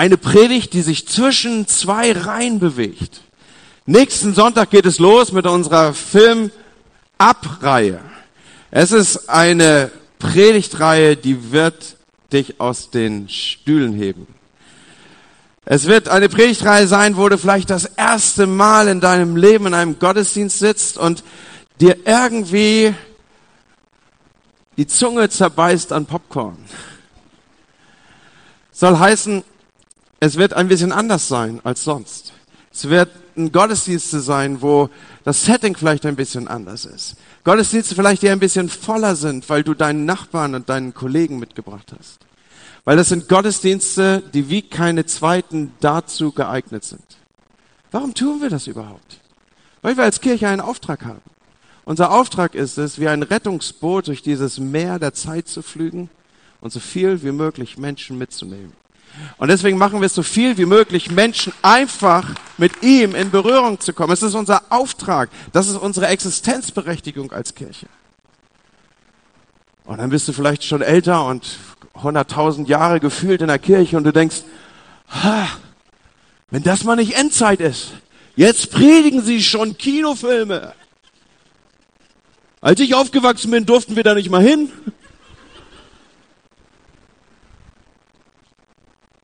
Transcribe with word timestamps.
eine 0.00 0.16
Predigt, 0.16 0.72
die 0.72 0.80
sich 0.80 1.06
zwischen 1.06 1.66
zwei 1.66 2.12
Reihen 2.12 2.58
bewegt. 2.58 3.20
Nächsten 3.84 4.32
Sonntag 4.32 4.70
geht 4.70 4.86
es 4.86 4.98
los 4.98 5.30
mit 5.30 5.46
unserer 5.46 5.92
Film-Ab-Reihe. 5.92 8.00
Es 8.70 8.92
ist 8.92 9.28
eine 9.28 9.90
Predigtreihe, 10.18 11.18
die 11.18 11.52
wird 11.52 11.96
dich 12.32 12.62
aus 12.62 12.88
den 12.88 13.28
Stühlen 13.28 13.92
heben. 13.92 14.26
Es 15.66 15.84
wird 15.84 16.08
eine 16.08 16.30
Predigtreihe 16.30 16.86
sein, 16.86 17.18
wo 17.18 17.28
du 17.28 17.36
vielleicht 17.36 17.68
das 17.68 17.84
erste 17.84 18.46
Mal 18.46 18.88
in 18.88 19.02
deinem 19.02 19.36
Leben 19.36 19.66
in 19.66 19.74
einem 19.74 19.98
Gottesdienst 19.98 20.60
sitzt 20.60 20.96
und 20.96 21.22
dir 21.78 21.98
irgendwie 22.06 22.94
die 24.78 24.86
Zunge 24.86 25.28
zerbeißt 25.28 25.92
an 25.92 26.06
Popcorn. 26.06 26.56
Soll 28.72 28.98
heißen, 28.98 29.44
es 30.20 30.36
wird 30.36 30.52
ein 30.52 30.68
bisschen 30.68 30.92
anders 30.92 31.28
sein 31.28 31.60
als 31.64 31.82
sonst. 31.82 32.34
Es 32.72 32.88
wird 32.88 33.10
ein 33.36 33.50
Gottesdienst 33.50 34.10
sein, 34.10 34.62
wo 34.62 34.90
das 35.24 35.44
Setting 35.44 35.76
vielleicht 35.76 36.06
ein 36.06 36.14
bisschen 36.14 36.46
anders 36.46 36.84
ist. 36.84 37.16
Gottesdienste 37.42 37.94
vielleicht, 37.94 38.22
die 38.22 38.28
ein 38.28 38.38
bisschen 38.38 38.68
voller 38.68 39.16
sind, 39.16 39.48
weil 39.48 39.64
du 39.64 39.74
deinen 39.74 40.04
Nachbarn 40.04 40.54
und 40.54 40.68
deinen 40.68 40.94
Kollegen 40.94 41.38
mitgebracht 41.38 41.92
hast. 41.98 42.18
Weil 42.84 42.96
das 42.96 43.08
sind 43.08 43.28
Gottesdienste, 43.28 44.22
die 44.32 44.48
wie 44.48 44.62
keine 44.62 45.06
zweiten 45.06 45.72
dazu 45.80 46.32
geeignet 46.32 46.84
sind. 46.84 47.02
Warum 47.90 48.14
tun 48.14 48.40
wir 48.40 48.50
das 48.50 48.66
überhaupt? 48.66 49.20
Weil 49.82 49.96
wir 49.96 50.04
als 50.04 50.20
Kirche 50.20 50.48
einen 50.48 50.60
Auftrag 50.60 51.04
haben. 51.04 51.22
Unser 51.84 52.12
Auftrag 52.12 52.54
ist 52.54 52.78
es, 52.78 53.00
wie 53.00 53.08
ein 53.08 53.22
Rettungsboot 53.22 54.08
durch 54.08 54.22
dieses 54.22 54.58
Meer 54.58 54.98
der 54.98 55.14
Zeit 55.14 55.48
zu 55.48 55.62
flügen 55.62 56.08
und 56.60 56.72
so 56.72 56.78
viel 56.78 57.22
wie 57.22 57.32
möglich 57.32 57.78
Menschen 57.78 58.16
mitzunehmen. 58.16 58.72
Und 59.38 59.48
deswegen 59.48 59.78
machen 59.78 60.00
wir 60.00 60.06
es 60.06 60.14
so 60.14 60.22
viel 60.22 60.56
wie 60.58 60.66
möglich, 60.66 61.10
Menschen 61.10 61.52
einfach 61.62 62.34
mit 62.58 62.82
ihm 62.82 63.14
in 63.14 63.30
Berührung 63.30 63.80
zu 63.80 63.92
kommen. 63.92 64.12
Es 64.12 64.22
ist 64.22 64.34
unser 64.34 64.62
Auftrag. 64.70 65.30
Das 65.52 65.68
ist 65.68 65.76
unsere 65.76 66.06
Existenzberechtigung 66.08 67.32
als 67.32 67.54
Kirche. 67.54 67.86
Und 69.84 69.98
dann 69.98 70.10
bist 70.10 70.28
du 70.28 70.32
vielleicht 70.32 70.64
schon 70.64 70.82
älter 70.82 71.24
und 71.24 71.58
100.000 71.94 72.66
Jahre 72.66 73.00
gefühlt 73.00 73.40
in 73.40 73.48
der 73.48 73.58
Kirche 73.58 73.96
und 73.96 74.04
du 74.04 74.12
denkst, 74.12 74.42
ha, 75.08 75.48
wenn 76.50 76.62
das 76.62 76.84
mal 76.84 76.96
nicht 76.96 77.16
Endzeit 77.16 77.60
ist, 77.60 77.92
jetzt 78.36 78.70
predigen 78.70 79.22
sie 79.22 79.42
schon 79.42 79.76
Kinofilme. 79.76 80.74
Als 82.60 82.78
ich 82.80 82.94
aufgewachsen 82.94 83.50
bin, 83.50 83.66
durften 83.66 83.96
wir 83.96 84.02
da 84.02 84.14
nicht 84.14 84.30
mal 84.30 84.42
hin. 84.42 84.70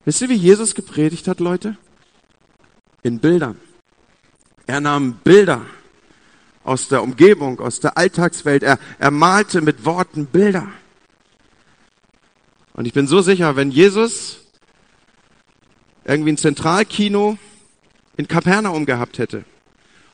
Wisst 0.07 0.23
ihr, 0.23 0.29
wie 0.29 0.35
Jesus 0.35 0.77
gepredigt 0.77 1.27
hat, 1.27 1.41
Leute? 1.41 1.77
In 3.03 3.19
Bildern. 3.19 3.61
Er 4.65 4.81
nahm 4.81 5.15
Bilder 5.25 5.67
aus 6.62 6.87
der 6.87 7.03
Umgebung, 7.03 7.59
aus 7.59 7.81
der 7.81 7.99
Alltagswelt. 7.99 8.62
Er, 8.62 8.79
er 9.01 9.11
malte 9.11 9.61
mit 9.61 9.84
Worten 9.84 10.27
Bilder. 10.27 10.69
Und 12.75 12.87
ich 12.87 12.93
bin 12.93 13.09
so 13.09 13.21
sicher, 13.21 13.57
wenn 13.57 13.73
Jesus 13.73 14.39
irgendwie 16.05 16.31
ein 16.31 16.39
Zentralkino 16.39 17.37
in 18.17 18.29
Kapernaum 18.29 18.87
gehabt 18.87 19.19
hätte 19.19 19.45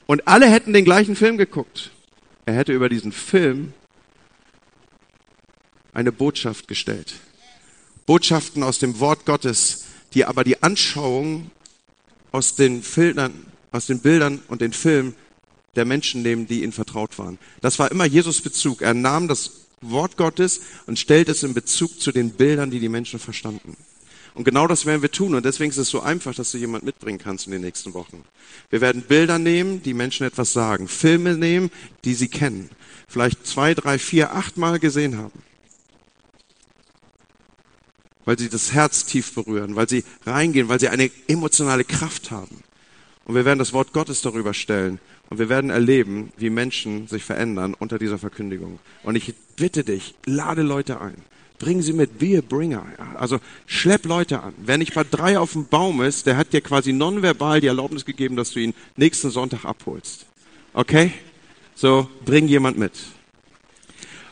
und 0.07 0.27
alle 0.27 0.47
hätten 0.47 0.73
den 0.73 0.87
gleichen 0.87 1.17
Film 1.17 1.37
geguckt, 1.37 1.91
er 2.47 2.55
hätte 2.55 2.73
über 2.73 2.89
diesen 2.89 3.13
Film 3.13 3.75
eine 5.93 6.13
Botschaft 6.13 6.67
gestellt. 6.67 7.13
Botschaften 8.07 8.63
aus 8.63 8.79
dem 8.79 9.01
Wort 9.01 9.27
Gottes, 9.27 9.85
die 10.15 10.25
aber 10.25 10.45
die 10.45 10.63
Anschauung 10.63 11.51
aus 12.33 12.55
den 12.55 12.83
Filtern, 12.83 13.47
aus 13.71 13.87
den 13.87 14.01
Bildern 14.01 14.43
und 14.49 14.61
den 14.61 14.73
Filmen 14.73 15.15
der 15.75 15.85
Menschen 15.85 16.23
nehmen, 16.23 16.47
die 16.47 16.63
ihnen 16.63 16.73
vertraut 16.73 17.19
waren. 17.19 17.39
Das 17.61 17.79
war 17.79 17.91
immer 17.91 18.05
Jesus 18.05 18.41
Bezug. 18.41 18.83
Er 18.83 18.95
nahm 18.95 19.29
das 19.29 19.63
Wort 19.81 20.17
Gottes 20.17 20.61
und 20.87 20.99
stellt 20.99 21.29
es 21.29 21.43
in 21.43 21.55
Bezug 21.55 22.01
zu 22.01 22.13
den 22.13 22.31
Bildern, 22.31 22.71
die 22.71 22.81
die 22.81 22.89
Menschen 22.89 23.19
verstanden. 23.19 23.77
Und 24.35 24.45
genau 24.45 24.67
das 24.67 24.87
werden 24.87 25.03
wir 25.03 25.11
tun. 25.11 25.35
Und 25.35 25.45
deswegen 25.45 25.71
ist 25.71 25.77
es 25.77 25.91
so 25.91 26.01
einfach, 26.01 26.35
dass 26.35 26.53
du 26.53 26.59
jemand 26.59 26.85
mitbringen 26.85 27.19
kannst 27.19 27.47
in 27.47 27.53
den 27.53 27.61
nächsten 27.61 27.93
Wochen. 27.93 28.25
Wir 28.71 28.81
werden 28.81 29.03
Bilder 29.03 29.39
nehmen, 29.39 29.83
die 29.83 29.93
Menschen 29.93 30.27
etwas 30.27 30.53
sagen. 30.53 30.89
Filme 30.89 31.37
nehmen, 31.37 31.71
die 32.05 32.15
sie 32.15 32.29
kennen. 32.29 32.71
Vielleicht 33.09 33.47
zwei, 33.47 33.75
drei, 33.75 33.99
vier, 33.99 34.33
acht 34.33 34.57
Mal 34.57 34.79
gesehen 34.79 35.19
haben. 35.19 35.43
Weil 38.25 38.39
sie 38.39 38.49
das 38.49 38.73
Herz 38.73 39.05
tief 39.05 39.35
berühren, 39.35 39.75
weil 39.75 39.89
sie 39.89 40.05
reingehen, 40.25 40.69
weil 40.69 40.79
sie 40.79 40.89
eine 40.89 41.11
emotionale 41.27 41.85
Kraft 41.85 42.31
haben. 42.31 42.63
Und 43.25 43.35
wir 43.35 43.45
werden 43.45 43.59
das 43.59 43.73
Wort 43.73 43.93
Gottes 43.93 44.21
darüber 44.21 44.55
stellen. 44.55 44.99
Und 45.31 45.39
wir 45.39 45.49
werden 45.49 45.71
erleben, 45.71 46.33
wie 46.37 46.51
Menschen 46.51 47.09
sich 47.09 47.25
verändern 47.25 47.75
unter 47.75 47.99
dieser 47.99 48.19
Verkündigung. 48.19 48.79
Und 49.03 49.17
ich 49.17 49.35
bitte 49.57 49.83
dich, 49.83 50.15
lade 50.27 50.63
Leute 50.63 51.01
ein. 51.01 51.17
Bring 51.59 51.81
sie 51.81 51.93
mit, 51.93 52.19
be 52.19 52.37
a 52.39 52.41
bringer. 52.41 52.85
Also 53.15 53.39
schlepp 53.67 54.05
Leute 54.05 54.43
an. 54.43 54.53
Wer 54.59 54.79
nicht 54.79 54.95
bei 54.95 55.05
drei 55.05 55.39
auf 55.39 55.53
dem 55.53 55.67
Baum 55.67 56.03
ist, 56.03 56.27
der 56.27 56.37
hat 56.37 56.53
dir 56.53 56.61
quasi 56.61 56.93
nonverbal 56.93 57.61
die 57.61 57.69
Erlaubnis 57.69 58.05
gegeben, 58.05 58.37
dass 58.37 58.51
du 58.51 58.59
ihn 58.59 58.75
nächsten 58.97 59.31
Sonntag 59.31 59.65
abholst. 59.65 60.27
Okay? 60.75 61.13
So, 61.77 62.09
bring 62.25 62.49
jemand 62.49 62.79
mit. 62.79 62.93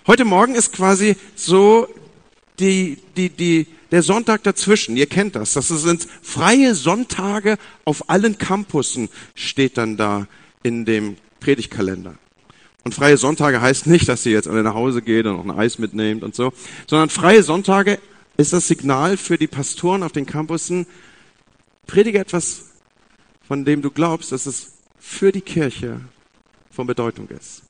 Heute 0.06 0.24
Morgen 0.24 0.54
ist 0.54 0.72
quasi 0.72 1.16
so 1.36 1.88
die, 2.58 2.98
die, 3.16 3.30
die, 3.30 3.66
der 3.90 4.02
Sonntag 4.02 4.42
dazwischen. 4.42 4.96
Ihr 4.96 5.06
kennt 5.06 5.36
das. 5.36 5.54
Das 5.54 5.68
sind 5.68 6.06
freie 6.22 6.74
Sonntage 6.74 7.58
auf 7.84 8.08
allen 8.08 8.38
Campussen, 8.38 9.08
steht 9.34 9.78
dann 9.78 9.96
da 9.96 10.26
in 10.62 10.84
dem 10.84 11.16
Predigtkalender. 11.40 12.16
Und 12.84 12.94
freie 12.94 13.16
Sonntage 13.16 13.60
heißt 13.60 13.86
nicht, 13.86 14.08
dass 14.08 14.24
ihr 14.24 14.32
jetzt 14.32 14.48
alle 14.48 14.62
nach 14.62 14.74
Hause 14.74 15.02
geht 15.02 15.26
und 15.26 15.36
noch 15.36 15.44
ein 15.44 15.58
Eis 15.58 15.78
mitnehmt 15.78 16.22
und 16.22 16.34
so, 16.34 16.52
sondern 16.86 17.10
freie 17.10 17.42
Sonntage 17.42 17.98
ist 18.36 18.52
das 18.52 18.68
Signal 18.68 19.16
für 19.16 19.36
die 19.36 19.46
Pastoren 19.46 20.02
auf 20.02 20.12
den 20.12 20.24
Campussen, 20.24 20.86
predige 21.86 22.18
etwas, 22.18 22.70
von 23.46 23.64
dem 23.64 23.82
du 23.82 23.90
glaubst, 23.90 24.32
dass 24.32 24.46
es 24.46 24.72
für 24.98 25.30
die 25.30 25.42
Kirche 25.42 26.00
von 26.70 26.86
Bedeutung 26.86 27.28
ist. 27.28 27.62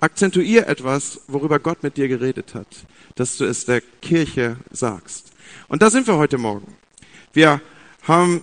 Akzentuier 0.00 0.66
etwas, 0.66 1.20
worüber 1.28 1.58
Gott 1.58 1.82
mit 1.82 1.96
dir 1.96 2.08
geredet 2.08 2.54
hat, 2.54 2.66
dass 3.14 3.36
du 3.36 3.44
es 3.44 3.66
der 3.66 3.80
Kirche 4.02 4.56
sagst. 4.70 5.32
Und 5.68 5.82
da 5.82 5.90
sind 5.90 6.06
wir 6.06 6.16
heute 6.16 6.38
Morgen. 6.38 6.74
Wir 7.32 7.60
haben 8.02 8.42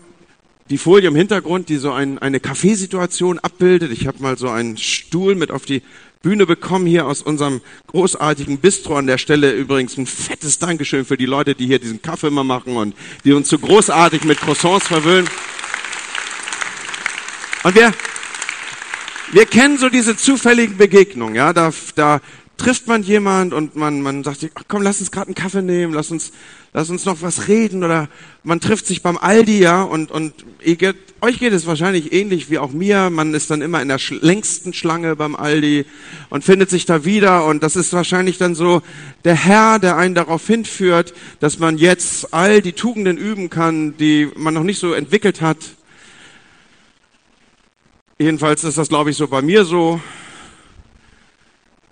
die 0.70 0.78
Folie 0.78 1.08
im 1.08 1.16
Hintergrund, 1.16 1.70
die 1.70 1.78
so 1.78 1.92
ein, 1.92 2.18
eine 2.20 2.40
Kaffeesituation 2.40 3.40
abbildet. 3.40 3.92
Ich 3.92 4.08
habe 4.08 4.22
mal 4.22 4.38
so 4.38 4.50
einen 4.50 4.78
Stuhl 4.78 5.36
mit 5.36 5.52
auf 5.52 5.66
die 5.66 5.82
Bühne 6.24 6.46
bekommen 6.46 6.86
hier 6.86 7.06
aus 7.06 7.22
unserem 7.22 7.60
großartigen 7.88 8.58
Bistro 8.60 8.96
an 8.96 9.08
der 9.08 9.18
Stelle. 9.18 9.52
Übrigens 9.52 9.98
ein 9.98 10.08
fettes 10.08 10.58
Dankeschön 10.58 11.04
für 11.04 11.18
die 11.18 11.26
Leute, 11.26 11.54
die 11.54 11.68
hier 11.68 11.80
diesen 11.80 12.02
Kaffee 12.02 12.28
immer 12.28 12.46
machen 12.46 12.78
und 12.78 12.96
die 13.26 13.34
uns 13.34 13.50
so 13.50 13.60
großartig 13.60 14.24
mit 14.24 14.40
Croissants 14.40 14.88
verwöhnen. 14.88 15.30
Und 17.64 17.76
wir, 17.76 17.94
wir 19.34 19.46
kennen 19.46 19.78
so 19.78 19.90
diese 19.90 20.16
zufälligen 20.16 20.78
Begegnungen, 20.78 21.36
ja, 21.36 21.52
da, 21.52 21.74
da 21.96 22.22
trifft 22.64 22.88
man 22.88 23.04
jemand 23.04 23.54
und 23.54 23.76
man, 23.76 24.02
man 24.02 24.24
sagt, 24.24 24.50
ach 24.56 24.64
komm, 24.70 24.84
lass 24.84 25.02
uns 25.02 25.12
gerade 25.12 25.28
einen 25.28 25.36
Kaffee 25.36 25.62
nehmen, 25.62 25.94
lass 25.94 26.12
uns, 26.12 26.32
lass 26.72 26.90
uns 26.90 27.04
noch 27.04 27.22
was 27.22 27.50
reden 27.50 27.84
oder 27.84 28.08
man 28.44 28.62
trifft 28.62 28.88
sich 28.88 29.04
beim 29.04 29.18
Aldi, 29.18 29.60
ja, 29.60 29.84
und, 29.84 30.12
und 30.12 30.34
geht, 30.64 30.96
euch 31.20 31.40
geht 31.40 31.52
es 31.52 31.68
wahrscheinlich 31.68 32.14
ähnlich 32.14 32.50
wie 32.50 32.60
auch 32.60 32.72
mir. 32.72 33.10
Man 33.10 33.34
ist 33.34 33.52
dann 33.52 33.62
immer 33.62 33.82
in 33.82 33.90
der 33.90 34.00
längsten 34.22 34.72
Schlange 34.72 35.18
beim 35.18 35.36
Aldi 35.36 35.86
und 36.30 36.46
findet 36.46 36.70
sich 36.70 36.86
da 36.86 37.04
wieder 37.04 37.46
und 37.46 37.64
das 37.64 37.76
ist 37.76 37.92
wahrscheinlich 37.92 38.38
dann 38.38 38.56
so 38.56 38.82
der 39.26 39.36
Herr, 39.36 39.78
der 39.78 39.98
einen 39.98 40.16
darauf 40.16 40.48
hinführt, 40.48 41.14
dass 41.42 41.60
man 41.60 41.78
jetzt 41.78 42.34
all 42.34 42.62
die 42.62 42.74
Tugenden 42.74 43.18
üben 43.18 43.50
kann, 43.50 43.98
die 43.98 44.30
man 44.38 44.54
noch 44.54 44.64
nicht 44.64 44.80
so 44.80 44.94
entwickelt 44.94 45.42
hat. 45.42 45.58
Jedenfalls 48.18 48.64
ist 48.64 48.78
das, 48.78 48.88
glaube 48.88 49.10
ich, 49.10 49.18
so 49.18 49.28
bei 49.28 49.42
mir 49.42 49.66
so. 49.66 50.00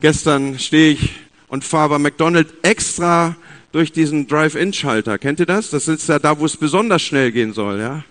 Gestern 0.01 0.57
stehe 0.57 0.93
ich 0.93 1.11
und 1.47 1.63
fahre 1.63 1.89
bei 1.89 1.99
McDonald's 1.99 2.51
extra 2.63 3.35
durch 3.71 3.91
diesen 3.91 4.27
Drive-In-Schalter. 4.27 5.19
Kennt 5.19 5.39
ihr 5.39 5.45
das? 5.45 5.69
Das 5.69 5.87
ist 5.87 6.09
ja 6.09 6.17
da, 6.17 6.39
wo 6.39 6.45
es 6.45 6.57
besonders 6.57 7.03
schnell 7.03 7.31
gehen 7.31 7.53
soll, 7.53 7.79
ja. 7.79 8.03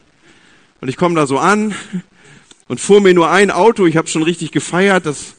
Und 0.81 0.89
ich 0.89 0.97
komme 0.97 1.17
da 1.17 1.27
so 1.27 1.39
an 1.39 1.75
und 2.69 2.81
fuhr 2.81 3.01
mir 3.01 3.13
nur 3.13 3.29
ein 3.33 3.51
Auto. 3.51 3.87
Ich 3.87 3.97
habe 3.97 4.07
schon 4.07 4.23
richtig 4.23 4.53
gefeiert. 4.53 5.05
Das 5.05 5.35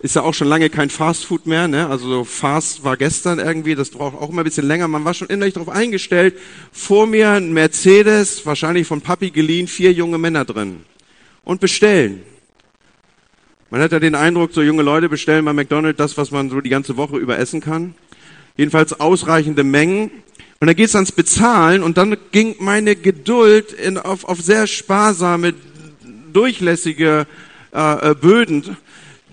ist 0.00 0.16
ja 0.16 0.22
auch 0.22 0.34
schon 0.34 0.48
lange 0.48 0.68
kein 0.68 0.90
Fastfood 0.90 1.46
mehr. 1.46 1.66
Ne? 1.66 1.88
Also 1.88 2.06
so 2.08 2.24
Fast 2.24 2.84
war 2.84 2.98
gestern 2.98 3.38
irgendwie. 3.38 3.74
Das 3.74 3.88
braucht 3.88 4.16
auch 4.16 4.28
immer 4.28 4.42
ein 4.42 4.44
bisschen 4.44 4.66
länger. 4.66 4.88
Man 4.88 5.06
war 5.06 5.14
schon 5.14 5.28
innerlich 5.28 5.54
darauf 5.54 5.70
eingestellt. 5.70 6.38
Vor 6.72 7.06
mir 7.06 7.30
ein 7.30 7.54
Mercedes, 7.54 8.44
wahrscheinlich 8.44 8.86
von 8.86 9.00
Papi 9.00 9.30
geliehen, 9.30 9.66
vier 9.66 9.94
junge 9.94 10.18
Männer 10.18 10.44
drin 10.44 10.82
und 11.42 11.62
bestellen. 11.62 12.22
Man 13.70 13.80
hat 13.80 13.90
ja 13.90 13.98
den 13.98 14.14
Eindruck, 14.14 14.52
so 14.52 14.62
junge 14.62 14.82
Leute 14.82 15.08
bestellen 15.08 15.44
bei 15.44 15.52
McDonald's 15.52 15.98
das, 15.98 16.16
was 16.16 16.30
man 16.30 16.50
so 16.50 16.60
die 16.60 16.70
ganze 16.70 16.96
Woche 16.96 17.16
über 17.16 17.38
essen 17.38 17.60
kann. 17.60 17.94
Jedenfalls 18.56 19.00
ausreichende 19.00 19.64
Mengen. 19.64 20.10
Und 20.60 20.68
dann 20.68 20.76
geht's 20.76 20.94
ans 20.94 21.12
Bezahlen 21.12 21.82
und 21.82 21.98
dann 21.98 22.16
ging 22.32 22.56
meine 22.60 22.96
Geduld 22.96 23.72
in, 23.72 23.98
auf, 23.98 24.24
auf 24.24 24.40
sehr 24.40 24.66
sparsame, 24.66 25.52
durchlässige 26.32 27.26
äh, 27.74 28.10
äh 28.10 28.14
Böden. 28.14 28.76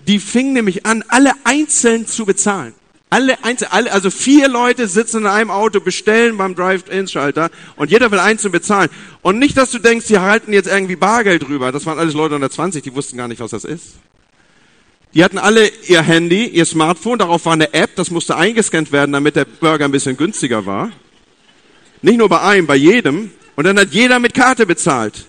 Die 0.06 0.18
fing 0.18 0.52
nämlich 0.52 0.84
an, 0.84 1.04
alle 1.08 1.32
einzeln 1.44 2.06
zu 2.06 2.26
bezahlen. 2.26 2.74
Alle, 3.08 3.42
einzeln, 3.44 3.68
alle, 3.70 3.92
also 3.92 4.10
vier 4.10 4.48
Leute 4.48 4.88
sitzen 4.88 5.18
in 5.18 5.26
einem 5.28 5.50
Auto, 5.50 5.78
bestellen 5.78 6.36
beim 6.36 6.56
Drive-In-Schalter 6.56 7.50
und 7.76 7.90
jeder 7.92 8.10
will 8.10 8.18
einzeln 8.18 8.50
bezahlen. 8.50 8.90
Und 9.22 9.38
nicht, 9.38 9.56
dass 9.56 9.70
du 9.70 9.78
denkst, 9.78 10.08
die 10.08 10.18
halten 10.18 10.52
jetzt 10.52 10.66
irgendwie 10.66 10.96
Bargeld 10.96 11.46
drüber. 11.46 11.70
Das 11.70 11.86
waren 11.86 11.98
alles 11.98 12.14
Leute 12.14 12.34
unter 12.34 12.50
20, 12.50 12.82
die 12.82 12.94
wussten 12.94 13.16
gar 13.16 13.28
nicht, 13.28 13.40
was 13.40 13.52
das 13.52 13.64
ist. 13.64 13.94
Die 15.14 15.22
hatten 15.22 15.38
alle 15.38 15.68
ihr 15.86 16.02
Handy, 16.02 16.46
ihr 16.46 16.64
Smartphone, 16.64 17.20
darauf 17.20 17.44
war 17.46 17.52
eine 17.52 17.72
App, 17.72 17.94
das 17.94 18.10
musste 18.10 18.36
eingescannt 18.36 18.90
werden, 18.90 19.12
damit 19.12 19.36
der 19.36 19.44
Burger 19.44 19.84
ein 19.84 19.92
bisschen 19.92 20.16
günstiger 20.16 20.66
war. 20.66 20.90
Nicht 22.02 22.18
nur 22.18 22.28
bei 22.28 22.40
einem, 22.40 22.66
bei 22.66 22.74
jedem. 22.74 23.30
Und 23.54 23.64
dann 23.64 23.78
hat 23.78 23.92
jeder 23.92 24.18
mit 24.18 24.34
Karte 24.34 24.66
bezahlt. 24.66 25.26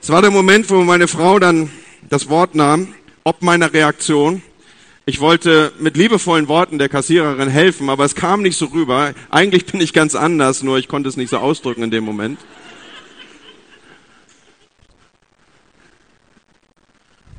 Es 0.00 0.08
war 0.08 0.22
der 0.22 0.30
Moment, 0.30 0.70
wo 0.70 0.82
meine 0.82 1.08
Frau 1.08 1.40
dann 1.40 1.70
das 2.08 2.28
Wort 2.28 2.54
nahm, 2.54 2.94
ob 3.24 3.42
meiner 3.42 3.72
Reaktion. 3.72 4.42
Ich 5.04 5.18
wollte 5.18 5.72
mit 5.80 5.96
liebevollen 5.96 6.46
Worten 6.46 6.78
der 6.78 6.88
Kassiererin 6.88 7.48
helfen, 7.48 7.90
aber 7.90 8.04
es 8.04 8.14
kam 8.14 8.40
nicht 8.40 8.56
so 8.56 8.66
rüber. 8.66 9.14
Eigentlich 9.30 9.66
bin 9.66 9.80
ich 9.80 9.92
ganz 9.92 10.14
anders, 10.14 10.62
nur 10.62 10.78
ich 10.78 10.86
konnte 10.86 11.08
es 11.08 11.16
nicht 11.16 11.30
so 11.30 11.38
ausdrücken 11.38 11.82
in 11.82 11.90
dem 11.90 12.04
Moment. 12.04 12.38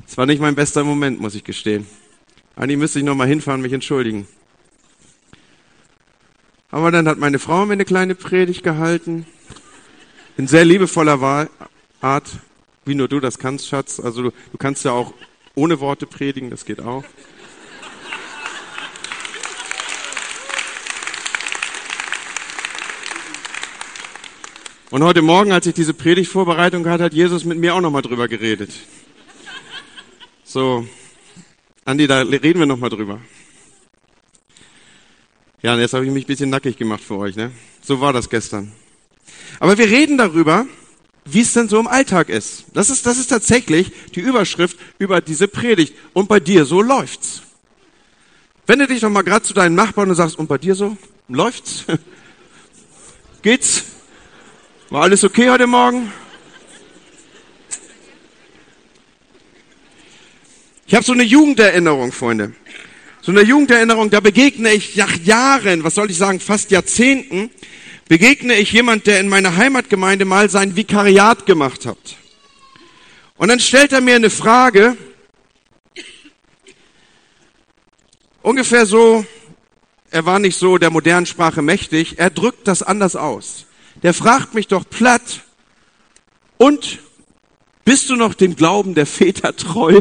Es 0.06 0.18
war 0.18 0.26
nicht 0.26 0.40
mein 0.40 0.54
bester 0.54 0.84
Moment, 0.84 1.20
muss 1.20 1.34
ich 1.34 1.42
gestehen. 1.42 1.86
Eigentlich 2.54 2.76
müsste 2.76 2.98
ich 2.98 3.04
nochmal 3.04 3.28
hinfahren, 3.28 3.62
mich 3.62 3.72
entschuldigen. 3.72 4.28
Aber 6.70 6.90
dann 6.90 7.08
hat 7.08 7.18
meine 7.18 7.38
Frau 7.38 7.64
mir 7.64 7.72
eine 7.72 7.86
kleine 7.86 8.14
Predigt 8.14 8.62
gehalten. 8.62 9.26
In 10.36 10.48
sehr 10.48 10.66
liebevoller 10.66 11.48
Art, 12.02 12.30
wie 12.84 12.94
nur 12.94 13.08
du 13.08 13.20
das 13.20 13.38
kannst, 13.38 13.66
Schatz. 13.68 14.00
Also 14.00 14.24
du, 14.24 14.30
du 14.52 14.58
kannst 14.58 14.84
ja 14.84 14.92
auch 14.92 15.14
ohne 15.54 15.80
Worte 15.80 16.06
predigen, 16.06 16.50
das 16.50 16.66
geht 16.66 16.82
auch. 16.82 17.04
Und 24.94 25.02
heute 25.02 25.22
Morgen, 25.22 25.50
als 25.50 25.66
ich 25.66 25.74
diese 25.74 25.92
Predigtvorbereitung 25.92 26.88
hatte, 26.88 27.02
hat 27.02 27.14
Jesus 27.14 27.44
mit 27.44 27.58
mir 27.58 27.74
auch 27.74 27.80
nochmal 27.80 28.02
drüber 28.02 28.28
geredet. 28.28 28.70
So, 30.44 30.86
Andi, 31.84 32.06
da 32.06 32.20
reden 32.20 32.60
wir 32.60 32.66
nochmal 32.66 32.90
drüber. 32.90 33.20
Ja, 35.62 35.74
und 35.74 35.80
jetzt 35.80 35.94
habe 35.94 36.06
ich 36.06 36.12
mich 36.12 36.22
ein 36.22 36.26
bisschen 36.28 36.48
nackig 36.48 36.76
gemacht 36.76 37.02
für 37.02 37.16
euch, 37.16 37.34
ne? 37.34 37.50
So 37.82 38.00
war 38.00 38.12
das 38.12 38.30
gestern. 38.30 38.70
Aber 39.58 39.76
wir 39.78 39.88
reden 39.88 40.16
darüber, 40.16 40.64
wie 41.24 41.40
es 41.40 41.52
denn 41.54 41.68
so 41.68 41.80
im 41.80 41.88
Alltag 41.88 42.28
ist. 42.28 42.66
Das 42.72 42.88
ist, 42.88 43.04
das 43.04 43.18
ist 43.18 43.26
tatsächlich 43.26 43.90
die 44.14 44.20
Überschrift 44.20 44.78
über 45.00 45.20
diese 45.20 45.48
Predigt. 45.48 45.92
Und 46.12 46.28
bei 46.28 46.38
dir 46.38 46.66
so 46.66 46.80
läuft's. 46.80 47.42
Wende 48.68 48.86
dich 48.86 49.00
doch 49.00 49.10
mal 49.10 49.22
gerade 49.22 49.44
zu 49.44 49.54
deinen 49.54 49.74
Nachbarn 49.74 50.08
und 50.10 50.14
sagst, 50.14 50.38
und 50.38 50.46
bei 50.46 50.58
dir 50.58 50.76
so 50.76 50.96
läuft's? 51.26 51.84
Geht's? 53.42 53.86
War 54.90 55.04
alles 55.04 55.24
okay 55.24 55.48
heute 55.48 55.66
Morgen? 55.66 56.12
Ich 60.86 60.94
habe 60.94 61.02
so 61.02 61.12
eine 61.12 61.22
Jugenderinnerung, 61.22 62.12
Freunde. 62.12 62.52
So 63.22 63.32
eine 63.32 63.40
Jugenderinnerung, 63.40 64.10
da 64.10 64.20
begegne 64.20 64.74
ich 64.74 64.94
nach 64.96 65.16
Jahren, 65.16 65.84
was 65.84 65.94
soll 65.94 66.10
ich 66.10 66.18
sagen, 66.18 66.38
fast 66.38 66.70
Jahrzehnten, 66.70 67.50
begegne 68.08 68.56
ich 68.56 68.72
jemand, 68.72 69.06
der 69.06 69.20
in 69.20 69.28
meiner 69.30 69.56
Heimatgemeinde 69.56 70.26
mal 70.26 70.50
sein 70.50 70.76
Vikariat 70.76 71.46
gemacht 71.46 71.86
hat. 71.86 72.16
Und 73.38 73.48
dann 73.48 73.60
stellt 73.60 73.92
er 73.92 74.02
mir 74.02 74.16
eine 74.16 74.28
Frage, 74.28 74.98
ungefähr 78.42 78.84
so, 78.84 79.24
er 80.10 80.26
war 80.26 80.38
nicht 80.38 80.58
so 80.58 80.76
der 80.76 80.90
modernen 80.90 81.24
Sprache 81.24 81.62
mächtig, 81.62 82.18
er 82.18 82.28
drückt 82.28 82.68
das 82.68 82.82
anders 82.82 83.16
aus. 83.16 83.64
Der 84.04 84.14
fragt 84.14 84.54
mich 84.54 84.68
doch 84.68 84.88
platt, 84.88 85.42
und 86.56 87.00
bist 87.84 88.08
du 88.10 88.16
noch 88.16 88.34
dem 88.34 88.56
Glauben 88.56 88.94
der 88.94 89.06
Väter 89.06 89.54
treu? 89.56 90.00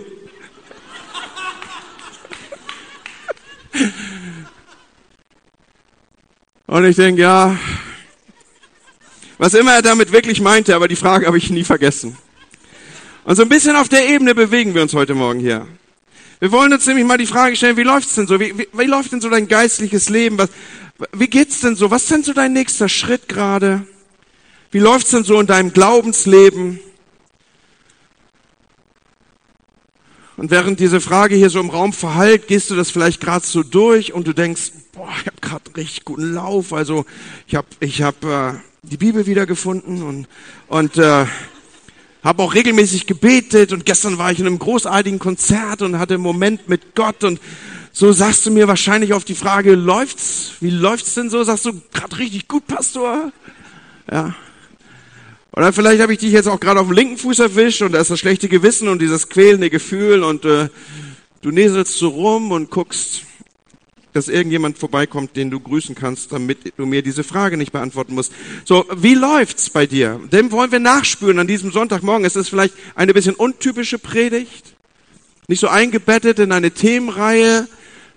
Und 6.67 6.85
ich 6.85 6.95
denke, 6.95 7.21
ja, 7.21 7.57
was 9.37 9.53
immer 9.53 9.73
er 9.73 9.81
damit 9.81 10.11
wirklich 10.11 10.41
meinte, 10.41 10.75
aber 10.75 10.87
die 10.87 10.95
Frage 10.95 11.27
habe 11.27 11.37
ich 11.37 11.49
nie 11.49 11.63
vergessen. 11.63 12.17
Und 13.25 13.35
so 13.35 13.41
ein 13.41 13.49
bisschen 13.49 13.75
auf 13.75 13.89
der 13.89 14.07
Ebene 14.07 14.33
bewegen 14.33 14.73
wir 14.73 14.81
uns 14.81 14.93
heute 14.93 15.15
Morgen 15.15 15.39
hier. 15.39 15.67
Wir 16.39 16.51
wollen 16.51 16.73
uns 16.73 16.85
nämlich 16.87 17.05
mal 17.05 17.17
die 17.17 17.25
Frage 17.25 17.55
stellen, 17.55 17.77
wie 17.77 17.83
läuft's 17.83 18.15
denn 18.15 18.27
so? 18.27 18.39
Wie, 18.39 18.57
wie, 18.57 18.67
wie 18.73 18.85
läuft 18.85 19.11
denn 19.11 19.21
so 19.21 19.29
dein 19.29 19.47
geistliches 19.47 20.09
Leben? 20.09 20.37
Was, 20.37 20.49
wie 21.13 21.27
geht's 21.27 21.61
denn 21.61 21.75
so? 21.75 21.91
Was 21.91 22.03
ist 22.03 22.11
denn 22.11 22.23
so 22.23 22.33
dein 22.33 22.53
nächster 22.53 22.89
Schritt 22.89 23.27
gerade? 23.29 23.85
Wie 24.73 24.79
läuft's 24.79 25.11
denn 25.11 25.23
so 25.23 25.39
in 25.39 25.45
deinem 25.45 25.71
Glaubensleben? 25.71 26.79
Und 30.35 30.49
während 30.49 30.79
diese 30.79 30.99
Frage 30.99 31.35
hier 31.35 31.51
so 31.51 31.59
im 31.59 31.69
Raum 31.69 31.93
verhallt, 31.93 32.47
gehst 32.47 32.71
du 32.71 32.75
das 32.75 32.89
vielleicht 32.89 33.21
gerade 33.21 33.45
so 33.45 33.61
durch 33.61 34.13
und 34.13 34.25
du 34.25 34.33
denkst, 34.33 34.71
boah, 34.93 35.09
ich 35.21 35.27
habe 35.27 35.37
gerade 35.41 35.77
richtig 35.77 36.05
guten 36.05 36.33
Lauf. 36.33 36.73
Also 36.73 37.05
ich 37.45 37.53
habe 37.53 37.67
ich 37.81 38.01
hab, 38.01 38.25
äh, 38.25 38.53
die 38.81 38.97
Bibel 38.97 39.27
wiedergefunden 39.27 40.01
und, 40.01 40.27
und 40.69 40.97
äh, 40.97 41.27
habe 42.23 42.41
auch 42.41 42.55
regelmäßig 42.55 43.05
gebetet 43.05 43.73
und 43.73 43.85
gestern 43.85 44.17
war 44.17 44.31
ich 44.31 44.39
in 44.39 44.47
einem 44.47 44.57
großartigen 44.57 45.19
Konzert 45.19 45.83
und 45.83 45.99
hatte 45.99 46.15
einen 46.15 46.23
Moment 46.23 46.67
mit 46.67 46.95
Gott 46.95 47.23
und 47.23 47.39
so 47.91 48.11
sagst 48.11 48.47
du 48.47 48.49
mir 48.49 48.67
wahrscheinlich 48.67 49.13
auf 49.13 49.23
die 49.23 49.35
Frage, 49.35 49.75
läuft's? 49.75 50.53
Wie 50.61 50.71
läuft's 50.71 51.13
denn 51.13 51.29
so? 51.29 51.43
Sagst 51.43 51.65
du, 51.65 51.79
gerade 51.93 52.17
richtig 52.17 52.47
gut, 52.47 52.65
Pastor? 52.65 53.31
Ja. 54.11 54.33
Oder 55.55 55.71
vielleicht 55.71 56.01
habe 56.01 56.13
ich 56.13 56.19
dich 56.19 56.31
jetzt 56.31 56.47
auch 56.47 56.59
gerade 56.59 56.79
auf 56.79 56.87
dem 56.87 56.95
linken 56.95 57.17
Fuß 57.17 57.37
erwischt 57.39 57.83
und 57.83 57.91
da 57.91 57.99
ist 57.99 58.09
das 58.09 58.19
schlechte 58.19 58.49
Gewissen 58.49 58.87
und 58.87 58.99
dieses 59.01 59.29
quälende 59.29 59.69
Gefühl 59.69 60.23
und 60.23 60.45
äh, 60.45 60.69
du 61.41 61.51
näselst 61.51 61.99
so 61.99 62.07
rum 62.07 62.51
und 62.51 62.71
guckst, 62.71 63.21
dass 64.13 64.29
irgendjemand 64.29 64.79
vorbeikommt, 64.79 65.35
den 65.35 65.51
du 65.51 65.59
grüßen 65.59 65.93
kannst, 65.93 66.31
damit 66.31 66.73
du 66.75 66.87
mir 66.87 67.03
diese 67.03 67.23
Frage 67.23 67.57
nicht 67.57 67.71
beantworten 67.71 68.15
musst. 68.15 68.31
So, 68.65 68.85
wie 68.95 69.13
läuft's 69.13 69.69
bei 69.69 69.85
dir? 69.85 70.19
Dem 70.31 70.51
wollen 70.51 70.71
wir 70.71 70.79
nachspüren 70.79 71.37
an 71.37 71.47
diesem 71.47 71.71
Sonntagmorgen. 71.71 72.25
Es 72.25 72.35
ist 72.35 72.49
vielleicht 72.49 72.73
eine 72.95 73.13
bisschen 73.13 73.35
untypische 73.35 73.99
Predigt, 73.99 74.73
nicht 75.47 75.59
so 75.59 75.67
eingebettet 75.67 76.39
in 76.39 76.51
eine 76.51 76.71
Themenreihe, 76.71 77.67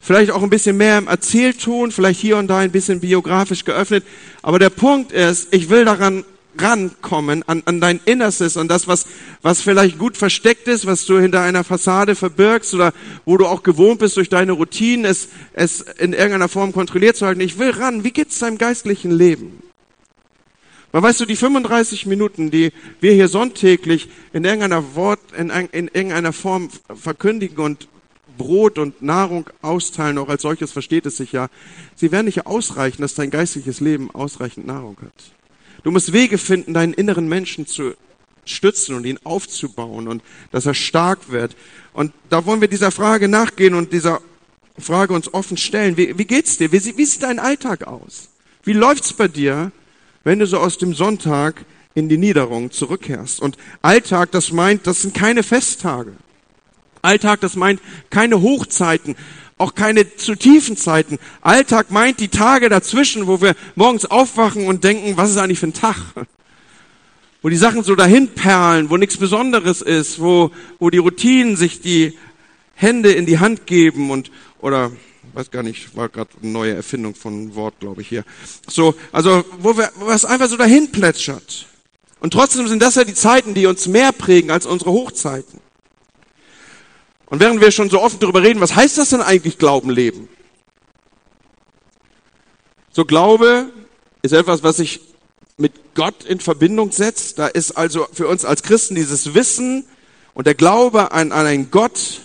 vielleicht 0.01 0.31
auch 0.31 0.43
ein 0.43 0.51
bisschen 0.51 0.79
mehr 0.79 0.97
im 0.97 1.07
Erzählton, 1.07 1.93
vielleicht 1.93 2.21
hier 2.21 2.39
und 2.39 2.49
da 2.49 2.59
ein 2.59 2.73
bisschen 2.73 3.01
biografisch 3.01 3.65
geöffnet. 3.65 4.05
Aber 4.41 4.59
der 4.59 4.71
Punkt 4.71 5.13
ist, 5.13 5.53
ich 5.53 5.69
will 5.69 5.85
daran 5.85 6.25
rankommen 6.59 7.43
an, 7.47 7.63
an 7.67 7.81
dein 7.81 8.01
Innerstes, 8.05 8.57
an 8.57 8.69
das, 8.69 8.89
was, 8.89 9.07
was 9.43 9.61
vielleicht 9.61 9.99
gut 9.99 10.17
versteckt 10.17 10.69
ist, 10.69 10.87
was 10.87 11.07
du 11.07 11.19
hinter 11.19 11.43
einer 11.43 11.65
Fassade 11.65 12.15
verbirgst 12.15 12.75
oder 12.75 12.93
wo 13.25 13.37
du 13.37 13.47
auch 13.47 13.63
gewohnt 13.63 14.01
bist 14.01 14.17
durch 14.17 14.29
deine 14.29 14.53
Routinen, 14.53 15.05
es, 15.05 15.29
es 15.53 15.81
in 15.81 16.13
irgendeiner 16.13 16.49
Form 16.49 16.73
kontrolliert 16.73 17.17
zu 17.17 17.27
halten. 17.27 17.41
Ich 17.41 17.59
will 17.59 17.71
ran. 17.71 18.05
Wie 18.05 18.13
geht's 18.13 18.39
deinem 18.39 18.59
geistlichen 18.59 19.11
Leben? 19.11 19.63
Weil 20.93 21.03
weißt 21.03 21.21
du, 21.21 21.27
die 21.27 21.37
35 21.37 22.07
Minuten, 22.07 22.51
die 22.51 22.73
wir 23.01 23.13
hier 23.13 23.29
sonntäglich 23.29 24.09
in 24.33 24.45
irgendeiner 24.45 24.95
Wort, 24.95 25.21
in, 25.37 25.51
in 25.51 25.89
irgendeiner 25.89 26.33
Form 26.33 26.71
verkündigen 26.95 27.59
und 27.59 27.89
Brot 28.37 28.79
und 28.79 29.03
Nahrung 29.03 29.49
austeilen, 29.63 30.19
auch 30.19 30.29
als 30.29 30.43
solches 30.43 30.73
versteht 30.73 31.07
es 31.07 31.17
sich 31.17 31.33
ja, 31.33 31.49
sie 31.95 32.13
werden 32.13 32.27
nicht 32.27 32.47
ausreichen, 32.47 33.03
dass 33.03 33.15
dein 33.15 33.31
geistliches 33.31 33.81
Leben 33.81 34.11
ausreichend 34.11 34.67
Nahrung 34.67 34.97
hat. 35.03 35.36
Du 35.87 35.93
musst 35.93 36.13
Wege 36.13 36.37
finden, 36.37 36.75
deinen 36.75 36.95
inneren 36.95 37.29
Menschen 37.29 37.65
zu 37.65 37.95
stützen 38.45 38.97
und 38.97 39.07
ihn 39.07 39.21
aufzubauen 39.23 40.09
und 40.09 40.21
dass 40.51 40.67
er 40.67 40.75
stark 40.75 41.31
wird. 41.31 41.55
Und 41.93 42.13
da 42.29 42.45
wollen 42.45 42.61
wir 42.61 42.67
dieser 42.67 42.91
Frage 42.91 43.29
nachgehen 43.29 43.73
und 43.73 43.93
dieser 43.93 44.21
Frage 44.77 45.15
uns 45.15 45.33
offen 45.33 45.57
stellen. 45.57 45.97
Wie, 45.97 46.19
wie 46.19 46.25
geht's 46.25 46.59
dir? 46.59 46.73
Wie, 46.73 46.97
wie 46.97 47.05
sieht 47.05 47.23
dein 47.23 47.39
Alltag 47.39 47.87
aus? 47.87 48.31
Wie 48.65 48.73
läuft's 48.73 49.13
bei 49.13 49.29
dir, 49.29 49.71
wenn 50.25 50.41
du 50.41 50.47
so 50.49 50.59
aus 50.59 50.77
dem 50.77 50.93
Sonntag 50.93 51.65
in 51.95 52.09
die 52.09 52.19
Niederung 52.19 52.73
zurückkehrst? 52.73 53.39
Und 53.39 53.57
Alltag, 53.81 54.33
das 54.33 54.51
meint, 54.51 54.89
das 54.89 55.03
sind 55.03 55.15
keine 55.15 55.45
Festtage. 55.45 56.15
Alltag, 57.01 57.43
das 57.43 57.55
meint 57.55 57.81
keine 58.11 58.43
Hochzeiten, 58.43 59.15
auch 59.59 59.75
keine 59.75 60.17
zu 60.17 60.35
tiefen 60.35 60.77
Zeiten. 60.77 61.19
Alltag 61.41 61.91
meint 61.91 62.21
die 62.21 62.29
Tage 62.29 62.69
dazwischen, 62.69 63.27
wo 63.27 63.41
wir 63.41 63.55
morgens 63.75 64.05
aufwachen 64.05 64.67
und 64.67 64.85
denken, 64.85 65.17
was 65.17 65.31
ist 65.31 65.39
eigentlich 65.39 65.59
für 65.59 65.69
ein 65.69 65.75
Tag? 65.75 65.97
Wo 67.43 67.49
die 67.49 67.57
Sachen 67.57 67.85
so 67.85 67.95
dahin 67.95 68.29
perlen, 68.29 68.91
wo 68.91 68.97
nichts 68.97 69.19
Besonderes 69.19 69.81
ist, 69.81 70.21
wo, 70.21 70.51
wo 70.81 70.91
die 70.91 70.99
Routinen 70.99 71.57
sich 71.57 71.81
die 71.81 72.19
Hände 72.75 73.13
in 73.13 73.25
die 73.25 73.39
Hand 73.39 73.67
geben 73.67 74.11
und 74.11 74.33
oder 74.59 74.91
weiß 75.33 75.53
gar 75.53 75.63
nicht, 75.63 75.95
war 75.95 76.09
gerade 76.09 76.31
eine 76.43 76.51
neue 76.51 76.75
Erfindung 76.75 77.15
von 77.15 77.55
Wort, 77.55 77.79
glaube 77.79 78.01
ich 78.01 78.09
hier. 78.09 78.25
So, 78.67 78.97
also 79.13 79.45
wo 79.61 79.77
wir 79.77 79.93
wo 79.97 80.09
es 80.09 80.25
einfach 80.25 80.49
so 80.49 80.57
dahin 80.57 80.91
plätschert. 80.91 81.67
Und 82.19 82.33
trotzdem 82.33 82.67
sind 82.67 82.83
das 82.83 82.97
ja 82.97 83.05
die 83.05 83.15
Zeiten, 83.15 83.55
die 83.55 83.67
uns 83.67 83.87
mehr 83.87 84.11
prägen 84.11 84.51
als 84.51 84.67
unsere 84.67 84.91
Hochzeiten. 84.91 85.61
Und 87.27 87.41
während 87.41 87.61
wir 87.61 87.71
schon 87.71 87.91
so 87.91 88.01
offen 88.01 88.21
darüber 88.21 88.43
reden, 88.43 88.61
was 88.61 88.75
heißt 88.75 88.99
das 88.99 89.11
denn 89.11 89.21
eigentlich 89.21 89.59
Glauben 89.59 89.91
leben? 89.91 90.29
So 92.93 93.05
Glaube 93.05 93.73
ist 94.23 94.33
etwas, 94.33 94.63
was 94.63 94.77
sich 94.77 95.01
mit 95.59 95.95
Gott 95.95 96.25
in 96.25 96.41
Verbindung 96.41 96.93
setzt. 96.93 97.39
Da 97.39 97.47
ist 97.47 97.73
also 97.73 98.07
für 98.13 98.29
uns 98.29 98.45
als 98.45 98.63
Christen 98.63 98.95
dieses 98.95 99.35
Wissen 99.35 99.85
und 100.35 100.47
der 100.47 100.55
Glaube 100.55 101.13
an, 101.13 101.33
an 101.33 101.47
einen 101.47 101.71
Gott, 101.71 102.21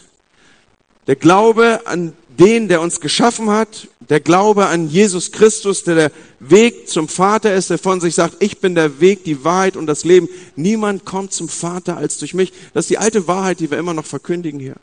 der 1.08 1.16
Glaube 1.16 1.82
an 1.86 2.14
den, 2.38 2.68
der 2.68 2.82
uns 2.82 3.02
geschaffen 3.02 3.50
hat, 3.50 3.88
der 4.00 4.20
Glaube 4.20 4.68
an 4.68 4.90
Jesus 4.90 5.32
Christus, 5.32 5.84
der 5.84 5.96
der 5.96 6.12
Weg 6.40 6.90
zum 6.90 7.08
Vater 7.08 7.54
ist, 7.54 7.70
der 7.70 7.78
von 7.78 8.02
sich 8.02 8.16
sagt, 8.16 8.38
ich 8.40 8.60
bin 8.60 8.76
der 8.76 9.00
Weg, 9.00 9.24
die 9.24 9.44
Wahrheit 9.44 9.78
und 9.78 9.88
das 9.88 10.04
Leben. 10.04 10.28
Niemand 10.56 11.06
kommt 11.06 11.34
zum 11.34 11.50
Vater 11.50 11.98
als 11.98 12.18
durch 12.18 12.34
mich. 12.34 12.52
Das 12.74 12.86
ist 12.86 12.90
die 12.90 12.98
alte 12.98 13.28
Wahrheit, 13.28 13.60
die 13.60 13.72
wir 13.72 13.78
immer 13.78 13.94
noch 13.94 14.06
verkündigen 14.06 14.60
hier. 14.60 14.76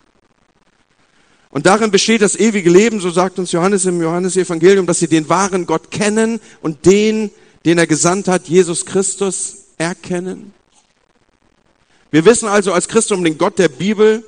Und 1.58 1.66
darin 1.66 1.90
besteht 1.90 2.22
das 2.22 2.36
ewige 2.36 2.70
Leben, 2.70 3.00
so 3.00 3.10
sagt 3.10 3.40
uns 3.40 3.50
Johannes 3.50 3.84
im 3.84 4.00
Johannesevangelium, 4.00 4.86
dass 4.86 5.00
sie 5.00 5.08
den 5.08 5.28
wahren 5.28 5.66
Gott 5.66 5.90
kennen 5.90 6.38
und 6.62 6.86
den, 6.86 7.32
den 7.64 7.78
er 7.78 7.88
gesandt 7.88 8.28
hat, 8.28 8.46
Jesus 8.46 8.86
Christus, 8.86 9.56
erkennen. 9.76 10.54
Wir 12.12 12.24
wissen 12.24 12.46
also 12.46 12.72
als 12.72 12.86
Christen 12.86 13.14
um 13.14 13.24
den 13.24 13.38
Gott 13.38 13.58
der 13.58 13.70
Bibel. 13.70 14.22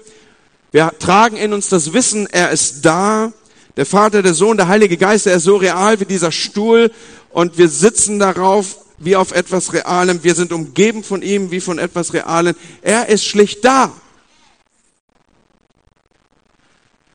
Wir 0.73 0.91
tragen 0.99 1.37
in 1.37 1.53
uns 1.53 1.69
das 1.69 1.93
Wissen, 1.93 2.27
er 2.27 2.51
ist 2.51 2.85
da. 2.85 3.33
Der 3.77 3.87
Vater, 3.87 4.25
der 4.25 4.35
Sohn, 4.35 4.57
der 4.57 4.67
Heilige 4.67 4.97
Geist, 4.97 5.29
er 5.29 5.37
ist 5.37 5.45
so 5.45 5.55
real 5.55 6.01
wie 6.01 6.07
dieser 6.07 6.33
Stuhl 6.33 6.91
und 7.31 7.59
wir 7.59 7.69
sitzen 7.69 8.19
darauf 8.19 8.77
wie 8.99 9.15
auf 9.15 9.31
etwas 9.31 9.73
Realem. 9.73 10.25
Wir 10.25 10.35
sind 10.35 10.53
umgeben 10.53 11.05
von 11.05 11.23
ihm 11.23 11.53
wie 11.53 11.61
von 11.61 11.79
etwas 11.79 12.13
Realem. 12.13 12.57
Er 12.83 13.09
ist 13.09 13.25
schlicht 13.25 13.65
da. 13.65 13.93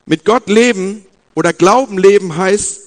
Mit 0.05 0.25
Gott 0.25 0.47
leben 0.47 1.05
oder 1.33 1.53
Glauben 1.53 1.97
leben 1.97 2.37
heißt, 2.37 2.81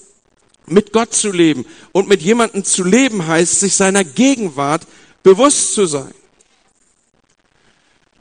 mit 0.67 0.93
Gott 0.93 1.15
zu 1.15 1.33
leben. 1.33 1.67
Und 1.93 2.09
mit 2.09 2.23
jemandem 2.23 2.65
zu 2.65 2.85
leben 2.85 3.27
heißt, 3.27 3.61
sich 3.61 3.75
seiner 3.75 4.05
Gegenwart 4.05 4.87
bewusst 5.23 5.75
zu 5.75 5.87
sein. 5.87 6.15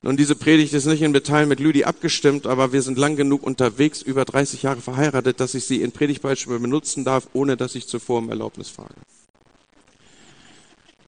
Nun, 0.02 0.16
diese 0.16 0.36
Predigt 0.36 0.74
ist 0.74 0.86
nicht 0.86 1.02
in 1.02 1.12
Detail 1.12 1.48
mit 1.48 1.60
Lüdi 1.60 1.84
abgestimmt, 1.84 2.48
aber 2.48 2.72
wir 2.72 2.82
sind 2.82 2.98
lang 2.98 3.16
genug 3.16 3.44
unterwegs, 3.44 4.02
über 4.02 4.26
30 4.26 4.64
Jahre 4.64 4.80
verheiratet, 4.80 5.40
dass 5.40 5.54
ich 5.54 5.66
sie 5.66 5.82
in 5.82 5.92
Predigtbeispielen 5.92 6.62
benutzen 6.62 7.04
darf, 7.04 7.28
ohne 7.34 7.58
dass 7.58 7.76
ich 7.76 7.88
zuvor 7.88 8.20
um 8.20 8.30
Erlaubnis 8.30 8.70
frage. 8.70 8.94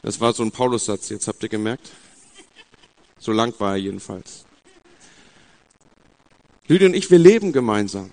Das 0.02 0.20
war 0.20 0.34
so 0.34 0.44
ein 0.44 0.52
Paulussatz, 0.52 1.10
jetzt 1.10 1.28
habt 1.28 1.44
ihr 1.44 1.50
gemerkt. 1.50 1.92
So 3.20 3.32
lang 3.32 3.54
war 3.60 3.74
er 3.74 3.78
jedenfalls. 3.78 4.46
Lüdi 6.70 6.86
und 6.86 6.94
ich, 6.94 7.12
wir 7.12 7.18
leben 7.18 7.52
gemeinsam. 7.52 8.12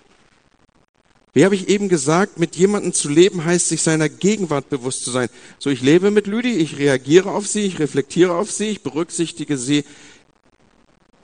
Wie 1.35 1.45
habe 1.45 1.55
ich 1.55 1.69
eben 1.69 1.91
gesagt, 1.91 2.39
mit 2.39 2.57
jemandem 2.57 2.95
zu 2.95 3.11
leben 3.11 3.45
heißt, 3.45 3.69
sich 3.69 3.83
seiner 3.83 4.09
Gegenwart 4.09 4.71
bewusst 4.71 5.05
zu 5.05 5.11
sein. 5.11 5.29
So, 5.59 5.69
ich 5.69 5.83
lebe 5.83 6.11
mit 6.11 6.27
Lüdi, 6.27 6.53
ich 6.53 6.79
reagiere 6.79 7.31
auf 7.31 7.47
sie, 7.47 7.61
ich 7.61 7.79
reflektiere 7.79 8.35
auf 8.35 8.51
sie, 8.51 8.69
ich 8.69 8.83
berücksichtige 8.83 9.59
sie 9.59 9.85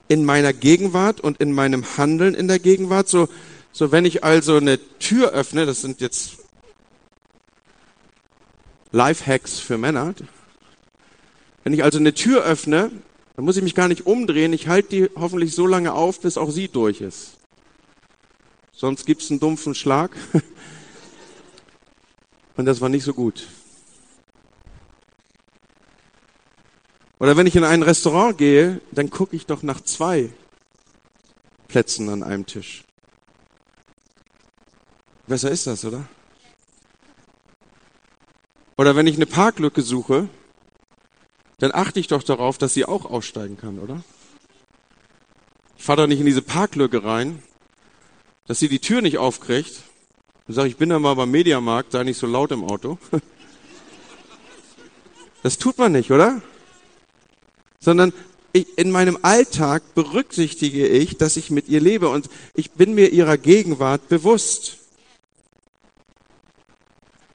in 0.07 0.23
meiner 0.23 0.53
Gegenwart 0.53 1.19
und 1.19 1.41
in 1.41 1.51
meinem 1.51 1.97
Handeln 1.97 2.35
in 2.35 2.47
der 2.47 2.59
Gegenwart. 2.59 3.09
So, 3.09 3.27
so 3.71 3.91
wenn 3.91 4.05
ich 4.05 4.23
also 4.23 4.57
eine 4.57 4.77
Tür 4.99 5.31
öffne, 5.31 5.65
das 5.65 5.81
sind 5.81 5.99
jetzt 6.01 6.37
Lifehacks 8.91 9.59
für 9.59 9.79
Männer. 9.79 10.13
Wenn 11.63 11.73
ich 11.73 11.83
also 11.83 11.97
eine 11.97 12.13
Tür 12.13 12.43
öffne, 12.43 12.91
dann 13.35 13.45
muss 13.45 13.57
ich 13.57 13.63
mich 13.63 13.75
gar 13.75 13.87
nicht 13.87 14.05
umdrehen. 14.05 14.53
Ich 14.53 14.67
halte 14.67 14.89
die 14.89 15.09
hoffentlich 15.15 15.55
so 15.55 15.65
lange 15.65 15.93
auf, 15.93 16.19
bis 16.19 16.37
auch 16.37 16.51
sie 16.51 16.67
durch 16.67 17.01
ist. 17.01 17.37
Sonst 18.71 19.05
gibt's 19.05 19.31
einen 19.31 19.39
dumpfen 19.39 19.75
Schlag. 19.75 20.15
Und 22.55 22.65
das 22.65 22.81
war 22.81 22.89
nicht 22.89 23.03
so 23.03 23.13
gut. 23.13 23.47
Oder 27.19 27.37
wenn 27.37 27.47
ich 27.47 27.55
in 27.55 27.63
ein 27.63 27.83
Restaurant 27.83 28.37
gehe, 28.37 28.81
dann 28.91 29.09
gucke 29.09 29.35
ich 29.35 29.45
doch 29.45 29.63
nach 29.63 29.81
zwei 29.81 30.29
Plätzen 31.67 32.09
an 32.09 32.21
einem 32.21 32.45
Tisch. 32.45 32.83
Besser 35.25 35.49
ist 35.49 35.65
das, 35.65 35.85
oder? 35.85 36.05
Oder 38.77 38.95
wenn 38.95 39.07
ich 39.07 39.15
eine 39.15 39.25
Parklücke 39.25 39.81
suche, 39.81 40.27
dann 41.63 41.71
achte 41.73 41.97
ich 42.01 42.07
doch 42.07 42.23
darauf, 42.23 42.57
dass 42.57 42.73
sie 42.73 42.83
auch 42.83 43.05
aussteigen 43.05 43.55
kann, 43.55 43.79
oder? 43.79 44.03
Ich 45.77 45.85
fahre 45.85 46.01
doch 46.01 46.07
nicht 46.07 46.19
in 46.19 46.25
diese 46.25 46.41
Parklücke 46.41 47.05
rein, 47.05 47.41
dass 48.47 48.59
sie 48.59 48.67
die 48.67 48.79
Tür 48.79 49.01
nicht 49.01 49.17
aufkriegt 49.17 49.83
und 50.45 50.55
sage, 50.55 50.67
ich 50.67 50.75
bin 50.75 50.89
da 50.89 50.99
mal 50.99 51.13
beim 51.13 51.31
Mediamarkt, 51.31 51.93
sei 51.93 52.03
nicht 52.03 52.17
so 52.17 52.27
laut 52.27 52.51
im 52.51 52.65
Auto. 52.65 52.97
Das 55.41 55.57
tut 55.57 55.77
man 55.77 55.91
nicht, 55.91 56.09
oder? 56.09 56.41
Sondern 57.79 58.13
ich, 58.53 58.77
in 58.77 58.91
meinem 58.91 59.17
Alltag 59.21 59.83
berücksichtige 59.93 60.87
ich, 60.87 61.17
dass 61.17 61.35
ich 61.35 61.49
mit 61.49 61.67
ihr 61.67 61.81
lebe 61.81 62.07
und 62.09 62.29
ich 62.55 62.71
bin 62.71 62.93
mir 62.93 63.11
ihrer 63.11 63.37
Gegenwart 63.37 64.07
bewusst. 64.07 64.77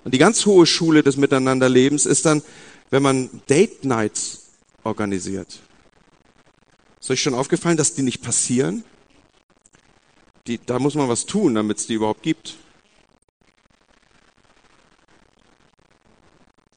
Und 0.04 0.14
die 0.14 0.18
ganz 0.18 0.46
hohe 0.46 0.64
Schule 0.64 1.02
des 1.02 1.18
Miteinanderlebens 1.18 2.06
ist 2.06 2.24
dann, 2.24 2.42
wenn 2.90 3.02
man 3.02 3.42
Date 3.48 3.84
Nights 3.84 4.46
organisiert. 4.84 5.60
Ist 7.00 7.10
euch 7.10 7.22
schon 7.22 7.34
aufgefallen, 7.34 7.76
dass 7.76 7.94
die 7.94 8.02
nicht 8.02 8.22
passieren? 8.22 8.84
Die, 10.46 10.58
da 10.58 10.78
muss 10.78 10.94
man 10.94 11.08
was 11.08 11.26
tun, 11.26 11.54
damit 11.54 11.78
es 11.78 11.86
die 11.86 11.94
überhaupt 11.94 12.22
gibt. 12.22 12.56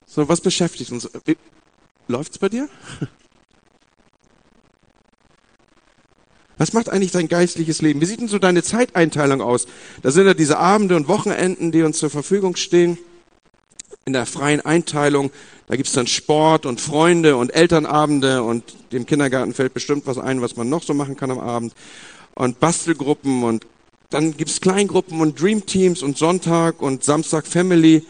So, 0.06 0.28
was 0.28 0.42
beschäftigt 0.42 0.92
uns? 0.92 1.10
Läuft's 2.08 2.38
bei 2.38 2.50
dir? 2.50 2.68
Was 6.58 6.74
macht 6.74 6.90
eigentlich 6.90 7.12
dein 7.12 7.28
geistliches 7.28 7.82
Leben? 7.82 8.02
Wie 8.02 8.06
sieht 8.06 8.22
denn 8.22 8.28
so 8.28 8.38
deine 8.38 8.62
Zeiteinteilung 8.62 9.42
aus? 9.42 9.66
Da 10.04 10.12
sind 10.12 10.28
ja 10.28 10.36
diese 10.36 10.60
Abende 10.60 10.96
und 10.96 11.08
Wochenenden, 11.08 11.72
die 11.72 11.82
uns 11.82 11.98
zur 11.98 12.12
Verfügung 12.12 12.56
stehen 12.56 13.00
in 14.12 14.14
der 14.14 14.26
freien 14.26 14.60
Einteilung. 14.60 15.32
Da 15.68 15.78
gibt's 15.78 15.94
dann 15.94 16.06
Sport 16.06 16.66
und 16.66 16.82
Freunde 16.82 17.38
und 17.38 17.56
Elternabende 17.56 18.44
und 18.44 18.64
dem 18.92 19.06
Kindergarten 19.06 19.54
fällt 19.54 19.74
bestimmt 19.74 20.06
was 20.06 20.18
ein, 20.18 20.42
was 20.42 20.58
man 20.58 20.68
noch 20.68 20.84
so 20.84 20.94
machen 20.94 21.16
kann 21.16 21.32
am 21.32 21.40
Abend. 21.40 21.74
Und 22.36 22.60
Bastelgruppen 22.60 23.44
und 23.44 23.66
dann 24.10 24.36
gibt's 24.36 24.60
Kleingruppen 24.60 25.22
und 25.22 25.42
Dreamteams 25.42 26.04
und 26.04 26.18
Sonntag 26.18 26.82
und 26.82 27.06
Samstag 27.06 27.48
Family. 27.48 28.06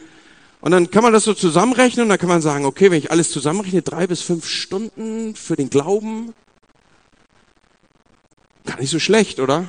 Und 0.62 0.72
dann 0.72 0.90
kann 0.90 1.04
man 1.04 1.14
das 1.14 1.26
so 1.26 1.36
zusammenrechnen 1.36 2.06
und 2.06 2.10
dann 2.10 2.18
kann 2.18 2.30
man 2.30 2.42
sagen, 2.42 2.66
okay, 2.66 2.90
wenn 2.90 2.98
ich 2.98 3.12
alles 3.12 3.30
zusammenrechne, 3.30 3.84
drei 3.84 4.08
bis 4.08 4.22
fünf 4.22 4.48
Stunden 4.48 5.36
für 5.36 5.56
den 5.56 5.70
Glauben, 5.70 6.34
gar 8.66 8.80
nicht 8.80 8.90
so 8.90 8.98
schlecht, 8.98 9.40
oder? 9.40 9.66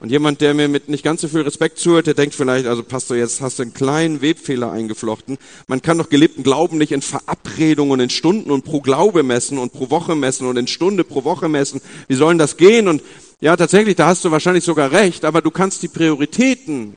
Und 0.00 0.10
jemand, 0.10 0.40
der 0.40 0.54
mir 0.54 0.66
mit 0.66 0.88
nicht 0.88 1.04
ganz 1.04 1.20
so 1.20 1.28
viel 1.28 1.42
Respekt 1.42 1.78
zuhört, 1.78 2.06
der 2.06 2.14
denkt 2.14 2.34
vielleicht, 2.34 2.66
also 2.66 2.82
Pastor, 2.82 3.18
jetzt 3.18 3.42
hast 3.42 3.58
du 3.58 3.62
einen 3.62 3.74
kleinen 3.74 4.22
Webfehler 4.22 4.72
eingeflochten. 4.72 5.36
Man 5.68 5.82
kann 5.82 5.98
doch 5.98 6.08
gelebten 6.08 6.42
Glauben 6.42 6.78
nicht 6.78 6.92
in 6.92 7.02
Verabredungen, 7.02 8.00
in 8.00 8.08
Stunden 8.08 8.50
und 8.50 8.64
pro 8.64 8.80
Glaube 8.80 9.22
messen 9.22 9.58
und 9.58 9.74
pro 9.74 9.90
Woche 9.90 10.16
messen 10.16 10.46
und 10.46 10.56
in 10.56 10.66
Stunde 10.66 11.04
pro 11.04 11.24
Woche 11.24 11.50
messen. 11.50 11.82
Wie 12.08 12.14
sollen 12.14 12.38
das 12.38 12.56
gehen? 12.56 12.88
Und 12.88 13.02
ja, 13.42 13.54
tatsächlich, 13.56 13.96
da 13.96 14.06
hast 14.06 14.24
du 14.24 14.30
wahrscheinlich 14.30 14.64
sogar 14.64 14.90
recht, 14.90 15.26
aber 15.26 15.42
du 15.42 15.50
kannst 15.50 15.82
die 15.82 15.88
Prioritäten, 15.88 16.94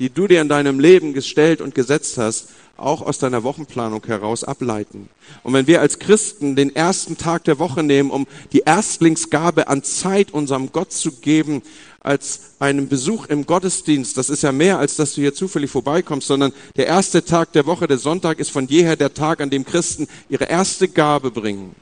die 0.00 0.10
du 0.10 0.26
dir 0.26 0.40
in 0.40 0.48
deinem 0.48 0.80
Leben 0.80 1.12
gestellt 1.12 1.60
und 1.60 1.76
gesetzt 1.76 2.18
hast, 2.18 2.48
auch 2.76 3.02
aus 3.02 3.18
deiner 3.18 3.42
Wochenplanung 3.42 4.04
heraus 4.06 4.44
ableiten. 4.44 5.08
Und 5.42 5.52
wenn 5.52 5.66
wir 5.66 5.80
als 5.80 5.98
Christen 5.98 6.54
den 6.56 6.74
ersten 6.74 7.16
Tag 7.16 7.44
der 7.44 7.58
Woche 7.58 7.82
nehmen, 7.82 8.10
um 8.10 8.26
die 8.52 8.60
Erstlingsgabe 8.60 9.68
an 9.68 9.82
Zeit 9.82 10.32
unserem 10.32 10.70
Gott 10.72 10.92
zu 10.92 11.12
geben, 11.12 11.62
als 12.08 12.54
einen 12.58 12.88
Besuch 12.88 13.26
im 13.26 13.44
Gottesdienst. 13.44 14.16
Das 14.16 14.30
ist 14.30 14.42
ja 14.42 14.50
mehr, 14.50 14.78
als 14.78 14.96
dass 14.96 15.14
du 15.14 15.20
hier 15.20 15.34
zufällig 15.34 15.70
vorbeikommst, 15.70 16.26
sondern 16.26 16.54
der 16.74 16.86
erste 16.86 17.22
Tag 17.22 17.52
der 17.52 17.66
Woche, 17.66 17.86
der 17.86 17.98
Sonntag, 17.98 18.38
ist 18.38 18.50
von 18.50 18.66
jeher 18.66 18.96
der 18.96 19.12
Tag, 19.12 19.42
an 19.42 19.50
dem 19.50 19.66
Christen 19.66 20.08
ihre 20.30 20.44
erste 20.44 20.88
Gabe 20.88 21.30
bringen. 21.30 21.76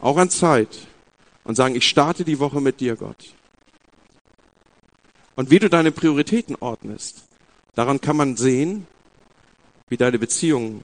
Auch 0.00 0.16
an 0.16 0.30
Zeit. 0.30 0.70
Und 1.44 1.54
sagen, 1.54 1.74
ich 1.74 1.86
starte 1.86 2.24
die 2.24 2.38
Woche 2.38 2.62
mit 2.62 2.80
dir, 2.80 2.96
Gott. 2.96 3.34
Und 5.34 5.50
wie 5.50 5.58
du 5.58 5.68
deine 5.68 5.92
Prioritäten 5.92 6.56
ordnest, 6.58 7.24
daran 7.74 8.00
kann 8.00 8.16
man 8.16 8.38
sehen, 8.38 8.86
wie 9.90 9.98
deine 9.98 10.18
Beziehungen 10.18 10.82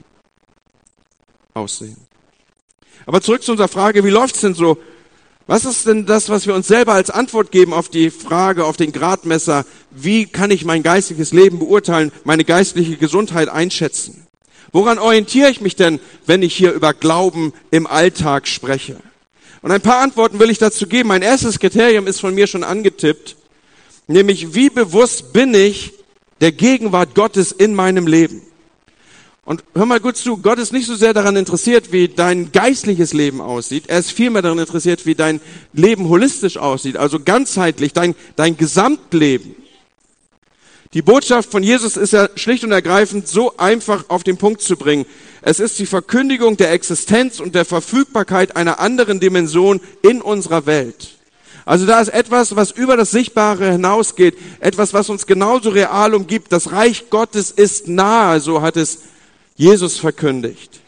aussehen. 1.54 1.96
Aber 3.06 3.22
zurück 3.22 3.42
zu 3.42 3.52
unserer 3.52 3.68
Frage, 3.68 4.04
wie 4.04 4.10
läuft's 4.10 4.42
denn 4.42 4.54
so 4.54 4.76
Was 5.48 5.64
ist 5.64 5.86
denn 5.86 6.04
das, 6.04 6.28
was 6.28 6.46
wir 6.46 6.54
uns 6.54 6.68
selber 6.68 6.92
als 6.92 7.08
Antwort 7.08 7.50
geben 7.50 7.72
auf 7.72 7.88
die 7.88 8.10
Frage, 8.10 8.66
auf 8.66 8.76
den 8.76 8.92
Gradmesser, 8.92 9.64
wie 9.90 10.26
kann 10.26 10.50
ich 10.50 10.66
mein 10.66 10.82
geistliches 10.82 11.32
Leben 11.32 11.58
beurteilen, 11.58 12.12
meine 12.24 12.44
geistliche 12.44 12.98
Gesundheit 12.98 13.48
einschätzen? 13.48 14.26
Woran 14.72 14.98
orientiere 14.98 15.48
ich 15.48 15.62
mich 15.62 15.74
denn, 15.74 16.00
wenn 16.26 16.42
ich 16.42 16.54
hier 16.54 16.72
über 16.72 16.92
Glauben 16.92 17.54
im 17.70 17.86
Alltag 17.86 18.46
spreche? 18.46 18.98
Und 19.62 19.70
ein 19.70 19.80
paar 19.80 20.02
Antworten 20.02 20.38
will 20.38 20.50
ich 20.50 20.58
dazu 20.58 20.86
geben. 20.86 21.08
Mein 21.08 21.22
erstes 21.22 21.58
Kriterium 21.58 22.06
ist 22.06 22.20
von 22.20 22.34
mir 22.34 22.46
schon 22.46 22.62
angetippt, 22.62 23.36
nämlich 24.06 24.54
wie 24.54 24.68
bewusst 24.68 25.32
bin 25.32 25.54
ich 25.54 25.94
der 26.42 26.52
Gegenwart 26.52 27.14
Gottes 27.14 27.52
in 27.52 27.74
meinem 27.74 28.06
Leben? 28.06 28.42
Und 29.48 29.64
hör 29.74 29.86
mal 29.86 29.98
gut 29.98 30.18
zu, 30.18 30.36
Gott 30.36 30.58
ist 30.58 30.74
nicht 30.74 30.86
so 30.86 30.94
sehr 30.94 31.14
daran 31.14 31.34
interessiert, 31.34 31.90
wie 31.90 32.08
dein 32.08 32.52
geistliches 32.52 33.14
Leben 33.14 33.40
aussieht. 33.40 33.84
Er 33.86 33.98
ist 33.98 34.12
vielmehr 34.12 34.42
daran 34.42 34.58
interessiert, 34.58 35.06
wie 35.06 35.14
dein 35.14 35.40
Leben 35.72 36.10
holistisch 36.10 36.58
aussieht, 36.58 36.98
also 36.98 37.18
ganzheitlich, 37.18 37.94
dein, 37.94 38.14
dein 38.36 38.58
Gesamtleben. 38.58 39.56
Die 40.92 41.00
Botschaft 41.00 41.50
von 41.50 41.62
Jesus 41.62 41.96
ist 41.96 42.12
ja 42.12 42.28
schlicht 42.34 42.62
und 42.62 42.72
ergreifend 42.72 43.26
so 43.26 43.56
einfach 43.56 44.04
auf 44.08 44.22
den 44.22 44.36
Punkt 44.36 44.60
zu 44.60 44.76
bringen. 44.76 45.06
Es 45.40 45.60
ist 45.60 45.78
die 45.78 45.86
Verkündigung 45.86 46.58
der 46.58 46.70
Existenz 46.72 47.40
und 47.40 47.54
der 47.54 47.64
Verfügbarkeit 47.64 48.54
einer 48.54 48.80
anderen 48.80 49.18
Dimension 49.18 49.80
in 50.02 50.20
unserer 50.20 50.66
Welt. 50.66 51.16
Also 51.64 51.86
da 51.86 52.02
ist 52.02 52.08
etwas, 52.08 52.54
was 52.54 52.70
über 52.70 52.98
das 52.98 53.12
Sichtbare 53.12 53.72
hinausgeht, 53.72 54.36
etwas, 54.60 54.92
was 54.92 55.08
uns 55.08 55.26
genauso 55.26 55.70
real 55.70 56.14
umgibt. 56.14 56.52
Das 56.52 56.70
Reich 56.70 57.08
Gottes 57.08 57.50
ist 57.50 57.88
nahe, 57.88 58.40
so 58.40 58.60
hat 58.60 58.76
es 58.76 58.98
Jesus 59.58 59.98
verkündigt. 59.98 60.80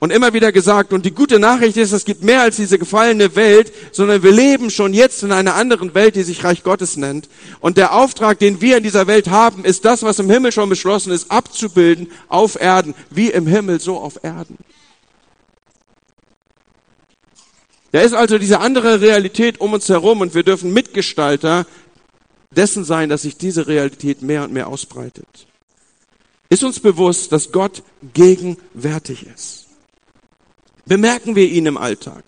Und 0.00 0.12
immer 0.12 0.32
wieder 0.32 0.52
gesagt, 0.52 0.92
und 0.92 1.04
die 1.04 1.10
gute 1.10 1.40
Nachricht 1.40 1.76
ist, 1.76 1.90
es 1.90 2.04
gibt 2.04 2.22
mehr 2.22 2.42
als 2.42 2.54
diese 2.54 2.78
gefallene 2.78 3.34
Welt, 3.34 3.72
sondern 3.90 4.22
wir 4.22 4.30
leben 4.30 4.70
schon 4.70 4.94
jetzt 4.94 5.24
in 5.24 5.32
einer 5.32 5.56
anderen 5.56 5.92
Welt, 5.94 6.14
die 6.14 6.22
sich 6.22 6.44
Reich 6.44 6.62
Gottes 6.62 6.96
nennt. 6.96 7.28
Und 7.58 7.76
der 7.76 7.92
Auftrag, 7.92 8.38
den 8.38 8.60
wir 8.60 8.76
in 8.76 8.84
dieser 8.84 9.08
Welt 9.08 9.28
haben, 9.28 9.64
ist 9.64 9.84
das, 9.84 10.04
was 10.04 10.20
im 10.20 10.30
Himmel 10.30 10.52
schon 10.52 10.68
beschlossen 10.68 11.10
ist, 11.10 11.32
abzubilden 11.32 12.12
auf 12.28 12.60
Erden, 12.60 12.94
wie 13.10 13.30
im 13.30 13.48
Himmel, 13.48 13.80
so 13.80 13.96
auf 13.96 14.22
Erden. 14.22 14.58
Da 17.90 18.02
ist 18.02 18.14
also 18.14 18.38
diese 18.38 18.60
andere 18.60 19.00
Realität 19.00 19.60
um 19.60 19.72
uns 19.72 19.88
herum 19.88 20.20
und 20.20 20.34
wir 20.34 20.44
dürfen 20.44 20.72
Mitgestalter 20.72 21.66
dessen 22.52 22.84
sein, 22.84 23.08
dass 23.08 23.22
sich 23.22 23.36
diese 23.36 23.66
Realität 23.66 24.22
mehr 24.22 24.44
und 24.44 24.52
mehr 24.52 24.68
ausbreitet. 24.68 25.26
Ist 26.48 26.64
uns 26.64 26.80
bewusst, 26.80 27.32
dass 27.32 27.52
Gott 27.52 27.82
gegenwärtig 28.14 29.26
ist? 29.26 29.66
Bemerken 30.86 31.36
wir 31.36 31.48
ihn 31.48 31.66
im 31.66 31.76
Alltag? 31.76 32.24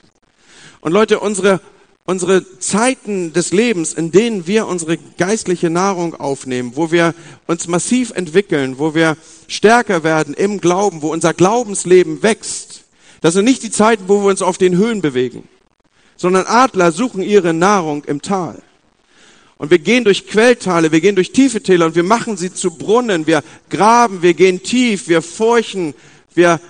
Und 0.82 0.92
Leute, 0.92 1.20
unsere, 1.20 1.60
unsere 2.04 2.58
Zeiten 2.58 3.32
des 3.32 3.52
Lebens, 3.52 3.94
in 3.94 4.10
denen 4.10 4.46
wir 4.46 4.66
unsere 4.66 4.98
geistliche 5.16 5.70
Nahrung 5.70 6.14
aufnehmen, 6.14 6.72
wo 6.74 6.90
wir 6.90 7.14
uns 7.46 7.66
massiv 7.66 8.10
entwickeln, 8.10 8.78
wo 8.78 8.94
wir 8.94 9.16
stärker 9.48 10.04
werden 10.04 10.34
im 10.34 10.60
Glauben, 10.60 11.00
wo 11.00 11.10
unser 11.10 11.32
Glaubensleben 11.32 12.22
wächst, 12.22 12.84
das 13.22 13.34
sind 13.34 13.44
nicht 13.44 13.62
die 13.62 13.70
Zeiten, 13.70 14.04
wo 14.08 14.22
wir 14.22 14.28
uns 14.28 14.42
auf 14.42 14.58
den 14.58 14.76
Höhen 14.76 15.00
bewegen, 15.00 15.48
sondern 16.16 16.46
Adler 16.46 16.92
suchen 16.92 17.22
ihre 17.22 17.54
Nahrung 17.54 18.04
im 18.04 18.20
Tal. 18.20 18.62
Und 19.60 19.70
wir 19.70 19.78
gehen 19.78 20.04
durch 20.04 20.26
Quelltale, 20.26 20.90
wir 20.90 21.02
gehen 21.02 21.16
durch 21.16 21.32
tiefe 21.32 21.62
Täler 21.62 21.84
und 21.84 21.94
wir 21.94 22.02
machen 22.02 22.38
sie 22.38 22.50
zu 22.50 22.78
Brunnen. 22.78 23.26
Wir 23.26 23.44
graben, 23.68 24.22
wir 24.22 24.32
gehen 24.32 24.62
tief, 24.62 25.06
wir 25.06 25.20
furchen, 25.20 25.92
wir 26.32 26.62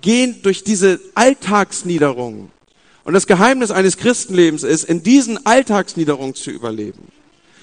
gehen 0.00 0.40
durch 0.42 0.64
diese 0.64 0.98
Alltagsniederungen. 1.14 2.50
Und 3.04 3.12
das 3.12 3.26
Geheimnis 3.26 3.70
eines 3.70 3.98
Christenlebens 3.98 4.62
ist, 4.62 4.84
in 4.84 5.02
diesen 5.02 5.44
Alltagsniederungen 5.44 6.34
zu 6.34 6.50
überleben. 6.50 7.08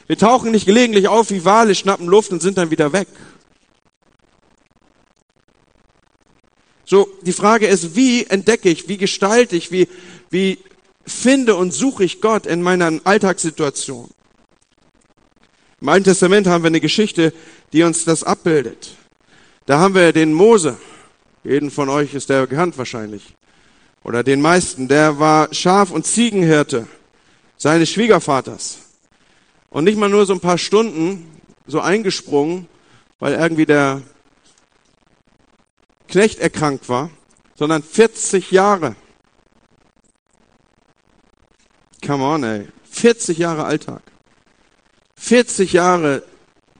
Wir 0.05 0.19
tauchen 0.19 0.51
nicht 0.51 0.67
gelegentlich 0.67 1.07
auf 1.07 1.31
wie 1.31 1.43
Wale, 1.43 1.73
schnappen 1.73 2.05
Luft 2.05 2.31
und 2.31 2.43
sind 2.43 2.59
dann 2.59 2.69
wieder 2.69 2.93
weg. 2.93 3.07
So, 6.85 7.09
die 7.23 7.33
Frage 7.33 7.65
ist, 7.65 7.95
wie 7.95 8.25
entdecke 8.25 8.69
ich, 8.69 8.87
wie 8.87 8.97
gestalte 8.97 9.55
ich, 9.55 9.71
wie, 9.71 9.87
wie 10.29 10.59
finde 11.05 11.55
und 11.55 11.73
suche 11.73 12.03
ich 12.03 12.21
Gott 12.21 12.45
in 12.45 12.61
meiner 12.61 12.99
Alltagssituation. 13.03 14.09
Im 15.81 15.89
Alten 15.89 16.05
Testament 16.05 16.47
haben 16.47 16.63
wir 16.63 16.67
eine 16.67 16.79
Geschichte, 16.79 17.33
die 17.73 17.83
uns 17.83 18.05
das 18.05 18.23
abbildet. 18.23 18.95
Da 19.65 19.79
haben 19.79 19.95
wir 19.95 20.13
den 20.13 20.33
Mose. 20.33 20.77
Jeden 21.43 21.71
von 21.71 21.89
euch 21.89 22.13
ist 22.13 22.29
der 22.29 22.45
bekannt 22.45 22.77
wahrscheinlich. 22.77 23.35
Oder 24.03 24.23
den 24.23 24.41
meisten. 24.41 24.87
Der 24.87 25.17
war 25.17 25.53
Schaf- 25.53 25.91
und 25.91 26.05
Ziegenhirte 26.05 26.87
seines 27.57 27.89
Schwiegervaters. 27.89 28.79
Und 29.69 29.85
nicht 29.85 29.97
mal 29.97 30.09
nur 30.09 30.25
so 30.25 30.33
ein 30.33 30.39
paar 30.39 30.57
Stunden 30.57 31.31
so 31.65 31.79
eingesprungen, 31.79 32.67
weil 33.19 33.33
irgendwie 33.33 33.65
der 33.65 34.01
Knecht 36.07 36.39
erkrankt 36.39 36.89
war, 36.89 37.09
sondern 37.55 37.81
40 37.81 38.51
Jahre. 38.51 38.95
Come 42.05 42.23
on, 42.23 42.43
ey. 42.43 42.67
40 42.89 43.37
Jahre 43.37 43.65
Alltag. 43.65 44.01
40 45.15 45.73
Jahre 45.73 46.23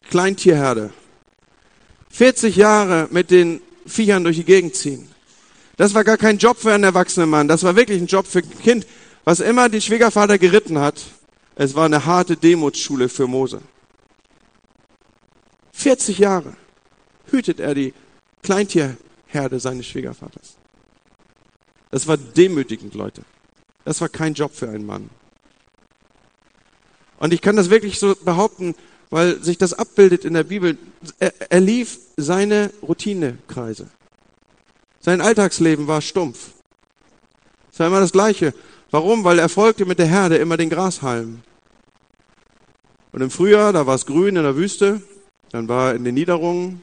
Kleintierherde. 0.10 0.92
40 2.10 2.56
Jahre 2.56 3.08
mit 3.12 3.32
den 3.32 3.62
Viechern 3.86 4.24
durch 4.24 4.38
die 4.38 4.44
Gegend 4.44 4.76
ziehen. 4.76 5.08
Das 5.78 5.94
war 5.94 6.04
gar 6.04 6.18
kein 6.18 6.38
Job 6.38 6.58
für 6.58 6.74
einen 6.74 6.84
erwachsenen 6.84 7.30
Mann. 7.30 7.48
Das 7.48 7.64
war 7.64 7.76
wirklich 7.76 8.02
ein 8.02 8.08
Job 8.08 8.28
für 8.28 8.40
ein 8.40 8.60
Kind, 8.60 8.86
was 9.24 9.40
immer 9.40 9.70
den 9.70 9.82
Schwiegervater 9.82 10.38
geritten 10.38 10.80
hat. 10.80 11.02
Es 11.56 11.76
war 11.76 11.86
eine 11.86 12.06
harte 12.06 12.36
Demutsschule 12.36 13.10
für 13.10 13.28
Mose. 13.28 13.62
40 15.72 16.20
Jahre 16.20 16.54
hütet 17.32 17.60
er 17.60 17.74
die 17.74 17.94
Kleintierherde 18.44 19.60
seines 19.60 19.88
Schwiegervaters. 19.88 20.58
Das 21.90 22.08
war 22.08 22.18
demütigend, 22.18 22.94
Leute. 22.94 23.24
Das 23.86 24.02
war 24.02 24.10
kein 24.10 24.34
Job 24.34 24.54
für 24.54 24.70
einen 24.70 24.86
Mann. 24.86 25.10
Und 27.18 27.34
ich 27.34 27.42
kann 27.42 27.56
das 27.56 27.70
wirklich 27.70 28.00
so 28.00 28.16
behaupten, 28.16 28.76
weil 29.10 29.42
sich 29.44 29.58
das 29.58 29.74
abbildet 29.74 30.26
in 30.26 30.34
der 30.34 30.44
Bibel. 30.44 30.78
Er, 31.20 31.34
er 31.52 31.60
lief 31.60 32.00
seine 32.18 32.72
Routinekreise. 32.82 33.90
Sein 35.00 35.22
Alltagsleben 35.22 35.88
war 35.88 36.02
stumpf. 36.02 36.52
Es 37.72 37.80
war 37.80 37.88
immer 37.88 38.00
das 38.00 38.12
Gleiche. 38.12 38.54
Warum? 38.92 39.24
Weil 39.24 39.40
er 39.40 39.50
folgte 39.50 39.86
mit 39.86 40.00
der 40.00 40.08
Herde 40.08 40.38
immer 40.38 40.58
den 40.58 40.70
Grashalm. 40.70 41.42
Und 43.12 43.22
im 43.22 43.30
Frühjahr, 43.30 43.74
da 43.74 43.86
war 43.88 43.96
es 43.96 44.06
grün 44.06 44.36
in 44.36 44.44
der 44.44 44.56
Wüste, 44.56 45.02
dann 45.52 45.68
war 45.68 45.90
er 45.90 45.96
in 45.96 46.04
den 46.04 46.16
Niederungen, 46.16 46.82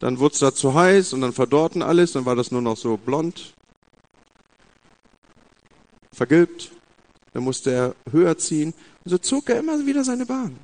dann 0.00 0.18
wurde 0.18 0.34
es 0.34 0.40
da 0.40 0.52
zu 0.52 0.74
heiß 0.74 1.12
und 1.12 1.20
dann 1.20 1.32
verdorrten 1.32 1.82
alles, 1.82 2.12
dann 2.12 2.24
war 2.24 2.34
das 2.34 2.50
nur 2.50 2.62
noch 2.62 2.76
so 2.76 2.96
blond 2.96 3.54
vergilbt. 6.18 6.70
Dann 7.32 7.44
musste 7.44 7.70
er 7.70 7.94
höher 8.10 8.36
ziehen. 8.36 8.74
Und 9.04 9.10
so 9.10 9.18
zog 9.18 9.48
er 9.48 9.58
immer 9.58 9.86
wieder 9.86 10.04
seine 10.04 10.26
Bahn. 10.26 10.58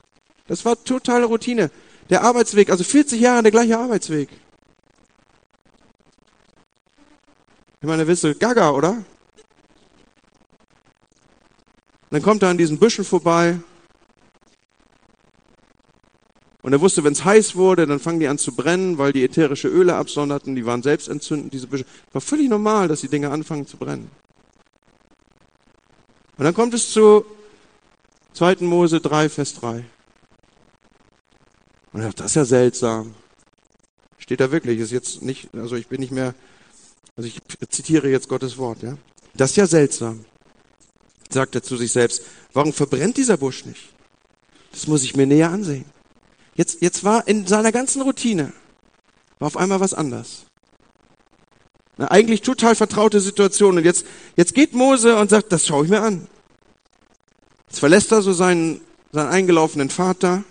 Das 0.47 0.65
war 0.65 0.83
totale 0.85 1.25
Routine. 1.25 1.71
Der 2.11 2.23
Arbeitsweg, 2.23 2.69
also 2.71 2.85
40 2.85 3.21
Jahre 3.21 3.43
der 3.43 3.53
gleiche 3.53 3.79
Arbeitsweg. 3.79 4.29
Ich 7.81 7.89
meine, 7.89 8.07
willst 8.07 8.25
du 8.25 8.35
gaga, 8.35 8.71
oder? 8.71 9.03
Dann 12.11 12.23
kommt 12.23 12.43
er 12.43 12.51
an 12.51 12.59
diesen 12.59 12.79
Büschen 12.79 13.05
vorbei. 13.05 13.59
Und 16.63 16.73
er 16.73 16.81
wusste, 16.81 17.05
wenn 17.05 17.13
es 17.13 17.25
heiß 17.25 17.57
wurde, 17.57 17.87
dann 17.87 18.01
fangen 18.01 18.21
die 18.21 18.29
an 18.29 18.39
zu 18.39 18.55
brennen, 18.55 18.97
weil 18.97 19.13
die 19.13 19.23
ätherische 19.23 19.69
Öle 19.69 19.97
absonderten. 19.97 20.55
Die 20.55 20.65
waren 20.65 20.83
selbst 20.83 21.09
entzündend, 21.09 21.53
diese 21.53 21.67
Büsche. 21.67 21.85
War 22.13 22.23
völlig 22.23 22.49
normal, 22.49 22.89
dass 22.89 23.03
die 23.03 23.09
Dinge 23.09 23.31
anfangen 23.31 23.67
zu 23.67 23.77
brennen. 23.77 24.11
Und 26.37 26.45
dann 26.45 26.55
kommt 26.55 26.75
es 26.75 26.91
zu 26.91 27.25
2. 28.35 28.57
Mose 28.61 29.01
3, 29.01 29.29
Vers 29.29 29.55
3. 29.55 29.85
Und 31.93 32.01
er 32.01 32.07
sagt, 32.07 32.21
das 32.21 32.27
ist 32.27 32.35
ja 32.35 32.45
seltsam. 32.45 33.15
Steht 34.19 34.41
da 34.41 34.51
wirklich, 34.51 34.81
ist 34.81 34.91
jetzt 34.91 35.23
nicht, 35.23 35.55
also 35.55 35.77
ich 35.77 35.87
bin 35.87 36.01
nicht 36.01 36.13
mehr, 36.13 36.35
also 37.17 37.29
ich 37.29 37.41
zitiere 37.69 38.09
jetzt 38.09 38.29
Gottes 38.29 38.59
Wort, 38.59 38.83
ja. 38.83 38.99
Das 39.35 39.51
ist 39.51 39.57
ja 39.57 39.67
seltsam. 39.67 40.25
Sagt 41.31 41.55
er 41.55 41.63
zu 41.63 41.77
sich 41.77 41.93
selbst, 41.93 42.23
warum 42.53 42.73
verbrennt 42.73 43.17
dieser 43.17 43.37
Busch 43.37 43.65
nicht? 43.65 43.93
Das 44.73 44.87
muss 44.89 45.05
ich 45.05 45.15
mir 45.15 45.27
näher 45.27 45.51
ansehen. 45.51 45.85
Jetzt, 46.57 46.83
jetzt 46.83 47.05
war 47.05 47.27
in 47.29 47.47
seiner 47.47 47.71
ganzen 47.71 48.03
Routine, 48.03 48.53
war 49.39 49.47
auf 49.47 49.57
einmal 49.57 49.81
was 49.81 49.95
anders. 49.95 50.47
Eine 51.97 52.11
eigentlich 52.11 52.43
total 52.43 52.75
vertraute 52.75 53.21
Situation. 53.21 53.77
Und 53.77 53.85
jetzt, 53.85 54.07
jetzt 54.37 54.55
geht 54.55 54.73
Mose 54.73 55.17
und 55.17 55.31
sagt, 55.31 55.53
das 55.53 55.67
schaue 55.67 55.85
ich 55.85 55.91
mir 55.91 56.03
an. 56.03 56.27
Jetzt 57.69 57.81
verlässt 57.81 58.13
er 58.13 58.23
so 58.23 58.33
seinen, 58.33 58.81
seinen 59.13 59.29
eingelaufenen 59.29 59.91
Vater 59.91 60.45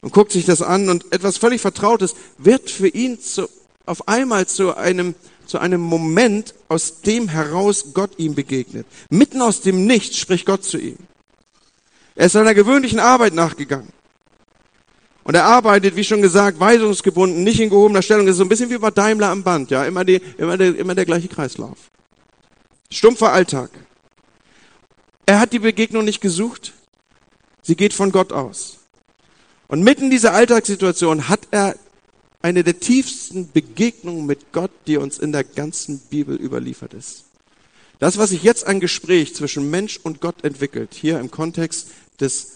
und 0.00 0.12
guckt 0.12 0.32
sich 0.32 0.44
das 0.44 0.62
an 0.62 0.88
und 0.88 1.12
etwas 1.12 1.38
völlig 1.38 1.60
Vertrautes 1.60 2.14
wird 2.38 2.70
für 2.70 2.88
ihn 2.88 3.20
zu, 3.20 3.48
auf 3.86 4.08
einmal 4.08 4.46
zu 4.46 4.76
einem 4.76 5.14
zu 5.46 5.58
einem 5.58 5.80
Moment, 5.80 6.54
aus 6.68 7.02
dem 7.02 7.28
heraus 7.28 7.92
Gott 7.94 8.18
ihm 8.18 8.34
begegnet. 8.34 8.86
Mitten 9.10 9.42
aus 9.42 9.60
dem 9.60 9.86
Nichts 9.86 10.16
spricht 10.16 10.46
Gott 10.46 10.64
zu 10.64 10.78
ihm. 10.78 10.96
Er 12.14 12.26
ist 12.26 12.32
seiner 12.32 12.54
gewöhnlichen 12.54 13.00
Arbeit 13.00 13.34
nachgegangen. 13.34 13.92
Und 15.24 15.34
er 15.34 15.46
arbeitet, 15.46 15.96
wie 15.96 16.04
schon 16.04 16.20
gesagt, 16.20 16.60
weisungsgebunden, 16.60 17.42
nicht 17.42 17.58
in 17.58 17.70
gehobener 17.70 18.02
Stellung. 18.02 18.26
Das 18.26 18.34
ist 18.34 18.38
so 18.38 18.44
ein 18.44 18.48
bisschen 18.48 18.70
wie 18.70 18.78
bei 18.78 18.90
Daimler 18.90 19.30
am 19.30 19.42
Band, 19.42 19.70
ja, 19.70 19.84
immer, 19.84 20.04
die, 20.04 20.20
immer, 20.36 20.58
der, 20.58 20.76
immer 20.76 20.94
der 20.94 21.06
gleiche 21.06 21.28
Kreislauf. 21.28 21.90
Stumpfer 22.90 23.32
Alltag. 23.32 23.70
Er 25.26 25.40
hat 25.40 25.54
die 25.54 25.58
Begegnung 25.58 26.04
nicht 26.04 26.20
gesucht. 26.20 26.74
Sie 27.62 27.74
geht 27.74 27.94
von 27.94 28.12
Gott 28.12 28.32
aus. 28.32 28.78
Und 29.66 29.82
mitten 29.82 30.04
in 30.04 30.10
dieser 30.10 30.34
Alltagssituation 30.34 31.28
hat 31.30 31.48
er 31.50 31.74
eine 32.42 32.62
der 32.62 32.78
tiefsten 32.78 33.50
Begegnungen 33.50 34.26
mit 34.26 34.52
Gott, 34.52 34.70
die 34.86 34.98
uns 34.98 35.18
in 35.18 35.32
der 35.32 35.44
ganzen 35.44 35.98
Bibel 35.98 36.36
überliefert 36.36 36.92
ist. 36.92 37.24
Das, 37.98 38.18
was 38.18 38.30
sich 38.30 38.42
jetzt 38.42 38.66
ein 38.66 38.80
Gespräch 38.80 39.34
zwischen 39.34 39.70
Mensch 39.70 39.98
und 40.02 40.20
Gott 40.20 40.44
entwickelt, 40.44 40.92
hier 40.92 41.18
im 41.18 41.30
Kontext 41.30 41.88
des 42.20 42.52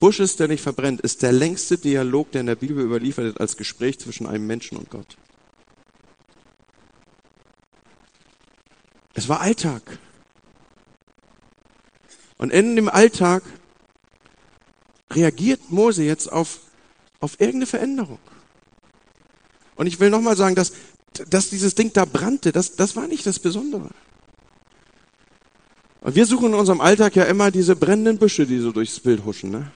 Busches, 0.00 0.36
der 0.36 0.48
nicht 0.48 0.62
verbrennt, 0.62 1.02
ist 1.02 1.22
der 1.22 1.30
längste 1.30 1.76
Dialog, 1.76 2.32
der 2.32 2.40
in 2.40 2.46
der 2.46 2.56
Bibel 2.56 2.82
überliefert 2.82 3.24
wird, 3.26 3.40
als 3.40 3.58
Gespräch 3.58 3.98
zwischen 4.00 4.26
einem 4.26 4.46
Menschen 4.46 4.78
und 4.78 4.88
Gott. 4.88 5.18
Es 9.12 9.28
war 9.28 9.42
Alltag. 9.42 9.98
Und 12.38 12.50
in 12.50 12.76
dem 12.76 12.88
Alltag 12.88 13.42
reagiert 15.12 15.70
Mose 15.70 16.02
jetzt 16.02 16.32
auf, 16.32 16.60
auf 17.20 17.38
irgendeine 17.38 17.66
Veränderung. 17.66 18.18
Und 19.76 19.86
ich 19.86 20.00
will 20.00 20.08
nochmal 20.08 20.36
sagen, 20.36 20.54
dass, 20.54 20.72
dass 21.28 21.50
dieses 21.50 21.74
Ding 21.74 21.92
da 21.92 22.06
brannte, 22.06 22.52
das, 22.52 22.76
das 22.76 22.96
war 22.96 23.06
nicht 23.06 23.26
das 23.26 23.38
Besondere. 23.38 23.90
Und 26.00 26.14
wir 26.14 26.24
suchen 26.24 26.54
in 26.54 26.54
unserem 26.54 26.80
Alltag 26.80 27.16
ja 27.16 27.24
immer 27.24 27.50
diese 27.50 27.76
brennenden 27.76 28.16
Büsche, 28.16 28.46
die 28.46 28.60
so 28.60 28.72
durchs 28.72 28.98
Bild 29.00 29.22
huschen. 29.26 29.50
Ne? 29.50 29.70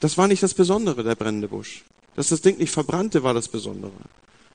Das 0.00 0.18
war 0.18 0.26
nicht 0.26 0.42
das 0.42 0.54
Besondere, 0.54 1.04
der 1.04 1.14
brennende 1.14 1.48
Busch. 1.48 1.84
Dass 2.16 2.30
das 2.30 2.40
Ding 2.40 2.58
nicht 2.58 2.72
verbrannte, 2.72 3.22
war 3.22 3.34
das 3.34 3.48
Besondere. 3.48 3.92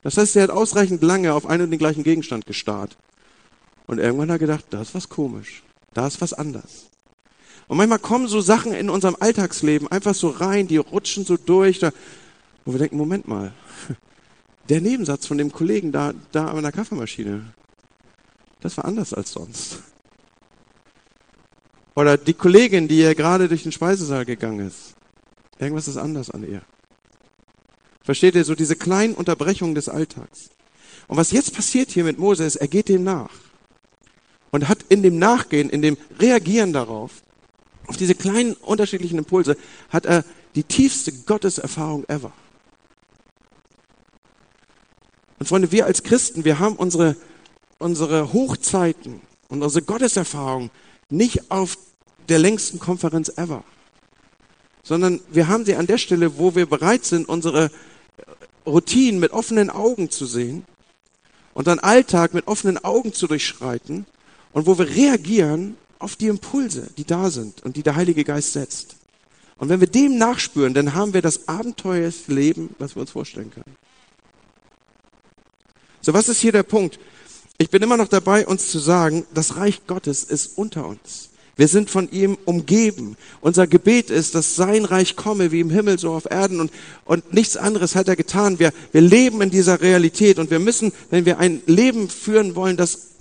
Das 0.02 0.18
heißt, 0.18 0.36
er 0.36 0.44
hat 0.44 0.50
ausreichend 0.50 1.02
lange 1.02 1.34
auf 1.34 1.46
einen 1.46 1.64
und 1.64 1.72
den 1.72 1.80
gleichen 1.80 2.04
Gegenstand 2.04 2.46
gestarrt. 2.46 2.98
Und 3.88 4.00
irgendwann 4.00 4.30
hat 4.30 4.36
er 4.36 4.40
gedacht, 4.40 4.66
da 4.72 4.82
ist 4.82 4.96
was 4.96 5.10
komisch. 5.10 5.64
Da 5.94 6.08
ist 6.08 6.20
was 6.20 6.34
anders. 6.34 6.88
Und 7.68 7.78
manchmal 7.78 8.00
kommen 8.00 8.28
so 8.28 8.42
Sachen 8.42 8.74
in 8.74 8.90
unserem 8.90 9.16
Alltagsleben 9.20 9.88
einfach 9.88 10.14
so 10.14 10.30
rein, 10.30 10.68
die 10.68 10.78
rutschen 10.78 11.26
so 11.26 11.38
durch, 11.38 11.80
da, 11.80 11.92
wo 12.66 12.74
wir 12.74 12.80
denken, 12.80 12.98
Moment 12.98 13.28
mal, 13.28 13.54
der 14.70 14.82
Nebensatz 14.82 15.26
von 15.26 15.38
dem 15.38 15.52
Kollegen 15.52 15.92
da, 15.92 16.14
da 16.32 16.48
an 16.48 16.62
der 16.62 16.72
Kaffeemaschine, 16.72 17.54
das 18.62 18.78
war 18.78 18.86
anders 18.86 19.14
als 19.14 19.32
sonst. 19.32 19.80
Oder 21.96 22.18
die 22.18 22.34
Kollegin, 22.34 22.88
die 22.88 23.00
ja 23.00 23.14
gerade 23.14 23.48
durch 23.48 23.64
den 23.64 23.72
Speisesaal 23.72 24.26
gegangen 24.26 24.68
ist. 24.68 24.95
Irgendwas 25.60 25.88
ist 25.88 25.98
anders 25.98 26.30
an 26.30 26.44
ihr. 26.44 26.62
Versteht 28.04 28.36
ihr, 28.36 28.44
so 28.44 28.56
diese 28.56 28.76
kleinen 28.76 29.16
Unterbrechungen 29.16 29.76
des 29.76 29.90
Alltags. 29.90 30.50
Und 31.08 31.18
was 31.18 31.32
jetzt 31.32 31.56
passiert 31.56 31.92
hier 31.92 32.04
mit 32.04 32.20
Mose 32.20 32.44
ist, 32.44 32.58
er 32.58 32.68
geht 32.68 32.90
dem 32.90 33.04
nach. 33.04 33.32
Und 34.52 34.68
hat 34.68 34.84
in 34.90 35.02
dem 35.02 35.18
Nachgehen, 35.18 35.70
in 35.70 35.82
dem 35.82 35.98
Reagieren 36.20 36.74
darauf, 36.74 37.24
auf 37.88 37.98
diese 37.98 38.16
kleinen 38.16 38.54
unterschiedlichen 38.54 39.18
Impulse, 39.18 39.58
hat 39.90 40.06
er 40.06 40.24
die 40.56 40.64
tiefste 40.64 41.12
Gotteserfahrung 41.12 42.06
ever. 42.08 42.32
Und 45.40 45.48
Freunde, 45.48 45.72
wir 45.72 45.86
als 45.86 46.04
Christen, 46.04 46.46
wir 46.46 46.60
haben 46.60 46.76
unsere, 46.76 47.16
unsere 47.78 48.34
Hochzeiten 48.34 49.22
und 49.50 49.62
unsere 49.62 49.84
Gotteserfahrung 49.84 50.72
nicht 51.10 51.52
auf 51.52 51.78
der 52.30 52.40
längsten 52.40 52.80
Konferenz 52.80 53.30
ever 53.36 53.64
sondern 54.86 55.20
wir 55.32 55.50
haben 55.50 55.66
sie 55.66 55.76
an 55.76 55.88
der 55.88 55.98
Stelle, 55.98 56.38
wo 56.38 56.56
wir 56.56 56.68
bereit 56.68 57.04
sind, 57.04 57.28
unsere 57.28 57.72
Routinen 58.66 59.20
mit 59.20 59.32
offenen 59.32 59.70
Augen 59.70 60.12
zu 60.12 60.26
sehen, 60.26 60.64
unseren 61.54 61.80
Alltag 61.80 62.34
mit 62.34 62.48
offenen 62.48 62.82
Augen 62.84 63.12
zu 63.12 63.28
durchschreiten 63.28 64.06
und 64.54 64.68
wo 64.68 64.78
wir 64.78 64.88
reagieren 64.88 65.76
auf 65.98 66.16
die 66.16 66.28
Impulse, 66.28 66.90
die 66.98 67.04
da 67.04 67.32
sind 67.32 67.64
und 67.64 67.76
die 67.76 67.84
der 67.84 67.96
Heilige 67.96 68.24
Geist 68.24 68.54
setzt. 68.54 68.96
Und 69.58 69.70
wenn 69.70 69.80
wir 69.80 69.88
dem 69.88 70.18
nachspüren, 70.18 70.74
dann 70.74 70.94
haben 70.94 71.14
wir 71.14 71.22
das 71.22 71.48
abenteuerliche 71.48 72.32
Leben, 72.32 72.76
was 72.78 72.96
wir 72.96 73.02
uns 73.02 73.12
vorstellen 73.12 73.52
können. 73.52 73.76
So, 76.02 76.14
was 76.14 76.30
ist 76.30 76.40
hier 76.40 76.52
der 76.52 76.64
Punkt? 76.64 77.00
Ich 77.58 77.72
bin 77.72 77.82
immer 77.82 77.98
noch 77.98 78.10
dabei, 78.10 78.46
uns 78.46 78.70
zu 78.70 78.78
sagen, 78.78 79.26
das 79.34 79.56
Reich 79.56 79.88
Gottes 79.88 80.24
ist 80.24 80.58
unter 80.58 80.86
uns. 80.86 81.30
Wir 81.58 81.68
sind 81.70 81.90
von 81.90 82.12
ihm 82.12 82.38
umgeben. 82.44 83.16
Unser 83.40 83.66
Gebet 83.66 84.10
ist, 84.10 84.36
dass 84.36 84.56
sein 84.56 84.84
Reich 84.84 85.16
komme, 85.16 85.52
wie 85.52 85.62
im 85.62 85.70
Himmel, 85.70 85.98
so 85.98 86.12
auf 86.12 86.30
Erden 86.30 86.60
und, 86.60 86.72
und 87.06 87.34
nichts 87.34 87.56
anderes 87.56 87.96
hat 87.96 88.10
er 88.10 88.18
getan. 88.18 88.60
Wir, 88.60 88.74
wir 88.92 89.02
leben 89.02 89.42
in 89.42 89.52
dieser 89.52 89.80
Realität 89.80 90.38
und 90.38 90.52
wir 90.52 90.60
müssen, 90.60 90.92
wenn 91.10 91.26
wir 91.26 91.40
ein 91.40 91.62
Leben 91.66 92.10
führen 92.10 92.56
wollen, 92.56 92.76
das, 92.76 93.12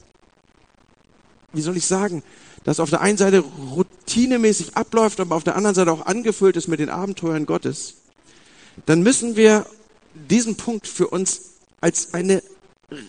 wie 1.53 1.61
soll 1.61 1.77
ich 1.77 1.87
sagen, 1.87 2.25
das 2.65 2.81
auf 2.81 2.91
der 2.91 3.03
einen 3.03 3.19
Seite 3.19 3.45
routinemäßig 3.75 4.77
abläuft, 4.77 5.21
aber 5.21 5.37
auf 5.37 5.45
der 5.45 5.55
anderen 5.55 5.75
Seite 5.77 5.93
auch 5.93 6.07
angefüllt 6.07 6.57
ist 6.57 6.67
mit 6.67 6.81
den 6.81 6.89
Abenteuern 6.89 7.47
Gottes, 7.47 7.95
dann 8.87 9.03
müssen 9.03 9.37
wir 9.37 9.67
diesen 10.15 10.57
Punkt 10.57 10.89
für 10.89 11.07
uns 11.07 11.41
als 11.81 12.15
eine 12.15 12.43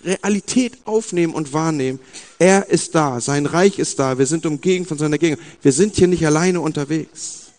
Realität 0.04 0.78
aufnehmen 0.86 1.34
und 1.34 1.54
wahrnehmen. 1.54 2.00
Er 2.40 2.70
ist 2.70 2.96
da, 2.96 3.20
sein 3.22 3.46
Reich 3.46 3.80
ist 3.80 4.00
da, 4.00 4.18
wir 4.18 4.26
sind 4.26 4.46
umgeben 4.46 4.86
von 4.86 4.98
seiner 4.98 5.18
Gegend. 5.18 5.42
Wir 5.62 5.72
sind 5.72 5.96
hier 5.96 6.08
nicht 6.08 6.26
alleine 6.26 6.62
unterwegs. 6.62 7.52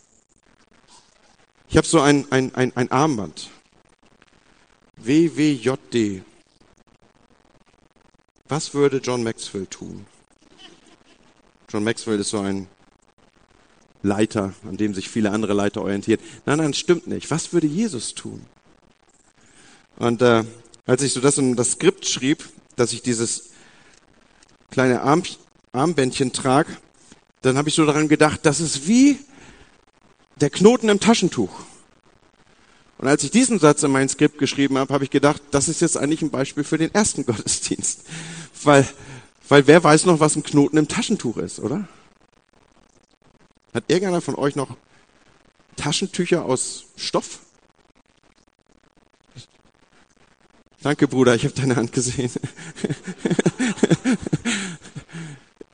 Ich 1.68 1.76
habe 1.76 1.86
so 1.86 2.00
ein, 2.00 2.26
ein, 2.30 2.54
ein, 2.54 2.76
ein 2.76 2.90
Armband. 2.90 3.50
WWJD. 4.96 6.22
Was 8.48 8.74
würde 8.74 8.98
John 8.98 9.22
Maxwell 9.22 9.66
tun? 9.66 10.06
John 11.68 11.84
Maxwell 11.84 12.20
ist 12.20 12.30
so 12.30 12.40
ein 12.40 12.68
Leiter, 14.02 14.54
an 14.64 14.76
dem 14.76 14.94
sich 14.94 15.08
viele 15.08 15.32
andere 15.32 15.52
Leiter 15.52 15.82
orientiert. 15.82 16.20
Nein, 16.44 16.58
nein, 16.58 16.74
stimmt 16.74 17.06
nicht. 17.08 17.30
Was 17.30 17.52
würde 17.52 17.66
Jesus 17.66 18.14
tun? 18.14 18.46
Und 19.96 20.22
äh, 20.22 20.44
als 20.86 21.02
ich 21.02 21.12
so 21.12 21.20
das 21.20 21.38
in 21.38 21.56
das 21.56 21.72
Skript 21.72 22.06
schrieb, 22.06 22.48
dass 22.76 22.92
ich 22.92 23.02
dieses 23.02 23.50
kleine 24.70 25.02
Arm, 25.02 25.24
Armbändchen 25.72 26.32
trage, 26.32 26.76
dann 27.42 27.58
habe 27.58 27.68
ich 27.68 27.74
so 27.74 27.84
daran 27.84 28.08
gedacht, 28.08 28.40
das 28.44 28.60
ist 28.60 28.86
wie 28.86 29.18
der 30.40 30.50
Knoten 30.50 30.88
im 30.88 31.00
Taschentuch. 31.00 31.50
Und 32.98 33.08
als 33.08 33.24
ich 33.24 33.30
diesen 33.30 33.58
Satz 33.58 33.82
in 33.82 33.90
mein 33.90 34.08
Skript 34.08 34.38
geschrieben 34.38 34.78
habe, 34.78 34.92
habe 34.94 35.04
ich 35.04 35.10
gedacht, 35.10 35.42
das 35.50 35.68
ist 35.68 35.80
jetzt 35.80 35.96
eigentlich 35.96 36.22
ein 36.22 36.30
Beispiel 36.30 36.64
für 36.64 36.78
den 36.78 36.94
ersten 36.94 37.26
Gottesdienst. 37.26 38.02
Weil, 38.62 38.88
weil 39.48 39.66
wer 39.66 39.82
weiß 39.84 40.06
noch, 40.06 40.20
was 40.20 40.36
ein 40.36 40.42
Knoten 40.42 40.78
im 40.78 40.88
Taschentuch 40.88 41.36
ist, 41.36 41.58
oder? 41.58 41.86
Hat 43.74 43.84
irgendeiner 43.88 44.22
von 44.22 44.36
euch 44.36 44.56
noch 44.56 44.76
Taschentücher 45.76 46.46
aus 46.46 46.86
Stoff? 46.96 47.40
Danke, 50.82 51.08
Bruder, 51.08 51.34
ich 51.34 51.44
habe 51.44 51.54
deine 51.54 51.76
Hand 51.76 51.92
gesehen. 51.92 52.30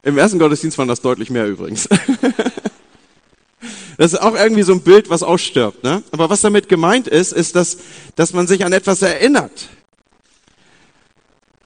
Im 0.03 0.19
ersten 0.19 0.39
Gottesdienst 0.39 0.79
waren 0.79 0.89
das 0.89 1.01
deutlich 1.01 1.31
mehr 1.31 1.47
übrigens. 1.47 1.89
Das 3.99 4.15
ist 4.15 4.19
auch 4.19 4.35
irgendwie 4.35 4.63
so 4.63 4.73
ein 4.73 4.81
Bild, 4.81 5.11
was 5.11 5.23
ausstirbt. 5.23 5.85
Ne? 5.85 6.03
Aber 6.11 6.29
was 6.31 6.41
damit 6.41 6.69
gemeint 6.69 7.07
ist, 7.07 7.33
ist, 7.33 7.55
dass, 7.55 7.77
dass 8.17 8.33
man 8.33 8.49
sich 8.49 8.65
an 8.65 8.73
etwas 8.73 9.03
erinnert. 9.03 9.69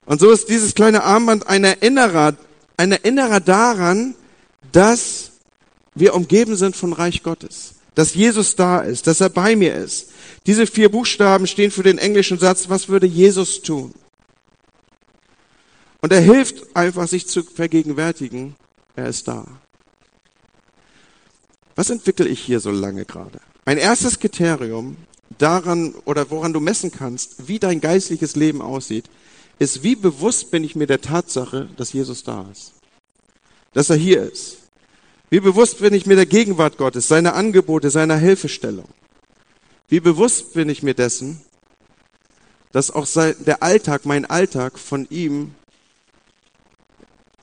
Und 0.05 0.21
so 0.21 0.31
ist 0.31 0.49
dieses 0.51 0.75
kleine 0.75 1.03
Armband 1.03 1.47
ein 1.47 1.65
Erinnerer, 1.65 2.37
ein 2.77 2.93
Erinnerer 2.93 3.41
daran, 3.41 4.15
dass 4.73 5.31
wir 5.95 6.15
umgeben 6.15 6.57
sind 6.57 6.77
von 6.77 6.93
Reich 6.93 7.23
Gottes, 7.23 7.76
dass 7.97 8.15
Jesus 8.15 8.55
da 8.57 8.81
ist, 8.81 9.07
dass 9.07 9.23
er 9.23 9.31
bei 9.31 9.57
mir 9.57 9.75
ist, 9.75 10.11
diese 10.47 10.67
vier 10.67 10.91
Buchstaben 10.91 11.47
stehen 11.47 11.71
für 11.71 11.83
den 11.83 11.97
englischen 11.97 12.39
Satz, 12.39 12.69
was 12.69 12.89
würde 12.89 13.07
Jesus 13.07 13.63
tun? 13.63 13.95
Und 16.03 16.13
er 16.13 16.21
hilft 16.21 16.77
einfach, 16.77 17.09
sich 17.09 17.27
zu 17.27 17.43
vergegenwärtigen, 17.43 18.55
er 18.95 19.09
ist 19.09 19.27
da. 19.27 19.47
Was 21.75 21.89
entwickle 21.89 22.29
ich 22.29 22.41
hier 22.41 22.61
so 22.61 22.71
lange 22.71 23.07
gerade? 23.07 23.41
Ein 23.65 23.79
erstes 23.79 24.19
Kriterium 24.19 24.99
daran 25.39 25.95
oder 26.05 26.31
woran 26.31 26.53
du 26.53 26.61
messen 26.61 26.93
kannst, 26.93 27.49
wie 27.49 27.59
dein 27.59 27.81
geistliches 27.81 28.37
Leben 28.37 28.61
aussieht, 28.61 29.07
ist, 29.59 29.83
wie 29.83 29.97
bewusst 29.97 30.51
bin 30.51 30.65
ich 30.65 30.77
mir 30.77 30.87
der 30.87 31.01
Tatsache, 31.01 31.71
dass 31.79 31.95
Jesus 31.95 32.25
da 32.25 32.47
ist. 32.53 32.75
Dass 33.73 33.89
er 33.89 33.97
hier 33.97 34.31
ist. 34.31 34.66
Wie 35.29 35.41
bewusst 35.41 35.81
bin 35.81 35.93
ich 35.93 36.07
mir 36.07 36.17
der 36.17 36.27
Gegenwart 36.27 36.79
Gottes, 36.79 37.09
seiner 37.09 37.35
Angebote, 37.35 37.91
seiner 37.91 38.17
Hilfestellung. 38.17 38.89
Wie 39.89 40.01
bewusst 40.01 40.55
bin 40.55 40.69
ich 40.69 40.83
mir 40.83 40.95
dessen, 40.95 41.41
dass 42.73 42.91
auch 42.91 43.07
der 43.15 43.63
Alltag, 43.63 44.05
mein 44.05 44.25
Alltag 44.25 44.79
von 44.79 45.07
ihm 45.11 45.55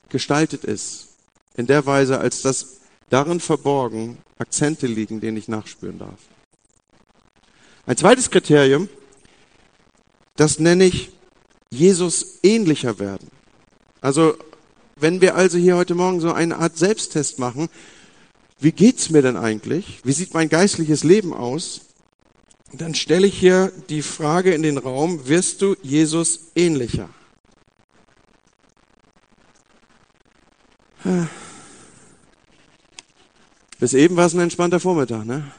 gestaltet 0.08 0.64
ist. 0.64 1.08
In 1.56 1.66
der 1.66 1.86
Weise, 1.86 2.18
als 2.18 2.42
dass 2.42 2.78
darin 3.10 3.40
verborgen 3.40 4.18
Akzente 4.38 4.86
liegen, 4.86 5.20
denen 5.20 5.36
ich 5.36 5.48
nachspüren 5.48 5.98
darf. 5.98 6.18
Ein 7.86 7.96
zweites 7.96 8.30
Kriterium, 8.30 8.88
das 10.36 10.58
nenne 10.58 10.84
ich 10.84 11.12
Jesus 11.70 12.38
ähnlicher 12.42 12.98
werden. 12.98 13.30
Also, 14.00 14.36
wenn 15.04 15.20
wir 15.20 15.34
also 15.34 15.58
hier 15.58 15.76
heute 15.76 15.94
Morgen 15.94 16.18
so 16.18 16.32
eine 16.32 16.56
Art 16.56 16.78
Selbsttest 16.78 17.38
machen, 17.38 17.68
wie 18.58 18.72
geht's 18.72 19.10
mir 19.10 19.20
denn 19.20 19.36
eigentlich? 19.36 20.00
Wie 20.02 20.12
sieht 20.12 20.32
mein 20.32 20.48
geistliches 20.48 21.04
Leben 21.04 21.34
aus? 21.34 21.82
Dann 22.72 22.94
stelle 22.94 23.26
ich 23.26 23.38
hier 23.38 23.70
die 23.90 24.00
Frage 24.00 24.54
in 24.54 24.62
den 24.62 24.78
Raum, 24.78 25.28
wirst 25.28 25.60
du 25.60 25.76
Jesus 25.82 26.52
ähnlicher? 26.56 27.10
Bis 33.78 33.92
eben 33.92 34.16
war 34.16 34.24
es 34.24 34.32
ein 34.32 34.40
entspannter 34.40 34.80
Vormittag, 34.80 35.26
ne? 35.26 35.52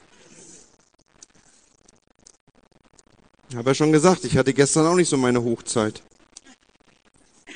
Ich 3.50 3.56
habe 3.56 3.70
ja 3.70 3.76
schon 3.76 3.92
gesagt, 3.92 4.26
ich 4.26 4.38
hatte 4.38 4.56
gestern 4.56 4.88
auch 4.88 4.96
nicht 4.96 5.10
so 5.10 5.18
meine 5.18 5.44
Hochzeit. 5.44 6.02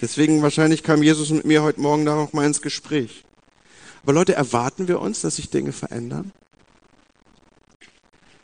Deswegen 0.01 0.41
wahrscheinlich 0.41 0.83
kam 0.83 1.03
Jesus 1.03 1.29
mit 1.29 1.45
mir 1.45 1.61
heute 1.61 1.81
Morgen 1.81 2.05
da 2.05 2.15
auch 2.15 2.33
mal 2.33 2.45
ins 2.45 2.61
Gespräch. 2.61 3.23
Aber 4.03 4.13
Leute, 4.13 4.33
erwarten 4.33 4.87
wir 4.87 5.01
uns, 5.01 5.21
dass 5.21 5.35
sich 5.35 5.49
Dinge 5.49 5.73
verändern? 5.73 6.31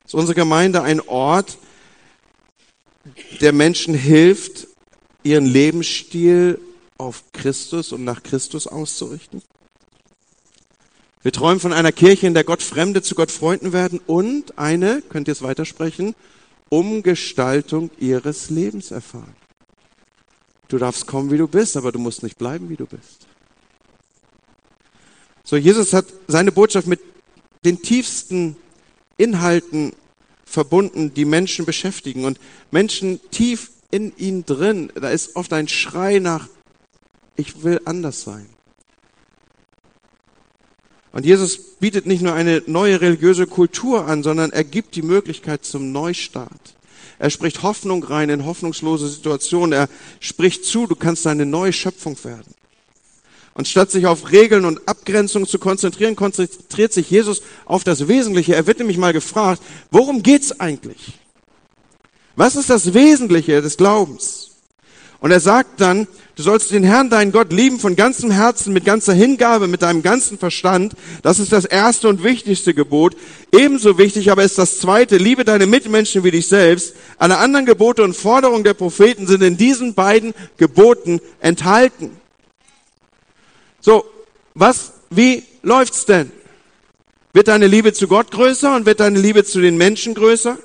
Ist 0.05 0.13
unsere 0.13 0.35
Gemeinde 0.35 0.83
ein 0.83 0.99
Ort, 1.01 1.57
der 3.41 3.53
Menschen 3.53 3.93
hilft, 3.93 4.67
ihren 5.23 5.45
Lebensstil 5.45 6.59
auf 6.97 7.23
Christus 7.31 7.91
und 7.91 8.03
nach 8.03 8.21
Christus 8.21 8.67
auszurichten? 8.67 9.41
Wir 11.21 11.31
träumen 11.31 11.59
von 11.59 11.73
einer 11.73 11.91
Kirche, 11.91 12.27
in 12.27 12.35
der 12.35 12.43
Gott 12.43 12.61
Fremde 12.61 13.01
zu 13.01 13.15
Gott 13.15 13.31
Freunden 13.31 13.73
werden 13.73 13.99
und 14.05 14.59
eine, 14.59 15.01
könnt 15.01 15.27
ihr 15.27 15.31
es 15.31 15.41
weitersprechen, 15.41 16.13
Umgestaltung 16.69 17.89
ihres 17.97 18.51
Lebens 18.51 18.91
erfahren. 18.91 19.35
Du 20.67 20.77
darfst 20.77 21.05
kommen, 21.07 21.31
wie 21.31 21.37
du 21.37 21.47
bist, 21.47 21.77
aber 21.77 21.91
du 21.91 21.99
musst 21.99 22.23
nicht 22.23 22.37
bleiben, 22.37 22.69
wie 22.69 22.75
du 22.75 22.85
bist. 22.85 23.27
So, 25.43 25.57
Jesus 25.57 25.93
hat 25.93 26.05
seine 26.27 26.51
Botschaft 26.51 26.87
mit 26.87 26.99
den 27.63 27.81
tiefsten 27.81 28.55
Inhalten 29.17 29.93
verbunden, 30.43 31.13
die 31.13 31.25
Menschen 31.25 31.65
beschäftigen. 31.65 32.25
Und 32.25 32.39
Menschen 32.71 33.19
tief 33.31 33.71
in 33.91 34.15
ihnen 34.17 34.45
drin, 34.45 34.91
da 34.95 35.09
ist 35.09 35.35
oft 35.35 35.53
ein 35.53 35.67
Schrei 35.67 36.19
nach, 36.19 36.47
ich 37.35 37.63
will 37.63 37.81
anders 37.85 38.23
sein. 38.23 38.47
Und 41.11 41.25
Jesus 41.25 41.57
bietet 41.79 42.05
nicht 42.05 42.21
nur 42.21 42.33
eine 42.33 42.61
neue 42.67 42.99
religiöse 42.99 43.47
Kultur 43.47 44.05
an, 44.05 44.21
sondern 44.21 44.51
er 44.51 44.65
gibt 44.65 44.95
die 44.95 45.01
Möglichkeit 45.01 45.63
zum 45.63 45.91
Neustart. 45.91 46.74
Er 47.17 47.29
spricht 47.29 47.63
Hoffnung 47.63 48.03
rein 48.03 48.29
in 48.29 48.45
hoffnungslose 48.45 49.07
Situationen. 49.07 49.71
Er 49.73 49.89
spricht 50.19 50.65
zu, 50.65 50.87
du 50.87 50.95
kannst 50.95 51.25
eine 51.27 51.45
neue 51.45 51.73
Schöpfung 51.73 52.17
werden. 52.23 52.53
Und 53.53 53.69
statt 53.69 53.89
sich 53.89 54.05
auf 54.05 54.31
Regeln 54.31 54.65
und 54.65 54.85
Abgrenzungen 54.85 55.47
zu 55.47 55.59
konzentrieren, 55.59 56.17
konzentriert 56.17 56.91
sich 56.91 57.09
Jesus 57.09 57.41
auf 57.63 57.85
das 57.85 58.09
Wesentliche. 58.09 58.53
Er 58.53 58.67
wird 58.67 58.79
nämlich 58.79 58.97
mal 58.97 59.13
gefragt, 59.13 59.61
worum 59.91 60.23
geht's 60.23 60.59
eigentlich? 60.59 61.13
Was 62.35 62.57
ist 62.57 62.69
das 62.69 62.93
Wesentliche 62.93 63.61
des 63.61 63.77
Glaubens? 63.77 64.44
Und 65.19 65.31
er 65.31 65.39
sagt 65.39 65.81
dann, 65.81 66.07
du 66.35 66.43
sollst 66.43 66.71
den 66.71 66.83
Herrn, 66.83 67.09
deinen 67.09 67.31
Gott, 67.31 67.51
lieben 67.51 67.79
von 67.79 67.95
ganzem 67.95 68.31
Herzen, 68.31 68.73
mit 68.73 68.85
ganzer 68.85 69.13
Hingabe, 69.13 69.67
mit 69.67 69.81
deinem 69.81 70.03
ganzen 70.03 70.37
Verstand. 70.37 70.93
Das 71.23 71.39
ist 71.39 71.51
das 71.51 71.65
erste 71.65 72.09
und 72.09 72.23
wichtigste 72.23 72.73
Gebot. 72.73 73.15
Ebenso 73.51 73.97
wichtig 73.97 74.31
aber 74.31 74.43
ist 74.43 74.57
das 74.57 74.79
zweite, 74.79 75.17
liebe 75.17 75.45
deine 75.45 75.65
Mitmenschen 75.65 76.23
wie 76.23 76.31
dich 76.31 76.47
selbst. 76.47 76.95
Alle 77.17 77.37
anderen 77.37 77.65
Gebote 77.65 78.03
und 78.03 78.15
Forderungen 78.15 78.63
der 78.63 78.73
Propheten 78.73 79.25
sind 79.25 79.41
in 79.41 79.57
diesen 79.57 79.93
beiden 79.93 80.33
Geboten 80.57 81.21
enthalten. 81.39 82.11
So, 83.79 84.05
was, 84.53 84.93
wie 85.09 85.43
läuft's 85.63 86.05
denn? 86.05 86.31
Wird 87.33 87.49
deine 87.49 87.67
Liebe 87.67 87.93
zu 87.93 88.07
Gott 88.07 88.31
größer 88.31 88.75
und 88.75 88.85
wird 88.85 88.99
deine 88.99 89.19
Liebe 89.19 89.43
zu 89.43 89.59
den 89.59 89.77
Menschen 89.77 90.13
größer? 90.13 90.57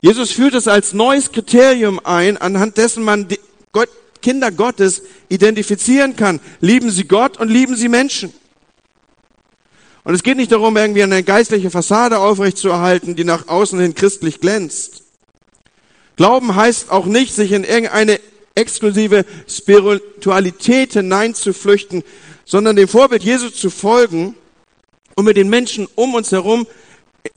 Jesus 0.00 0.30
führt 0.30 0.54
es 0.54 0.68
als 0.68 0.92
neues 0.92 1.32
Kriterium 1.32 2.00
ein, 2.04 2.36
anhand 2.36 2.76
dessen 2.76 3.02
man 3.02 3.26
Gott, 3.72 3.88
Kinder 4.22 4.50
Gottes 4.50 5.02
identifizieren 5.28 6.14
kann. 6.14 6.40
Lieben 6.60 6.90
sie 6.90 7.04
Gott 7.04 7.38
und 7.38 7.48
lieben 7.48 7.74
sie 7.74 7.88
Menschen. 7.88 8.32
Und 10.04 10.14
es 10.14 10.22
geht 10.22 10.36
nicht 10.36 10.52
darum, 10.52 10.76
irgendwie 10.76 11.02
eine 11.02 11.22
geistliche 11.22 11.70
Fassade 11.70 12.18
aufrechtzuerhalten, 12.18 13.16
die 13.16 13.24
nach 13.24 13.48
außen 13.48 13.78
hin 13.78 13.94
christlich 13.94 14.40
glänzt. 14.40 15.02
Glauben 16.16 16.54
heißt 16.54 16.90
auch 16.90 17.06
nicht, 17.06 17.34
sich 17.34 17.52
in 17.52 17.64
irgendeine 17.64 18.18
exklusive 18.54 19.24
Spiritualität 19.48 20.94
hineinzuflüchten, 20.94 22.02
sondern 22.44 22.76
dem 22.76 22.88
Vorbild 22.88 23.22
Jesu 23.22 23.50
zu 23.50 23.70
folgen 23.70 24.34
und 25.14 25.24
mit 25.24 25.36
den 25.36 25.48
Menschen 25.48 25.86
um 25.94 26.14
uns 26.14 26.32
herum 26.32 26.66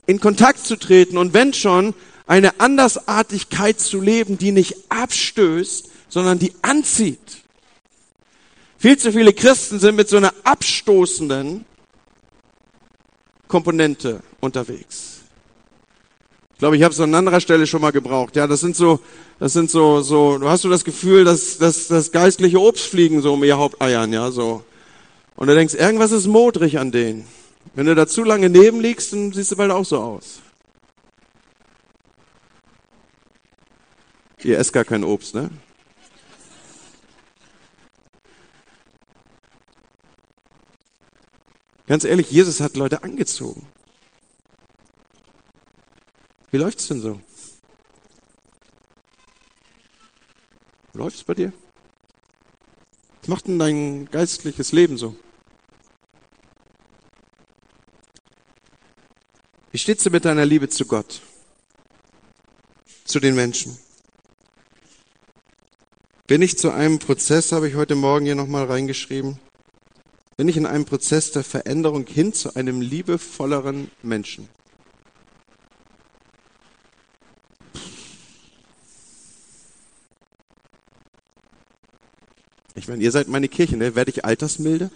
in 0.06 0.20
Kontakt 0.20 0.64
zu 0.64 0.76
treten 0.76 1.18
und 1.18 1.34
wenn 1.34 1.52
schon 1.52 1.94
eine 2.32 2.60
Andersartigkeit 2.60 3.78
zu 3.78 4.00
leben, 4.00 4.38
die 4.38 4.52
nicht 4.52 4.74
abstößt, 4.88 5.90
sondern 6.08 6.38
die 6.38 6.54
anzieht. 6.62 7.42
Viel 8.78 8.96
zu 8.96 9.12
viele 9.12 9.34
Christen 9.34 9.78
sind 9.78 9.96
mit 9.96 10.08
so 10.08 10.16
einer 10.16 10.32
abstoßenden 10.42 11.66
Komponente 13.48 14.22
unterwegs. 14.40 15.20
Ich 16.54 16.58
glaube, 16.58 16.78
ich 16.78 16.82
habe 16.82 16.94
es 16.94 17.00
an 17.00 17.14
anderer 17.14 17.40
Stelle 17.40 17.66
schon 17.66 17.82
mal 17.82 17.92
gebraucht. 17.92 18.34
Ja, 18.34 18.46
das 18.46 18.60
sind 18.60 18.76
so, 18.76 19.00
das 19.38 19.52
sind 19.52 19.70
so, 19.70 20.00
so, 20.00 20.38
du 20.38 20.48
hast 20.48 20.62
so 20.62 20.70
das 20.70 20.84
Gefühl, 20.84 21.24
dass, 21.24 21.58
dass, 21.58 21.88
dass 21.88 22.12
geistliche 22.12 22.58
Obstfliegen 22.58 23.20
so 23.20 23.34
um 23.34 23.44
ihr 23.44 23.58
Haupt 23.58 23.82
eiern, 23.82 24.10
ja, 24.10 24.30
so. 24.30 24.64
Und 25.36 25.48
du 25.48 25.54
denkst, 25.54 25.74
irgendwas 25.74 26.12
ist 26.12 26.26
modrig 26.26 26.78
an 26.78 26.92
denen. 26.92 27.26
Wenn 27.74 27.84
du 27.84 27.94
da 27.94 28.06
zu 28.06 28.24
lange 28.24 28.48
neben 28.48 28.80
liegst, 28.80 29.12
dann 29.12 29.32
siehst 29.32 29.52
du 29.52 29.56
bald 29.56 29.70
auch 29.70 29.84
so 29.84 29.98
aus. 29.98 30.41
Ihr 34.44 34.58
esst 34.58 34.72
gar 34.72 34.84
kein 34.84 35.04
Obst, 35.04 35.34
ne? 35.34 35.50
Ganz 41.86 42.04
ehrlich, 42.04 42.30
Jesus 42.30 42.60
hat 42.60 42.76
Leute 42.76 43.02
angezogen. 43.02 43.66
Wie 46.50 46.56
läuft's 46.56 46.88
denn 46.88 47.00
so? 47.00 47.20
Läuft's 50.94 51.24
bei 51.24 51.34
dir? 51.34 51.52
Was 53.20 53.28
macht 53.28 53.46
denn 53.46 53.58
dein 53.58 54.06
geistliches 54.10 54.72
Leben 54.72 54.98
so? 54.98 55.16
Wie 59.70 59.78
steht's 59.78 60.02
dir 60.02 60.10
mit 60.10 60.24
deiner 60.24 60.44
Liebe 60.44 60.68
zu 60.68 60.84
Gott? 60.84 61.22
Zu 63.04 63.20
den 63.20 63.34
Menschen? 63.34 63.78
Bin 66.32 66.40
ich 66.40 66.56
zu 66.56 66.70
einem 66.70 66.98
Prozess, 66.98 67.52
habe 67.52 67.68
ich 67.68 67.74
heute 67.74 67.94
Morgen 67.94 68.24
hier 68.24 68.34
nochmal 68.34 68.64
reingeschrieben, 68.64 69.38
bin 70.38 70.48
ich 70.48 70.56
in 70.56 70.64
einem 70.64 70.86
Prozess 70.86 71.30
der 71.30 71.44
Veränderung 71.44 72.06
hin 72.06 72.32
zu 72.32 72.56
einem 72.56 72.80
liebevolleren 72.80 73.90
Menschen? 74.02 74.48
Ich 82.76 82.88
meine, 82.88 83.02
ihr 83.02 83.12
seid 83.12 83.28
meine 83.28 83.48
Kirche, 83.48 83.76
ne? 83.76 83.94
Werde 83.94 84.10
ich 84.10 84.24
altersmilde? 84.24 84.90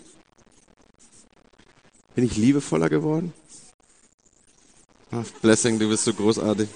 Bin 2.14 2.25
ich 2.25 2.38
liebevoller 2.38 2.88
geworden? 2.88 3.35
Ach, 5.11 5.27
Blessing, 5.42 5.79
du 5.79 5.87
bist 5.90 6.05
so 6.05 6.14
großartig. 6.14 6.70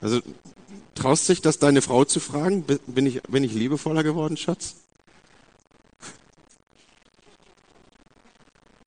Also 0.00 0.20
traust 0.94 1.28
dich 1.28 1.42
das 1.42 1.58
deine 1.58 1.82
Frau 1.82 2.04
zu 2.04 2.20
fragen? 2.20 2.64
Bin 2.86 3.06
ich, 3.06 3.22
bin 3.22 3.44
ich 3.44 3.52
liebevoller 3.52 4.02
geworden, 4.02 4.36
Schatz? 4.36 4.76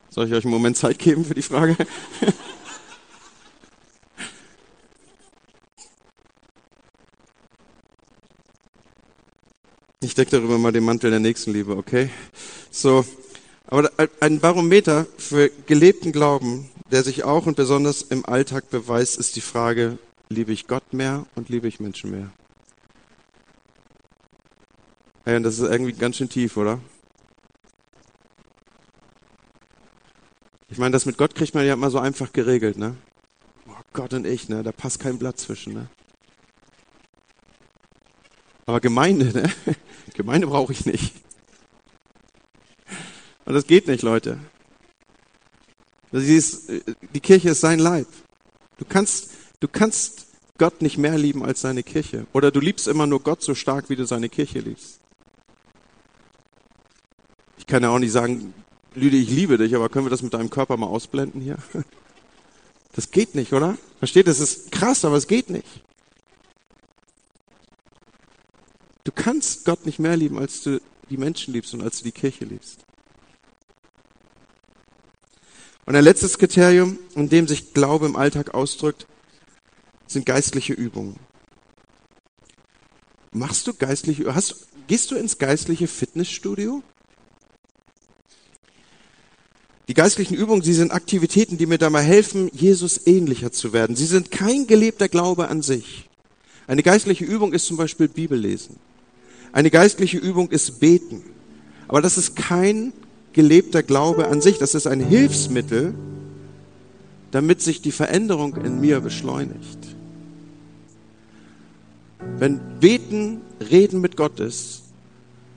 Soll 0.09 0.27
ich 0.27 0.33
euch 0.33 0.43
einen 0.43 0.53
Moment 0.53 0.77
Zeit 0.77 0.99
geben 0.99 1.25
für 1.25 1.35
die 1.35 1.41
Frage? 1.41 1.75
Ich 10.01 10.15
decke 10.15 10.31
darüber 10.31 10.59
mal 10.59 10.73
den 10.73 10.83
Mantel 10.83 11.11
der 11.11 11.21
Nächstenliebe, 11.21 11.77
okay? 11.77 12.09
So, 12.69 13.05
Aber 13.67 13.89
ein 14.19 14.39
Barometer 14.39 15.07
für 15.17 15.49
gelebten 15.65 16.11
Glauben, 16.11 16.69
der 16.91 17.03
sich 17.03 17.23
auch 17.23 17.45
und 17.45 17.55
besonders 17.55 18.01
im 18.03 18.25
Alltag 18.25 18.69
beweist, 18.69 19.17
ist 19.17 19.37
die 19.37 19.41
Frage, 19.41 19.97
liebe 20.33 20.51
ich 20.51 20.67
Gott 20.67 20.93
mehr 20.93 21.25
und 21.35 21.49
liebe 21.49 21.67
ich 21.67 21.79
Menschen 21.79 22.11
mehr? 22.11 22.31
Hey, 25.25 25.37
und 25.37 25.43
das 25.43 25.59
ist 25.59 25.69
irgendwie 25.69 25.93
ganz 25.93 26.17
schön 26.17 26.29
tief, 26.29 26.57
oder? 26.57 26.79
Ich 30.69 30.77
meine, 30.77 30.91
das 30.91 31.05
mit 31.05 31.17
Gott 31.17 31.35
kriegt 31.35 31.53
man 31.53 31.65
ja 31.65 31.73
immer 31.73 31.89
so 31.89 31.99
einfach 31.99 32.33
geregelt, 32.33 32.77
ne? 32.77 32.97
Oh, 33.67 33.75
Gott 33.93 34.13
und 34.13 34.25
ich, 34.25 34.49
ne? 34.49 34.63
Da 34.63 34.71
passt 34.71 34.99
kein 34.99 35.19
Blatt 35.19 35.39
zwischen, 35.39 35.73
ne? 35.73 35.87
Aber 38.65 38.79
Gemeinde, 38.81 39.25
ne? 39.25 39.53
Gemeinde 40.13 40.47
brauche 40.47 40.73
ich 40.73 40.85
nicht. 40.85 41.13
Und 43.45 43.53
das 43.53 43.67
geht 43.67 43.87
nicht, 43.87 44.01
Leute. 44.01 44.39
Die 46.11 47.19
Kirche 47.21 47.49
ist 47.49 47.61
sein 47.61 47.79
Leib. 47.79 48.07
Du 48.77 48.85
kannst, 48.85 49.31
du 49.63 49.69
kannst 49.69 50.27
Gott 50.57 50.81
nicht 50.81 50.97
mehr 50.97 51.17
lieben 51.17 51.43
als 51.43 51.61
seine 51.61 51.83
Kirche. 51.83 52.27
Oder 52.33 52.51
du 52.51 52.59
liebst 52.59 52.87
immer 52.89 53.07
nur 53.07 53.23
Gott 53.23 53.41
so 53.41 53.55
stark, 53.55 53.89
wie 53.89 53.95
du 53.95 54.05
seine 54.05 54.27
Kirche 54.27 54.59
liebst. 54.59 54.99
Ich 57.57 57.65
kann 57.65 57.81
ja 57.81 57.89
auch 57.89 57.99
nicht 57.99 58.11
sagen, 58.11 58.53
Lüde, 58.93 59.15
ich 59.15 59.29
liebe 59.29 59.57
dich, 59.57 59.73
aber 59.73 59.87
können 59.87 60.05
wir 60.05 60.09
das 60.09 60.21
mit 60.21 60.33
deinem 60.33 60.49
Körper 60.49 60.75
mal 60.77 60.87
ausblenden 60.87 61.41
hier? 61.41 61.57
Das 62.95 63.09
geht 63.09 63.33
nicht, 63.33 63.53
oder? 63.53 63.75
Versteht, 63.97 64.27
das 64.27 64.39
ist 64.39 64.71
krass, 64.71 65.03
aber 65.03 65.15
es 65.15 65.25
geht 65.25 65.49
nicht. 65.49 65.65
Du 69.03 69.11
kannst 69.11 69.65
Gott 69.65 69.87
nicht 69.87 69.97
mehr 69.97 70.15
lieben, 70.15 70.37
als 70.37 70.61
du 70.61 70.79
die 71.09 71.17
Menschen 71.17 71.55
liebst 71.55 71.73
und 71.73 71.81
als 71.81 71.97
du 71.97 72.03
die 72.03 72.11
Kirche 72.11 72.45
liebst. 72.45 72.85
Und 75.87 75.95
ein 75.95 76.03
letztes 76.03 76.37
Kriterium, 76.37 76.99
in 77.15 77.29
dem 77.29 77.47
sich 77.47 77.73
Glaube 77.73 78.05
im 78.05 78.15
Alltag 78.15 78.53
ausdrückt, 78.53 79.07
sind 80.13 80.25
geistliche 80.25 80.73
Übungen. 80.73 81.17
Machst 83.31 83.67
du 83.67 83.73
geistliche, 83.73 84.33
hast, 84.33 84.67
gehst 84.87 85.11
du 85.11 85.15
ins 85.15 85.37
geistliche 85.37 85.87
Fitnessstudio? 85.87 86.83
Die 89.87 89.93
geistlichen 89.93 90.35
Übungen, 90.35 90.61
sie 90.61 90.73
sind 90.73 90.91
Aktivitäten, 90.91 91.57
die 91.57 91.65
mir 91.65 91.77
dabei 91.77 92.03
helfen, 92.03 92.49
Jesus 92.53 93.05
ähnlicher 93.05 93.51
zu 93.51 93.73
werden. 93.73 93.95
Sie 93.95 94.05
sind 94.05 94.31
kein 94.31 94.65
gelebter 94.65 95.09
Glaube 95.09 95.49
an 95.49 95.61
sich. 95.61 96.09
Eine 96.67 96.83
geistliche 96.83 97.25
Übung 97.25 97.51
ist 97.51 97.65
zum 97.65 97.75
Beispiel 97.75 98.07
Bibellesen. 98.07 98.77
Eine 99.51 99.69
geistliche 99.69 100.17
Übung 100.17 100.49
ist 100.51 100.79
Beten. 100.79 101.23
Aber 101.87 102.01
das 102.01 102.17
ist 102.17 102.35
kein 102.35 102.93
gelebter 103.33 103.83
Glaube 103.83 104.27
an 104.27 104.41
sich. 104.41 104.57
Das 104.57 104.73
ist 104.73 104.87
ein 104.87 105.01
Hilfsmittel, 105.01 105.93
damit 107.31 107.61
sich 107.61 107.81
die 107.81 107.91
Veränderung 107.91 108.55
in 108.55 108.79
mir 108.79 109.01
beschleunigt. 109.01 109.92
Wenn 112.37 112.59
Beten, 112.79 113.41
Reden 113.59 114.01
mit 114.01 114.17
Gott 114.17 114.39
ist, 114.39 114.83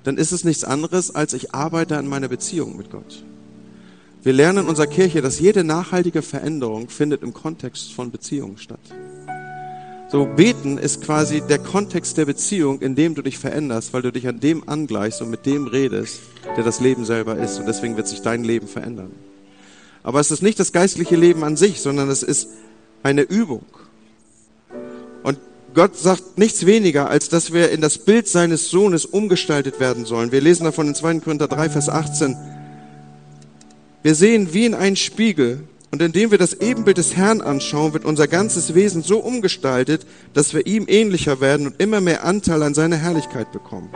dann 0.05 0.17
ist 0.17 0.33
es 0.33 0.45
nichts 0.45 0.63
anderes, 0.63 1.15
als 1.15 1.33
ich 1.33 1.55
arbeite 1.55 1.97
an 1.97 2.07
meiner 2.07 2.29
Beziehung 2.29 2.77
mit 2.77 2.91
Gott. 2.91 3.25
Wir 4.23 4.33
lernen 4.33 4.65
in 4.65 4.69
unserer 4.69 4.87
Kirche, 4.87 5.23
dass 5.23 5.41
jede 5.41 5.65
nachhaltige 5.65 6.23
Veränderung 6.23 6.89
findet 6.89 7.23
im 7.23 7.33
Kontext 7.33 7.93
von 7.93 8.11
Beziehungen 8.11 8.59
statt. 8.59 8.81
So, 10.09 10.25
beten 10.25 10.79
ist 10.79 11.03
quasi 11.03 11.41
der 11.41 11.59
Kontext 11.59 12.17
der 12.17 12.27
Beziehung, 12.27 12.81
in 12.81 12.95
dem 12.95 13.17
du 13.17 13.23
dich 13.23 13.39
veränderst, 13.39 13.93
weil 13.93 14.03
du 14.03 14.13
dich 14.13 14.29
an 14.29 14.39
dem 14.39 14.69
angleichst 14.69 15.21
und 15.21 15.31
mit 15.31 15.47
dem 15.47 15.67
redest, 15.67 16.21
der 16.57 16.63
das 16.63 16.79
Leben 16.79 17.05
selber 17.05 17.37
ist. 17.37 17.59
Und 17.59 17.67
deswegen 17.67 17.97
wird 17.97 18.07
sich 18.07 18.23
dein 18.23 18.45
Leben 18.45 18.69
verändern. 18.69 19.11
Aber 20.05 20.21
es 20.21 20.31
ist 20.31 20.43
nicht 20.43 20.61
das 20.61 20.73
geistliche 20.73 21.17
Leben 21.17 21.43
an 21.43 21.57
sich, 21.57 21.81
sondern 21.81 22.09
es 22.09 22.23
ist 22.23 22.49
eine 23.03 23.23
Übung. 23.23 23.65
Gott 25.77 25.95
sagt 25.95 26.39
nichts 26.39 26.65
weniger, 26.65 27.11
als 27.11 27.29
dass 27.29 27.53
wir 27.53 27.71
in 27.71 27.83
das 27.83 27.99
Bild 27.99 28.27
seines 28.29 28.71
Sohnes 28.71 29.05
umgestaltet 29.05 29.79
werden 29.79 30.07
sollen. 30.07 30.33
Wir 30.33 30.41
lesen 30.41 30.65
davon 30.65 30.89
in 30.89 30.95
2. 30.95 31.21
Korinther 31.21 31.49
3, 31.49 31.69
Vers 31.69 31.91
18. 31.91 32.35
Wir 34.03 34.15
sehen 34.15 34.55
wie 34.55 34.65
in 34.65 34.73
einen 34.73 34.97
Spiegel 34.97 35.65
und 35.91 36.01
indem 36.01 36.31
wir 36.31 36.39
das 36.39 36.55
Ebenbild 36.55 36.97
des 36.97 37.15
Herrn 37.15 37.43
anschauen, 37.43 37.93
wird 37.93 38.07
unser 38.07 38.27
ganzes 38.27 38.75
Wesen 38.75 39.03
so 39.03 39.19
umgestaltet, 39.19 40.07
dass 40.33 40.55
wir 40.55 40.67
ihm 40.67 40.87
ähnlicher 40.89 41.43
werden 41.43 41.67
und 41.67 41.79
immer 41.79 42.01
mehr 42.01 42.25
Anteil 42.25 42.63
an 42.63 42.73
seiner 42.73 42.97
Herrlichkeit 42.97 43.53
bekommen. 43.53 43.91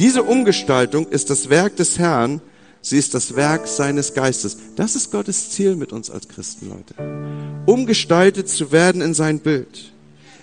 Diese 0.00 0.24
Umgestaltung 0.24 1.06
ist 1.06 1.30
das 1.30 1.48
Werk 1.48 1.76
des 1.76 2.00
Herrn, 2.00 2.40
sie 2.82 2.98
ist 2.98 3.14
das 3.14 3.36
Werk 3.36 3.68
seines 3.68 4.12
Geistes. 4.12 4.56
Das 4.74 4.96
ist 4.96 5.12
Gottes 5.12 5.50
Ziel 5.50 5.76
mit 5.76 5.92
uns 5.92 6.10
als 6.10 6.26
Christen, 6.26 6.68
Leute. 6.68 7.62
Umgestaltet 7.64 8.48
zu 8.48 8.72
werden 8.72 9.02
in 9.02 9.14
sein 9.14 9.38
Bild. 9.38 9.92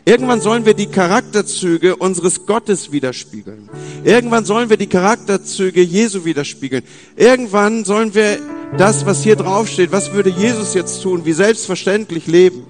Irgendwann 0.05 0.41
sollen 0.41 0.65
wir 0.65 0.73
die 0.73 0.87
Charakterzüge 0.87 1.95
unseres 1.95 2.45
Gottes 2.45 2.91
widerspiegeln. 2.91 3.69
Irgendwann 4.03 4.43
sollen 4.43 4.69
wir 4.69 4.75
die 4.75 4.87
Charakterzüge 4.87 5.81
Jesu 5.81 6.25
widerspiegeln. 6.25 6.83
Irgendwann 7.15 7.85
sollen 7.85 8.13
wir 8.13 8.39
das, 8.77 9.05
was 9.05 9.23
hier 9.23 9.37
draufsteht, 9.37 9.93
was 9.93 10.11
würde 10.11 10.29
Jesus 10.29 10.73
jetzt 10.73 11.01
tun, 11.03 11.23
wie 11.23 11.31
selbstverständlich 11.31 12.27
leben. 12.27 12.65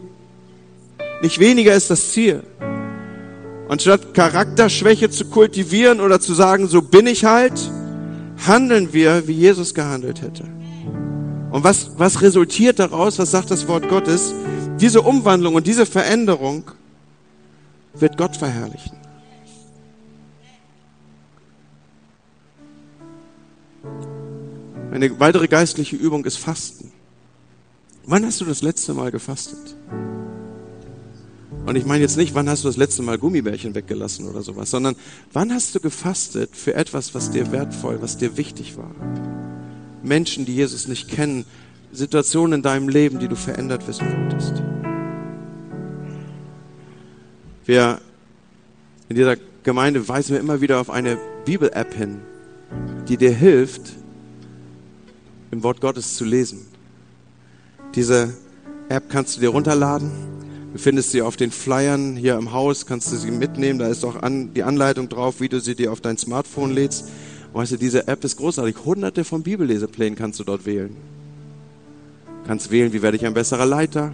Nicht 1.24 1.40
weniger 1.40 1.74
ist 1.74 1.90
das 1.90 2.12
Ziel. 2.12 2.44
Und 3.68 3.82
statt 3.82 4.14
Charakterschwäche 4.14 5.10
zu 5.10 5.26
kultivieren 5.26 6.02
oder 6.02 6.20
zu 6.20 6.36
sagen, 6.36 6.68
so 6.68 6.84
bin 6.84 7.08
ich 7.08 7.26
halt, 7.26 7.54
handeln 8.46 8.94
wir, 8.94 9.28
wie 9.28 9.34
Jesus 9.34 9.74
gehandelt 9.74 10.22
hätte. 10.22 10.44
Und 11.50 11.64
was, 11.64 11.92
was 11.98 12.22
resultiert 12.22 12.78
daraus? 12.78 13.18
Was 13.18 13.32
sagt 13.32 13.50
das 13.50 13.68
Wort 13.68 13.90
Gottes? 13.90 14.36
Diese 14.80 15.02
Umwandlung 15.02 15.56
und 15.56 15.66
diese 15.66 15.86
Veränderung 15.88 16.66
wird 17.94 18.18
Gott 18.18 18.36
verherrlichen. 18.36 18.98
Eine 24.92 25.20
weitere 25.20 25.48
geistliche 25.48 25.96
Übung 25.96 26.24
ist 26.26 26.38
Fasten. 26.38 26.92
Wann 28.06 28.26
hast 28.26 28.42
du 28.42 28.46
das 28.46 28.62
letzte 28.62 28.94
Mal 28.94 29.12
gefastet? 29.12 29.76
Und 31.66 31.76
ich 31.76 31.86
meine 31.86 32.02
jetzt 32.02 32.18
nicht, 32.18 32.36
wann 32.36 32.50
hast 32.50 32.64
du 32.64 32.68
das 32.68 32.78
letzte 32.78 33.02
Mal 33.02 33.18
Gummibärchen 33.18 33.74
weggelassen 33.74 34.28
oder 34.28 34.42
sowas, 34.42 34.70
sondern 34.70 34.96
wann 35.32 35.54
hast 35.54 35.74
du 35.74 35.80
gefastet 35.80 36.56
für 36.56 36.74
etwas, 36.76 37.16
was 37.16 37.32
dir 37.32 37.52
wertvoll, 37.52 38.02
was 38.02 38.18
dir 38.18 38.38
wichtig 38.38 38.78
war? 38.78 38.92
Menschen, 40.04 40.46
die 40.46 40.56
Jesus 40.56 40.88
nicht 40.88 41.08
kennen, 41.08 41.46
Situationen 41.94 42.60
in 42.60 42.62
deinem 42.62 42.90
Leben, 42.90 43.20
die 43.20 43.30
du 43.30 43.36
verändert 43.36 43.88
wissen 43.88 44.06
wolltest. 44.06 44.62
Wir 47.66 48.02
in 49.10 49.16
dieser 49.16 49.36
Gemeinde 49.64 50.08
weisen 50.08 50.34
wir 50.34 50.40
immer 50.40 50.62
wieder 50.62 50.80
auf 50.80 50.90
eine 50.90 51.18
Bibel-App 51.46 51.94
hin, 51.94 52.20
die 53.08 53.18
dir 53.18 53.32
hilft, 53.32 53.94
im 55.52 55.64
Wort 55.64 55.82
Gottes 55.82 56.16
zu 56.16 56.26
lesen. 56.26 56.66
Diese 57.96 58.34
App 58.90 59.10
kannst 59.10 59.38
du 59.38 59.42
dir 59.42 59.50
runterladen. 59.50 60.12
Du 60.74 60.80
findest 60.80 61.12
sie 61.12 61.22
auf 61.22 61.38
den 61.38 61.52
Flyern 61.52 62.16
hier 62.16 62.36
im 62.36 62.52
Haus, 62.52 62.86
kannst 62.86 63.12
du 63.12 63.16
sie 63.16 63.30
mitnehmen. 63.30 63.78
Da 63.78 63.88
ist 63.88 64.04
auch 64.04 64.22
an, 64.24 64.54
die 64.54 64.64
Anleitung 64.64 65.08
drauf, 65.08 65.40
wie 65.40 65.50
du 65.50 65.60
sie 65.60 65.76
dir 65.76 65.92
auf 65.92 66.02
dein 66.02 66.18
Smartphone 66.18 66.72
lädst. 66.72 67.10
Weißt 67.54 67.74
du, 67.74 67.78
diese 67.78 68.08
App 68.08 68.24
ist 68.24 68.38
großartig. 68.38 68.78
Hunderte 68.84 69.24
von 69.24 69.44
Bibelleseplänen 69.44 70.18
kannst 70.18 70.40
du 70.40 70.44
dort 70.44 70.66
wählen. 70.66 70.96
Du 72.26 72.48
kannst 72.48 72.72
wählen, 72.72 72.92
wie 72.92 73.04
werde 73.04 73.16
ich 73.16 73.26
ein 73.26 73.36
besserer 73.36 73.68
Leiter. 73.68 74.14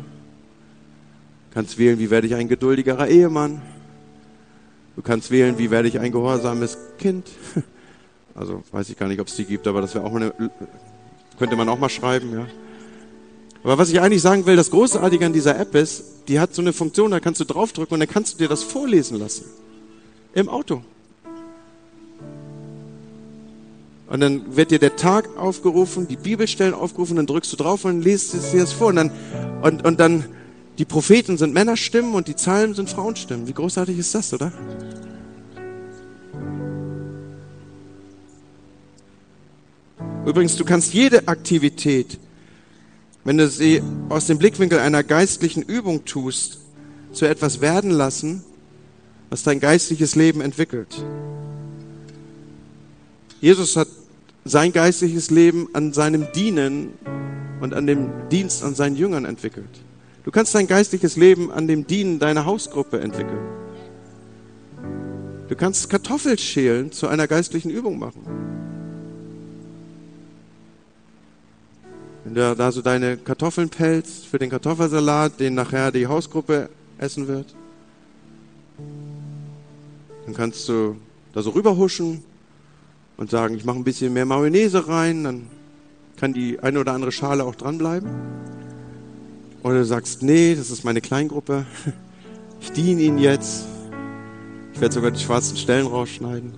Kannst 1.53 1.77
wählen, 1.77 1.99
wie 1.99 2.09
werde 2.09 2.27
ich 2.27 2.35
ein 2.35 2.47
geduldigerer 2.47 3.07
Ehemann. 3.07 3.61
Du 4.95 5.01
kannst 5.01 5.31
wählen, 5.31 5.57
wie 5.57 5.71
werde 5.71 5.87
ich 5.87 5.99
ein 5.99 6.11
gehorsames 6.11 6.77
Kind. 6.97 7.27
Also 8.35 8.63
weiß 8.71 8.89
ich 8.89 8.97
gar 8.97 9.09
nicht, 9.09 9.19
ob 9.19 9.27
es 9.27 9.35
die 9.35 9.43
gibt, 9.43 9.67
aber 9.67 9.81
das 9.81 9.95
wäre 9.95 10.05
auch 10.05 10.15
eine, 10.15 10.33
könnte 11.37 11.57
man 11.57 11.67
auch 11.67 11.77
mal 11.77 11.89
schreiben, 11.89 12.31
ja. 12.31 12.47
Aber 13.63 13.77
was 13.77 13.89
ich 13.89 13.99
eigentlich 13.99 14.21
sagen 14.21 14.45
will, 14.45 14.55
das 14.55 14.71
Großartige 14.71 15.25
an 15.25 15.33
dieser 15.33 15.59
App 15.59 15.75
ist, 15.75 16.03
die 16.29 16.39
hat 16.39 16.53
so 16.53 16.61
eine 16.61 16.71
Funktion, 16.71 17.11
da 17.11 17.19
kannst 17.19 17.41
du 17.41 17.43
draufdrücken 17.43 17.95
und 17.95 17.99
dann 17.99 18.07
kannst 18.07 18.35
du 18.35 18.37
dir 18.37 18.47
das 18.47 18.63
vorlesen 18.63 19.19
lassen. 19.19 19.43
Im 20.33 20.47
Auto. 20.47 20.81
Und 24.07 24.21
dann 24.21 24.55
wird 24.55 24.71
dir 24.71 24.79
der 24.79 24.95
Tag 24.95 25.37
aufgerufen, 25.37 26.07
die 26.07 26.15
Bibelstellen 26.15 26.73
aufgerufen, 26.73 27.17
dann 27.17 27.27
drückst 27.27 27.51
du 27.51 27.57
drauf 27.57 27.83
und 27.83 28.01
liest 28.01 28.33
dir 28.53 28.61
das 28.61 28.71
vor. 28.71 28.87
Und 28.87 28.95
dann, 28.95 29.11
und, 29.61 29.85
und 29.85 29.99
dann 29.99 30.23
die 30.79 30.85
Propheten 30.85 31.37
sind 31.37 31.53
Männerstimmen 31.53 32.13
und 32.13 32.29
die 32.29 32.33
Psalmen 32.33 32.73
sind 32.73 32.89
Frauenstimmen. 32.89 33.47
Wie 33.47 33.53
großartig 33.53 33.99
ist 33.99 34.15
das, 34.15 34.33
oder? 34.33 34.49
Übrigens, 40.25 40.55
du 40.55 40.63
kannst 40.63 40.93
jede 40.93 41.27
Aktivität, 41.27 42.17
wenn 43.25 43.37
du 43.37 43.49
sie 43.49 43.83
aus 44.07 44.27
dem 44.27 44.37
Blickwinkel 44.37 44.79
einer 44.79 45.03
geistlichen 45.03 45.63
Übung 45.63 46.05
tust, 46.05 46.59
zu 47.11 47.25
etwas 47.25 47.59
werden 47.59 47.91
lassen, 47.91 48.45
was 49.29 49.43
dein 49.43 49.59
geistliches 49.59 50.15
Leben 50.15 50.39
entwickelt. 50.39 51.03
Jesus 53.41 53.75
hat 53.75 53.89
sein 54.45 54.71
geistliches 54.71 55.29
Leben 55.29 55.67
an 55.73 55.91
seinem 55.91 56.31
Dienen 56.33 56.93
und 57.59 57.73
an 57.73 57.85
dem 57.85 58.29
Dienst 58.31 58.63
an 58.63 58.75
seinen 58.75 58.95
Jüngern 58.95 59.25
entwickelt. 59.25 59.67
Du 60.29 60.31
kannst 60.31 60.53
dein 60.53 60.67
geistliches 60.67 61.15
Leben 61.15 61.51
an 61.51 61.67
dem 61.67 61.87
Dienen 61.87 62.19
deiner 62.19 62.45
Hausgruppe 62.45 62.99
entwickeln. 62.99 63.47
Du 65.47 65.55
kannst 65.55 65.89
Kartoffelschälen 65.89 66.91
zu 66.91 67.07
einer 67.07 67.25
geistlichen 67.25 67.71
Übung 67.71 67.97
machen. 67.97 68.21
Wenn 72.23 72.35
du 72.35 72.55
da 72.55 72.71
so 72.71 72.83
deine 72.83 73.17
Kartoffeln 73.17 73.69
pelzt 73.69 74.27
für 74.27 74.37
den 74.37 74.51
Kartoffelsalat, 74.51 75.39
den 75.39 75.55
nachher 75.55 75.91
die 75.91 76.05
Hausgruppe 76.05 76.69
essen 76.99 77.27
wird, 77.27 77.55
dann 80.27 80.35
kannst 80.35 80.69
du 80.69 80.97
da 81.33 81.41
so 81.41 81.49
rüberhuschen 81.49 82.23
und 83.17 83.31
sagen, 83.31 83.55
ich 83.55 83.65
mache 83.65 83.77
ein 83.77 83.83
bisschen 83.83 84.13
mehr 84.13 84.27
Mayonnaise 84.27 84.87
rein, 84.87 85.23
dann 85.23 85.47
kann 86.17 86.33
die 86.33 86.59
eine 86.59 86.81
oder 86.81 86.93
andere 86.93 87.11
Schale 87.11 87.45
auch 87.45 87.55
dranbleiben. 87.55 88.07
Oder 89.63 89.79
du 89.79 89.85
sagst, 89.85 90.23
nee, 90.23 90.55
das 90.55 90.69
ist 90.71 90.83
meine 90.83 91.01
Kleingruppe, 91.01 91.65
ich 92.61 92.71
diene 92.71 93.01
ihnen 93.01 93.17
jetzt, 93.17 93.65
ich 94.73 94.79
werde 94.79 94.93
sogar 94.93 95.11
die 95.11 95.19
schwarzen 95.19 95.57
Stellen 95.57 95.87
rausschneiden. 95.87 96.53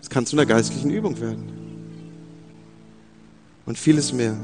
Das 0.00 0.08
kann 0.08 0.24
zu 0.24 0.36
einer 0.36 0.46
geistlichen 0.46 0.90
Übung 0.90 1.20
werden. 1.20 1.52
Und 3.66 3.78
vieles 3.78 4.12
mehr. 4.12 4.36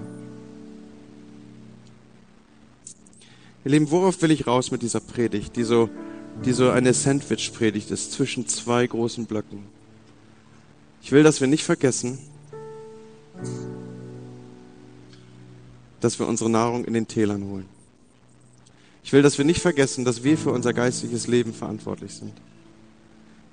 Ihr 3.65 3.71
Lieben, 3.71 3.91
worauf 3.91 4.21
will 4.23 4.31
ich 4.31 4.47
raus 4.47 4.71
mit 4.71 4.83
dieser 4.83 5.01
Predigt, 5.01 5.57
die 5.57 5.65
so, 5.65 5.89
die 6.45 6.53
so 6.53 6.71
eine 6.71 6.93
Sandwich-Predigt 6.93 7.91
ist 7.91 8.13
zwischen 8.13 8.47
zwei 8.47 8.87
großen 8.87 9.27
Blöcken? 9.27 9.65
Ich 11.03 11.11
will, 11.11 11.23
dass 11.23 11.41
wir 11.41 11.49
nicht 11.49 11.65
vergessen, 11.65 12.19
dass 16.01 16.19
wir 16.19 16.27
unsere 16.27 16.51
Nahrung 16.51 16.85
in 16.85 16.95
den 16.95 17.09
Tälern 17.09 17.45
holen. 17.45 17.67
Ich 19.03 19.13
will, 19.13 19.23
dass 19.23 19.39
wir 19.39 19.45
nicht 19.45 19.61
vergessen, 19.61 20.05
dass 20.05 20.25
wir 20.25 20.37
für 20.37 20.51
unser 20.51 20.73
geistliches 20.73 21.29
Leben 21.29 21.53
verantwortlich 21.53 22.13
sind. 22.13 22.33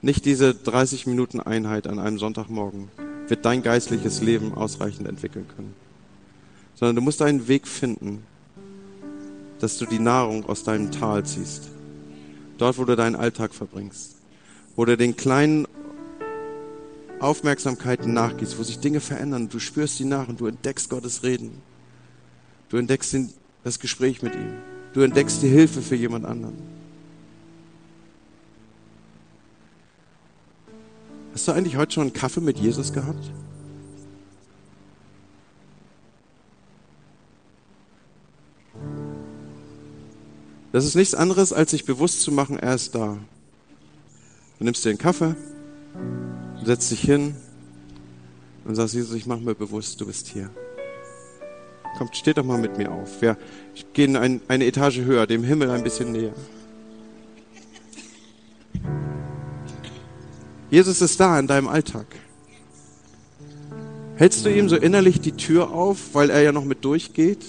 Nicht 0.01 0.25
diese 0.25 0.53
30 0.53 1.05
Minuten 1.07 1.39
Einheit 1.39 1.87
an 1.87 1.99
einem 1.99 2.17
Sonntagmorgen 2.17 2.89
wird 3.27 3.45
dein 3.45 3.63
geistliches 3.63 4.21
Leben 4.21 4.53
ausreichend 4.53 5.07
entwickeln 5.07 5.47
können, 5.55 5.73
sondern 6.75 6.95
du 6.97 7.01
musst 7.01 7.21
einen 7.21 7.47
Weg 7.47 7.67
finden, 7.67 8.23
dass 9.59 9.77
du 9.77 9.85
die 9.85 9.99
Nahrung 9.99 10.45
aus 10.45 10.63
deinem 10.63 10.91
Tal 10.91 11.25
ziehst. 11.25 11.69
Dort, 12.57 12.77
wo 12.77 12.85
du 12.85 12.95
deinen 12.95 13.15
Alltag 13.15 13.53
verbringst, 13.53 14.15
wo 14.75 14.83
du 14.85 14.97
den 14.97 15.15
kleinen 15.15 15.67
Aufmerksamkeiten 17.19 18.13
nachgehst, 18.13 18.59
wo 18.59 18.63
sich 18.63 18.79
Dinge 18.79 18.99
verändern, 18.99 19.47
du 19.47 19.59
spürst 19.59 19.97
sie 19.97 20.05
nach 20.05 20.27
und 20.27 20.41
du 20.41 20.47
entdeckst 20.47 20.89
Gottes 20.89 21.23
Reden. 21.23 21.61
Du 22.73 22.79
entdeckst 22.79 23.15
das 23.63 23.79
Gespräch 23.79 24.23
mit 24.23 24.33
ihm. 24.33 24.51
Du 24.93 25.01
entdeckst 25.01 25.43
die 25.43 25.47
Hilfe 25.47 25.79
für 25.79 25.93
jemand 25.93 26.25
anderen. 26.25 26.55
Hast 31.33 31.47
du 31.47 31.51
eigentlich 31.51 31.77
heute 31.77 31.91
schon 31.91 32.01
einen 32.05 32.13
Kaffee 32.13 32.41
mit 32.41 32.57
Jesus 32.57 32.91
gehabt? 32.91 33.29
Das 40.71 40.83
ist 40.83 40.95
nichts 40.95 41.13
anderes, 41.13 41.53
als 41.53 41.69
sich 41.69 41.85
bewusst 41.85 42.23
zu 42.23 42.31
machen, 42.31 42.57
er 42.57 42.73
ist 42.73 42.95
da. 42.95 43.19
Du 44.57 44.65
nimmst 44.65 44.83
dir 44.83 44.89
einen 44.89 44.97
Kaffee, 44.97 45.35
setzt 46.65 46.89
dich 46.89 47.01
hin 47.01 47.35
und 48.65 48.73
sagst, 48.73 48.95
Jesus, 48.95 49.13
ich 49.13 49.27
mache 49.27 49.41
mir 49.41 49.53
bewusst, 49.53 50.01
du 50.01 50.07
bist 50.07 50.27
hier. 50.27 50.49
Kommt, 51.97 52.15
steht 52.15 52.37
doch 52.37 52.43
mal 52.43 52.57
mit 52.57 52.77
mir 52.77 52.91
auf. 52.91 53.21
Wir 53.21 53.37
gehen 53.93 54.15
ein, 54.15 54.41
eine 54.47 54.65
Etage 54.65 54.99
höher, 54.99 55.27
dem 55.27 55.43
Himmel 55.43 55.69
ein 55.69 55.83
bisschen 55.83 56.11
näher. 56.11 56.33
Jesus 60.69 61.01
ist 61.01 61.19
da 61.19 61.39
in 61.39 61.45
deinem 61.45 61.67
Alltag. 61.67 62.07
Hältst 64.15 64.45
du 64.45 64.49
ihm 64.49 64.69
so 64.69 64.75
innerlich 64.75 65.21
die 65.21 65.33
Tür 65.33 65.71
auf, 65.71 66.13
weil 66.13 66.29
er 66.29 66.41
ja 66.41 66.51
noch 66.51 66.65
mit 66.65 66.83
durchgeht, 66.83 67.45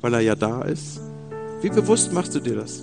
weil 0.00 0.14
er 0.14 0.20
ja 0.20 0.34
da 0.34 0.62
ist? 0.62 1.00
Wie 1.60 1.70
bewusst 1.70 2.12
machst 2.12 2.34
du 2.34 2.40
dir 2.40 2.56
das? 2.56 2.82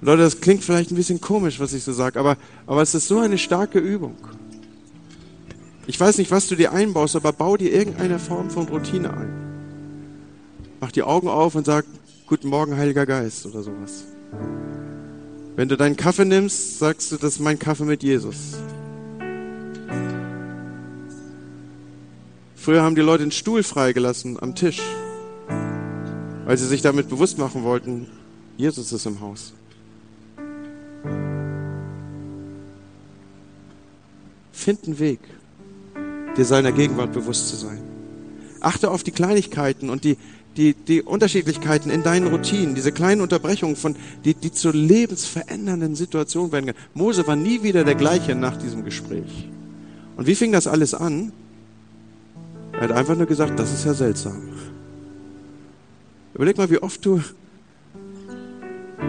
Leute, 0.00 0.22
das 0.22 0.40
klingt 0.40 0.64
vielleicht 0.64 0.90
ein 0.90 0.96
bisschen 0.96 1.20
komisch, 1.20 1.60
was 1.60 1.74
ich 1.74 1.84
so 1.84 1.92
sage, 1.92 2.18
aber, 2.18 2.36
aber 2.66 2.82
es 2.82 2.94
ist 2.94 3.06
so 3.06 3.18
eine 3.18 3.38
starke 3.38 3.78
Übung. 3.78 4.16
Ich 5.86 5.98
weiß 5.98 6.18
nicht, 6.18 6.30
was 6.30 6.46
du 6.46 6.56
dir 6.56 6.72
einbaust, 6.72 7.16
aber 7.16 7.32
bau 7.32 7.56
dir 7.56 7.72
irgendeine 7.72 8.18
Form 8.18 8.50
von 8.50 8.68
Routine 8.68 9.12
ein. 9.12 9.41
Mach 10.82 10.90
die 10.90 11.04
Augen 11.04 11.28
auf 11.28 11.54
und 11.54 11.64
sag, 11.64 11.84
Guten 12.26 12.48
Morgen, 12.48 12.76
Heiliger 12.76 13.06
Geist 13.06 13.46
oder 13.46 13.62
sowas. 13.62 14.02
Wenn 15.54 15.68
du 15.68 15.76
deinen 15.76 15.96
Kaffee 15.96 16.24
nimmst, 16.24 16.80
sagst 16.80 17.12
du, 17.12 17.18
das 17.18 17.34
ist 17.34 17.38
mein 17.38 17.56
Kaffee 17.56 17.84
mit 17.84 18.02
Jesus. 18.02 18.54
Früher 22.56 22.82
haben 22.82 22.96
die 22.96 23.00
Leute 23.00 23.22
den 23.22 23.30
Stuhl 23.30 23.62
freigelassen 23.62 24.42
am 24.42 24.56
Tisch, 24.56 24.82
weil 26.46 26.58
sie 26.58 26.66
sich 26.66 26.82
damit 26.82 27.08
bewusst 27.08 27.38
machen 27.38 27.62
wollten, 27.62 28.08
Jesus 28.56 28.92
ist 28.92 29.06
im 29.06 29.20
Haus. 29.20 29.52
Find 34.50 34.84
einen 34.84 34.98
Weg, 34.98 35.20
dir 36.36 36.44
seiner 36.44 36.72
Gegenwart 36.72 37.12
bewusst 37.12 37.50
zu 37.50 37.54
sein. 37.54 37.80
Achte 38.58 38.90
auf 38.90 39.04
die 39.04 39.10
Kleinigkeiten 39.12 39.90
und 39.90 40.02
die, 40.02 40.16
die, 40.56 40.74
die 40.74 41.02
Unterschiedlichkeiten 41.02 41.90
in 41.90 42.02
deinen 42.02 42.26
Routinen, 42.28 42.74
diese 42.74 42.92
kleinen 42.92 43.20
Unterbrechungen, 43.20 43.76
von, 43.76 43.96
die, 44.24 44.34
die 44.34 44.52
zu 44.52 44.70
lebensverändernden 44.70 45.94
Situationen 45.94 46.52
werden. 46.52 46.72
Mose 46.94 47.26
war 47.26 47.36
nie 47.36 47.62
wieder 47.62 47.84
der 47.84 47.94
gleiche 47.94 48.34
nach 48.34 48.56
diesem 48.56 48.84
Gespräch. 48.84 49.48
Und 50.16 50.26
wie 50.26 50.34
fing 50.34 50.52
das 50.52 50.66
alles 50.66 50.94
an? 50.94 51.32
Er 52.72 52.82
hat 52.82 52.92
einfach 52.92 53.16
nur 53.16 53.26
gesagt, 53.26 53.58
das 53.58 53.72
ist 53.72 53.84
ja 53.84 53.94
seltsam. 53.94 54.42
Überleg 56.34 56.56
mal, 56.56 56.70
wie 56.70 56.78
oft 56.78 57.04
du 57.04 57.22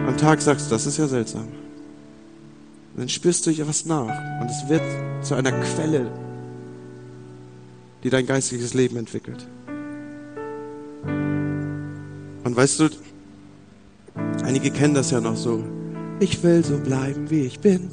am 0.06 0.16
Tag 0.16 0.40
sagst, 0.42 0.70
das 0.70 0.86
ist 0.86 0.98
ja 0.98 1.08
seltsam. 1.08 1.48
Und 2.94 3.00
dann 3.00 3.08
spürst 3.08 3.46
du 3.46 3.50
ja 3.50 3.66
was 3.66 3.86
nach. 3.86 4.40
Und 4.40 4.50
es 4.50 4.68
wird 4.68 4.82
zu 5.22 5.34
einer 5.34 5.52
Quelle, 5.52 6.10
die 8.02 8.10
dein 8.10 8.26
geistiges 8.26 8.74
Leben 8.74 8.96
entwickelt. 8.96 9.46
Und 12.54 12.60
weißt 12.60 12.78
du, 12.78 12.88
einige 14.44 14.70
kennen 14.70 14.94
das 14.94 15.10
ja 15.10 15.20
noch 15.20 15.36
so. 15.36 15.64
Ich 16.20 16.40
will 16.44 16.64
so 16.64 16.78
bleiben, 16.78 17.28
wie 17.28 17.40
ich 17.40 17.58
bin. 17.58 17.90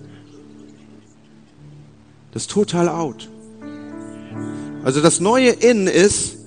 Das 2.32 2.44
ist 2.44 2.52
total 2.52 2.88
out. 2.88 3.28
Also 4.84 5.02
das 5.02 5.20
neue 5.20 5.50
In 5.50 5.88
ist, 5.88 6.38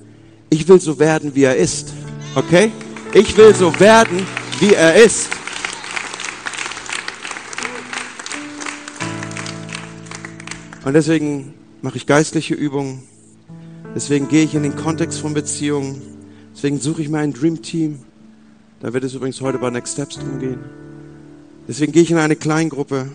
ich 0.49 0.65
will 0.69 0.79
so 0.79 0.97
werden, 0.97 1.35
wie 1.35 1.43
er 1.43 1.57
ist. 1.57 1.91
Okay? 2.35 2.71
Ich 3.13 3.35
will 3.35 3.53
so 3.53 3.77
werden, 3.81 4.25
wie 4.61 4.73
er 4.73 4.95
ist. 4.95 5.27
Und 10.85 10.93
deswegen 10.93 11.53
mache 11.81 11.97
ich 11.97 12.05
geistliche 12.05 12.53
Übungen. 12.53 13.03
Deswegen 13.93 14.29
gehe 14.29 14.45
ich 14.45 14.55
in 14.55 14.63
den 14.63 14.77
Kontext 14.77 15.19
von 15.19 15.33
Beziehungen. 15.33 16.14
Deswegen 16.55 16.79
suche 16.79 17.01
ich 17.01 17.09
mir 17.09 17.19
ein 17.19 17.33
Dream 17.33 17.61
Team. 17.61 17.99
Da 18.79 18.93
wird 18.93 19.03
es 19.03 19.13
übrigens 19.13 19.41
heute 19.41 19.57
bei 19.57 19.69
Next 19.69 19.93
Steps 19.93 20.15
drum 20.15 20.39
gehen. 20.39 20.59
Deswegen 21.67 21.91
gehe 21.91 22.01
ich 22.01 22.11
in 22.11 22.17
eine 22.17 22.37
Kleingruppe, 22.37 23.09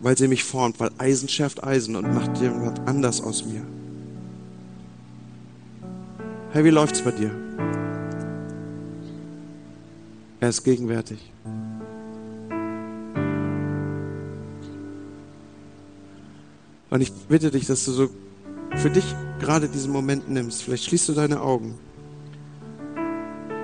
weil 0.00 0.18
sie 0.18 0.26
mich 0.26 0.42
formt, 0.42 0.80
weil 0.80 0.90
Eisen 0.98 1.28
schärft 1.28 1.62
Eisen 1.62 1.94
und 1.94 2.12
macht 2.12 2.38
jemand 2.40 2.80
anders 2.88 3.20
aus 3.22 3.44
mir. 3.44 3.62
Hey, 6.50 6.64
wie 6.64 6.70
läuft's 6.70 7.02
bei 7.02 7.12
dir? 7.12 7.30
Er 10.40 10.48
ist 10.48 10.64
gegenwärtig. 10.64 11.30
Und 16.90 17.00
ich 17.00 17.12
bitte 17.28 17.52
dich, 17.52 17.66
dass 17.66 17.84
du 17.84 17.92
so 17.92 18.10
für 18.74 18.90
dich 18.90 19.04
gerade 19.38 19.68
diesen 19.68 19.92
Moment 19.92 20.28
nimmst. 20.28 20.64
Vielleicht 20.64 20.84
schließt 20.84 21.08
du 21.08 21.12
deine 21.12 21.40
Augen 21.40 21.78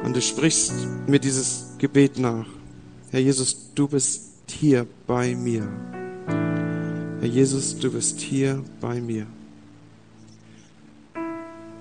und 0.08 0.16
du 0.16 0.22
sprichst 0.22 0.72
mir 1.06 1.18
dieses 1.18 1.74
Gebet 1.76 2.18
nach. 2.18 2.46
Herr 3.10 3.20
Jesus, 3.20 3.74
du 3.74 3.88
bist 3.88 4.22
hier 4.48 4.86
bei 5.06 5.34
mir. 5.34 5.68
Herr 7.20 7.28
Jesus, 7.28 7.78
du 7.78 7.92
bist 7.92 8.18
hier 8.18 8.64
bei 8.80 9.02
mir. 9.02 9.26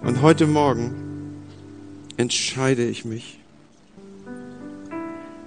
Und 0.01 0.21
heute 0.21 0.45
Morgen 0.45 1.38
entscheide 2.17 2.86
ich 2.86 3.05
mich, 3.05 3.39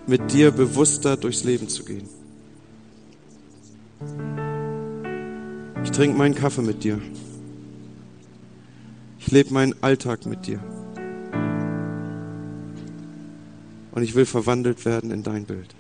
mit 0.07 0.33
dir 0.33 0.51
bewusster 0.51 1.19
durchs 1.19 1.45
Leben 1.45 1.69
zu 1.69 1.85
gehen. 1.85 2.09
Ich 5.85 5.91
trinke 5.91 6.17
meinen 6.17 6.35
Kaffee 6.35 6.63
mit 6.63 6.83
dir. 6.83 6.99
Ich 9.19 9.31
lebe 9.31 9.53
meinen 9.53 9.75
Alltag 9.83 10.25
mit 10.25 10.47
dir. 10.47 10.61
Und 13.93 14.03
ich 14.03 14.15
will 14.15 14.27
verwandelt 14.27 14.85
werden 14.85 15.11
in 15.11 15.23
dein 15.23 15.45
Bild. 15.45 15.75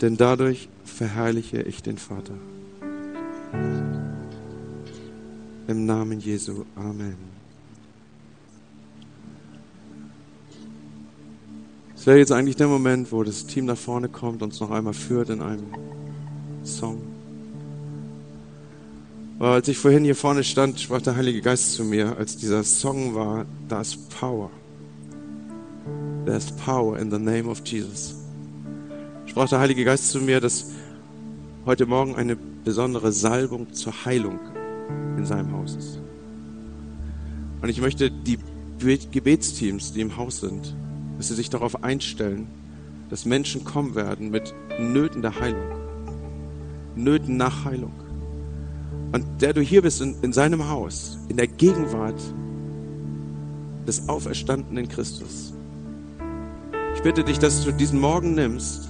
Denn 0.00 0.16
dadurch 0.16 0.68
verherrliche 0.84 1.62
ich 1.62 1.82
den 1.82 1.98
Vater. 1.98 2.34
Im 5.66 5.86
Namen 5.86 6.20
Jesu. 6.20 6.64
Amen. 6.76 7.16
Es 11.96 12.06
wäre 12.06 12.18
jetzt 12.18 12.32
eigentlich 12.32 12.56
der 12.56 12.68
Moment, 12.68 13.12
wo 13.12 13.22
das 13.22 13.46
Team 13.46 13.64
nach 13.64 13.78
vorne 13.78 14.10
kommt 14.10 14.42
und 14.42 14.50
uns 14.50 14.60
noch 14.60 14.70
einmal 14.70 14.92
führt 14.92 15.30
in 15.30 15.40
einem 15.40 15.68
Song. 16.62 17.00
Aber 19.38 19.52
als 19.52 19.68
ich 19.68 19.78
vorhin 19.78 20.04
hier 20.04 20.14
vorne 20.14 20.44
stand, 20.44 20.78
sprach 20.78 21.00
der 21.00 21.16
Heilige 21.16 21.40
Geist 21.40 21.72
zu 21.72 21.82
mir, 21.82 22.16
als 22.18 22.36
dieser 22.36 22.62
Song 22.62 23.14
war, 23.14 23.46
da 23.68 23.80
ist 23.80 24.10
Power. 24.10 24.50
There's 26.24 26.50
power 26.52 26.98
in 26.98 27.10
the 27.10 27.18
name 27.18 27.48
of 27.48 27.62
Jesus. 27.64 28.14
Sprach 29.26 29.48
der 29.48 29.60
Heilige 29.60 29.84
Geist 29.84 30.10
zu 30.10 30.20
mir, 30.20 30.40
dass 30.40 30.70
heute 31.66 31.86
Morgen 31.86 32.16
eine 32.16 32.36
besondere 32.36 33.12
Salbung 33.12 33.72
zur 33.72 33.92
Heilung 34.04 34.38
in 35.16 35.26
seinem 35.26 35.52
Haus 35.52 35.76
ist. 35.76 36.00
Und 37.60 37.68
ich 37.68 37.80
möchte 37.80 38.10
die 38.10 38.38
Gebetsteams, 38.78 39.92
die 39.92 40.00
im 40.00 40.16
Haus 40.16 40.40
sind, 40.40 40.74
dass 41.16 41.28
sie 41.28 41.34
sich 41.34 41.50
darauf 41.50 41.82
einstellen, 41.82 42.46
dass 43.10 43.24
Menschen 43.24 43.64
kommen 43.64 43.94
werden 43.94 44.30
mit 44.30 44.54
Nöten 44.78 45.22
der 45.22 45.38
Heilung. 45.40 45.66
Nöten 46.96 47.36
nach 47.36 47.64
Heilung. 47.64 47.92
Und 49.12 49.42
der 49.42 49.52
du 49.52 49.60
hier 49.60 49.82
bist 49.82 50.00
in, 50.00 50.16
in 50.22 50.32
seinem 50.32 50.68
Haus, 50.68 51.18
in 51.28 51.36
der 51.36 51.46
Gegenwart 51.46 52.20
des 53.86 54.08
auferstandenen 54.08 54.88
Christus. 54.88 55.54
Ich 57.04 57.10
bitte 57.12 57.22
dich, 57.22 57.38
dass 57.38 57.62
du 57.62 57.70
diesen 57.70 58.00
Morgen 58.00 58.34
nimmst, 58.34 58.88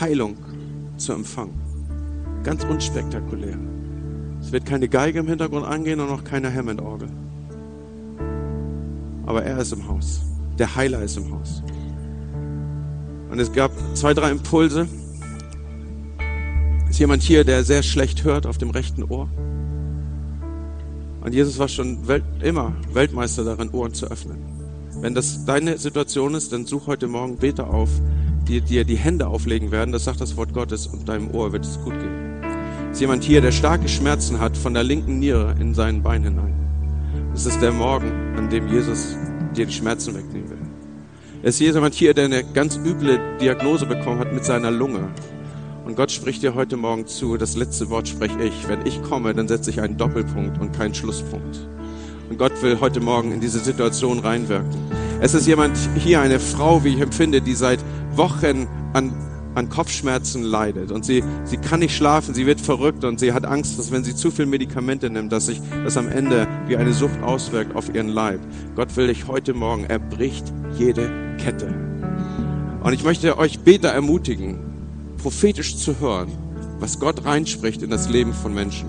Heilung 0.00 0.36
zu 0.96 1.12
empfangen. 1.12 1.54
Ganz 2.42 2.64
unspektakulär. 2.64 3.56
Es 4.40 4.50
wird 4.50 4.66
keine 4.66 4.88
Geige 4.88 5.20
im 5.20 5.28
Hintergrund 5.28 5.64
angehen 5.64 6.00
und 6.00 6.10
auch 6.10 6.24
keine 6.24 6.52
Hammond-Orgel. 6.52 7.08
Aber 9.26 9.44
er 9.44 9.58
ist 9.58 9.72
im 9.72 9.86
Haus. 9.86 10.22
Der 10.58 10.74
Heiler 10.74 11.04
ist 11.04 11.16
im 11.16 11.32
Haus. 11.32 11.62
Und 13.30 13.38
es 13.38 13.52
gab 13.52 13.70
zwei, 13.94 14.12
drei 14.12 14.32
Impulse. 14.32 14.88
Ist 16.90 16.98
jemand 16.98 17.22
hier, 17.22 17.44
der 17.44 17.62
sehr 17.62 17.84
schlecht 17.84 18.24
hört 18.24 18.44
auf 18.44 18.58
dem 18.58 18.70
rechten 18.70 19.04
Ohr? 19.04 19.28
Und 21.20 21.32
Jesus 21.32 21.60
war 21.60 21.68
schon 21.68 22.08
Welt, 22.08 22.24
immer 22.42 22.72
Weltmeister 22.92 23.44
darin, 23.44 23.70
Ohren 23.70 23.94
zu 23.94 24.06
öffnen. 24.10 24.51
Wenn 25.00 25.14
das 25.14 25.44
deine 25.44 25.78
Situation 25.78 26.34
ist, 26.34 26.52
dann 26.52 26.66
such 26.66 26.86
heute 26.86 27.08
Morgen 27.08 27.36
Beter 27.36 27.72
auf, 27.72 27.88
die 28.46 28.60
dir 28.60 28.84
die 28.84 28.96
Hände 28.96 29.26
auflegen 29.26 29.70
werden. 29.70 29.92
Das 29.92 30.04
sagt 30.04 30.20
das 30.20 30.36
Wort 30.36 30.52
Gottes 30.52 30.86
und 30.86 31.08
deinem 31.08 31.30
Ohr 31.30 31.52
wird 31.52 31.64
es 31.64 31.80
gut 31.82 31.98
gehen. 31.98 32.42
Ist 32.92 33.00
jemand 33.00 33.24
hier, 33.24 33.40
der 33.40 33.52
starke 33.52 33.88
Schmerzen 33.88 34.38
hat 34.38 34.56
von 34.56 34.74
der 34.74 34.84
linken 34.84 35.18
Niere 35.18 35.54
in 35.58 35.74
seinen 35.74 36.02
Bein 36.02 36.22
hinein? 36.22 36.54
Das 37.32 37.46
ist 37.46 37.60
der 37.62 37.72
Morgen, 37.72 38.12
an 38.36 38.50
dem 38.50 38.68
Jesus 38.68 39.16
dir 39.56 39.66
die 39.66 39.72
Schmerzen 39.72 40.14
wegnehmen 40.14 40.50
will. 40.50 40.58
Es 41.42 41.60
ist 41.60 41.74
jemand 41.74 41.94
hier, 41.94 42.14
der 42.14 42.26
eine 42.26 42.44
ganz 42.44 42.76
üble 42.76 43.18
Diagnose 43.40 43.86
bekommen 43.86 44.20
hat 44.20 44.32
mit 44.32 44.44
seiner 44.44 44.70
Lunge. 44.70 45.08
Und 45.84 45.96
Gott 45.96 46.12
spricht 46.12 46.42
dir 46.42 46.54
heute 46.54 46.76
Morgen 46.76 47.06
zu, 47.06 47.36
das 47.36 47.56
letzte 47.56 47.90
Wort 47.90 48.06
spreche 48.06 48.40
ich. 48.42 48.68
Wenn 48.68 48.86
ich 48.86 49.02
komme, 49.02 49.34
dann 49.34 49.48
setze 49.48 49.70
ich 49.70 49.80
einen 49.80 49.96
Doppelpunkt 49.96 50.60
und 50.60 50.72
keinen 50.72 50.94
Schlusspunkt. 50.94 51.66
Und 52.32 52.38
Gott 52.38 52.62
will 52.62 52.80
heute 52.80 53.00
Morgen 53.00 53.30
in 53.30 53.40
diese 53.40 53.58
Situation 53.58 54.18
reinwirken. 54.18 54.70
Es 55.20 55.34
ist 55.34 55.46
jemand 55.46 55.76
hier, 55.98 56.22
eine 56.22 56.40
Frau, 56.40 56.82
wie 56.82 56.94
ich 56.94 57.00
empfinde, 57.02 57.42
die 57.42 57.52
seit 57.52 57.78
Wochen 58.16 58.66
an 58.94 59.12
an 59.54 59.68
Kopfschmerzen 59.68 60.42
leidet 60.42 60.90
und 60.90 61.04
sie, 61.04 61.22
sie 61.44 61.58
kann 61.58 61.80
nicht 61.80 61.94
schlafen, 61.94 62.32
sie 62.32 62.46
wird 62.46 62.58
verrückt 62.58 63.04
und 63.04 63.20
sie 63.20 63.34
hat 63.34 63.44
Angst, 63.44 63.78
dass 63.78 63.92
wenn 63.92 64.02
sie 64.02 64.16
zu 64.16 64.30
viel 64.30 64.46
Medikamente 64.46 65.10
nimmt, 65.10 65.30
dass 65.30 65.44
sich 65.44 65.60
das 65.84 65.98
am 65.98 66.08
Ende 66.08 66.48
wie 66.68 66.78
eine 66.78 66.94
Sucht 66.94 67.22
auswirkt 67.22 67.76
auf 67.76 67.94
ihren 67.94 68.08
Leib. 68.08 68.40
Gott 68.76 68.96
will 68.96 69.08
dich 69.08 69.28
heute 69.28 69.52
Morgen, 69.52 69.84
er 69.84 69.98
bricht 69.98 70.50
jede 70.78 71.36
Kette. 71.36 71.66
Und 72.82 72.94
ich 72.94 73.04
möchte 73.04 73.36
euch 73.36 73.60
Beter 73.60 73.90
ermutigen, 73.90 74.58
prophetisch 75.18 75.76
zu 75.76 76.00
hören, 76.00 76.32
was 76.80 76.98
Gott 76.98 77.26
reinspricht 77.26 77.82
in 77.82 77.90
das 77.90 78.08
Leben 78.08 78.32
von 78.32 78.54
Menschen. 78.54 78.88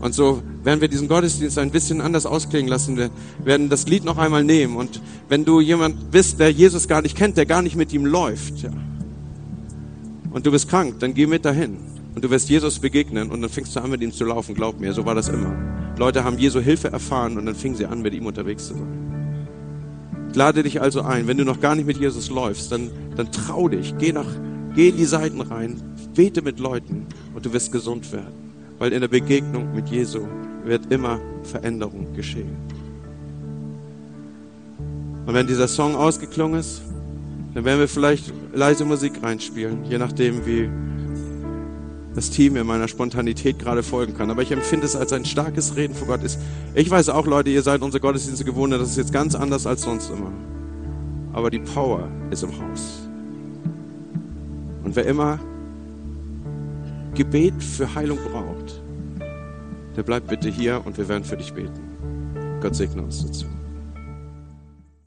Und 0.00 0.14
so 0.14 0.42
werden 0.68 0.82
wir 0.82 0.88
diesen 0.88 1.08
Gottesdienst 1.08 1.56
ein 1.56 1.70
bisschen 1.70 2.02
anders 2.02 2.26
ausklingen 2.26 2.68
lassen. 2.68 2.98
Wir 2.98 3.08
werden 3.42 3.70
das 3.70 3.88
Lied 3.88 4.04
noch 4.04 4.18
einmal 4.18 4.44
nehmen. 4.44 4.76
Und 4.76 5.00
wenn 5.30 5.46
du 5.46 5.62
jemand 5.62 6.10
bist, 6.10 6.38
der 6.40 6.50
Jesus 6.50 6.88
gar 6.88 7.00
nicht 7.00 7.16
kennt, 7.16 7.38
der 7.38 7.46
gar 7.46 7.62
nicht 7.62 7.74
mit 7.74 7.90
ihm 7.94 8.04
läuft, 8.04 8.58
ja, 8.58 8.68
und 10.30 10.44
du 10.44 10.50
bist 10.50 10.68
krank, 10.68 10.96
dann 10.98 11.14
geh 11.14 11.26
mit 11.26 11.46
dahin. 11.46 11.78
Und 12.14 12.22
du 12.22 12.28
wirst 12.28 12.50
Jesus 12.50 12.80
begegnen 12.80 13.30
und 13.30 13.40
dann 13.40 13.48
fängst 13.48 13.74
du 13.74 13.80
an, 13.80 13.88
mit 13.88 14.02
ihm 14.02 14.12
zu 14.12 14.26
laufen. 14.26 14.54
Glaub 14.54 14.78
mir, 14.78 14.92
so 14.92 15.06
war 15.06 15.14
das 15.14 15.30
immer. 15.30 15.56
Leute 15.96 16.22
haben 16.22 16.36
Jesu 16.36 16.60
Hilfe 16.60 16.88
erfahren 16.88 17.38
und 17.38 17.46
dann 17.46 17.54
fingen 17.54 17.74
sie 17.74 17.86
an, 17.86 18.02
mit 18.02 18.12
ihm 18.12 18.26
unterwegs 18.26 18.66
zu 18.66 18.74
sein. 18.74 20.28
Ich 20.28 20.36
lade 20.36 20.62
dich 20.62 20.82
also 20.82 21.00
ein, 21.00 21.26
wenn 21.28 21.38
du 21.38 21.46
noch 21.46 21.60
gar 21.60 21.76
nicht 21.76 21.86
mit 21.86 21.96
Jesus 21.96 22.28
läufst, 22.28 22.70
dann, 22.72 22.90
dann 23.16 23.32
trau 23.32 23.68
dich, 23.68 23.94
geh, 23.98 24.12
nach, 24.12 24.28
geh 24.74 24.90
in 24.90 24.98
die 24.98 25.06
Seiten 25.06 25.40
rein, 25.40 25.80
bete 26.14 26.42
mit 26.42 26.60
Leuten 26.60 27.06
und 27.34 27.46
du 27.46 27.54
wirst 27.54 27.72
gesund 27.72 28.12
werden. 28.12 28.52
Weil 28.78 28.92
in 28.92 29.00
der 29.00 29.08
Begegnung 29.08 29.74
mit 29.74 29.88
Jesu 29.88 30.26
wird 30.64 30.92
immer 30.92 31.20
Veränderung 31.44 32.14
geschehen. 32.14 32.56
Und 35.26 35.34
wenn 35.34 35.46
dieser 35.46 35.68
Song 35.68 35.94
ausgeklungen 35.94 36.60
ist, 36.60 36.82
dann 37.54 37.64
werden 37.64 37.80
wir 37.80 37.88
vielleicht 37.88 38.32
leise 38.54 38.84
Musik 38.84 39.22
reinspielen, 39.22 39.84
je 39.84 39.98
nachdem, 39.98 40.46
wie 40.46 40.70
das 42.14 42.30
Team 42.30 42.56
in 42.56 42.66
meiner 42.66 42.88
Spontanität 42.88 43.58
gerade 43.58 43.82
folgen 43.82 44.16
kann. 44.16 44.30
Aber 44.30 44.42
ich 44.42 44.50
empfinde 44.50 44.86
es 44.86 44.96
als 44.96 45.12
ein 45.12 45.24
starkes 45.24 45.76
Reden 45.76 45.94
vor 45.94 46.08
Gott. 46.08 46.20
Ich 46.74 46.90
weiß 46.90 47.10
auch, 47.10 47.26
Leute, 47.26 47.50
ihr 47.50 47.62
seid 47.62 47.82
unsere 47.82 48.00
Gottesdienste 48.00 48.44
gewohnt, 48.44 48.72
das 48.72 48.90
ist 48.90 48.96
jetzt 48.96 49.12
ganz 49.12 49.34
anders 49.34 49.66
als 49.66 49.82
sonst 49.82 50.10
immer. 50.10 50.32
Aber 51.32 51.50
die 51.50 51.60
Power 51.60 52.08
ist 52.30 52.42
im 52.42 52.50
Haus. 52.50 53.06
Und 54.82 54.96
wer 54.96 55.06
immer 55.06 55.38
Gebet 57.14 57.62
für 57.62 57.94
Heilung 57.94 58.18
braucht, 58.32 58.57
der 59.98 60.04
bleibt 60.04 60.28
bitte 60.28 60.48
hier 60.48 60.80
und 60.84 60.96
wir 60.96 61.08
werden 61.08 61.24
für 61.24 61.36
dich 61.36 61.52
beten. 61.52 62.60
Gott 62.62 62.76
segne 62.76 63.02
uns 63.02 63.26
dazu. 63.26 63.46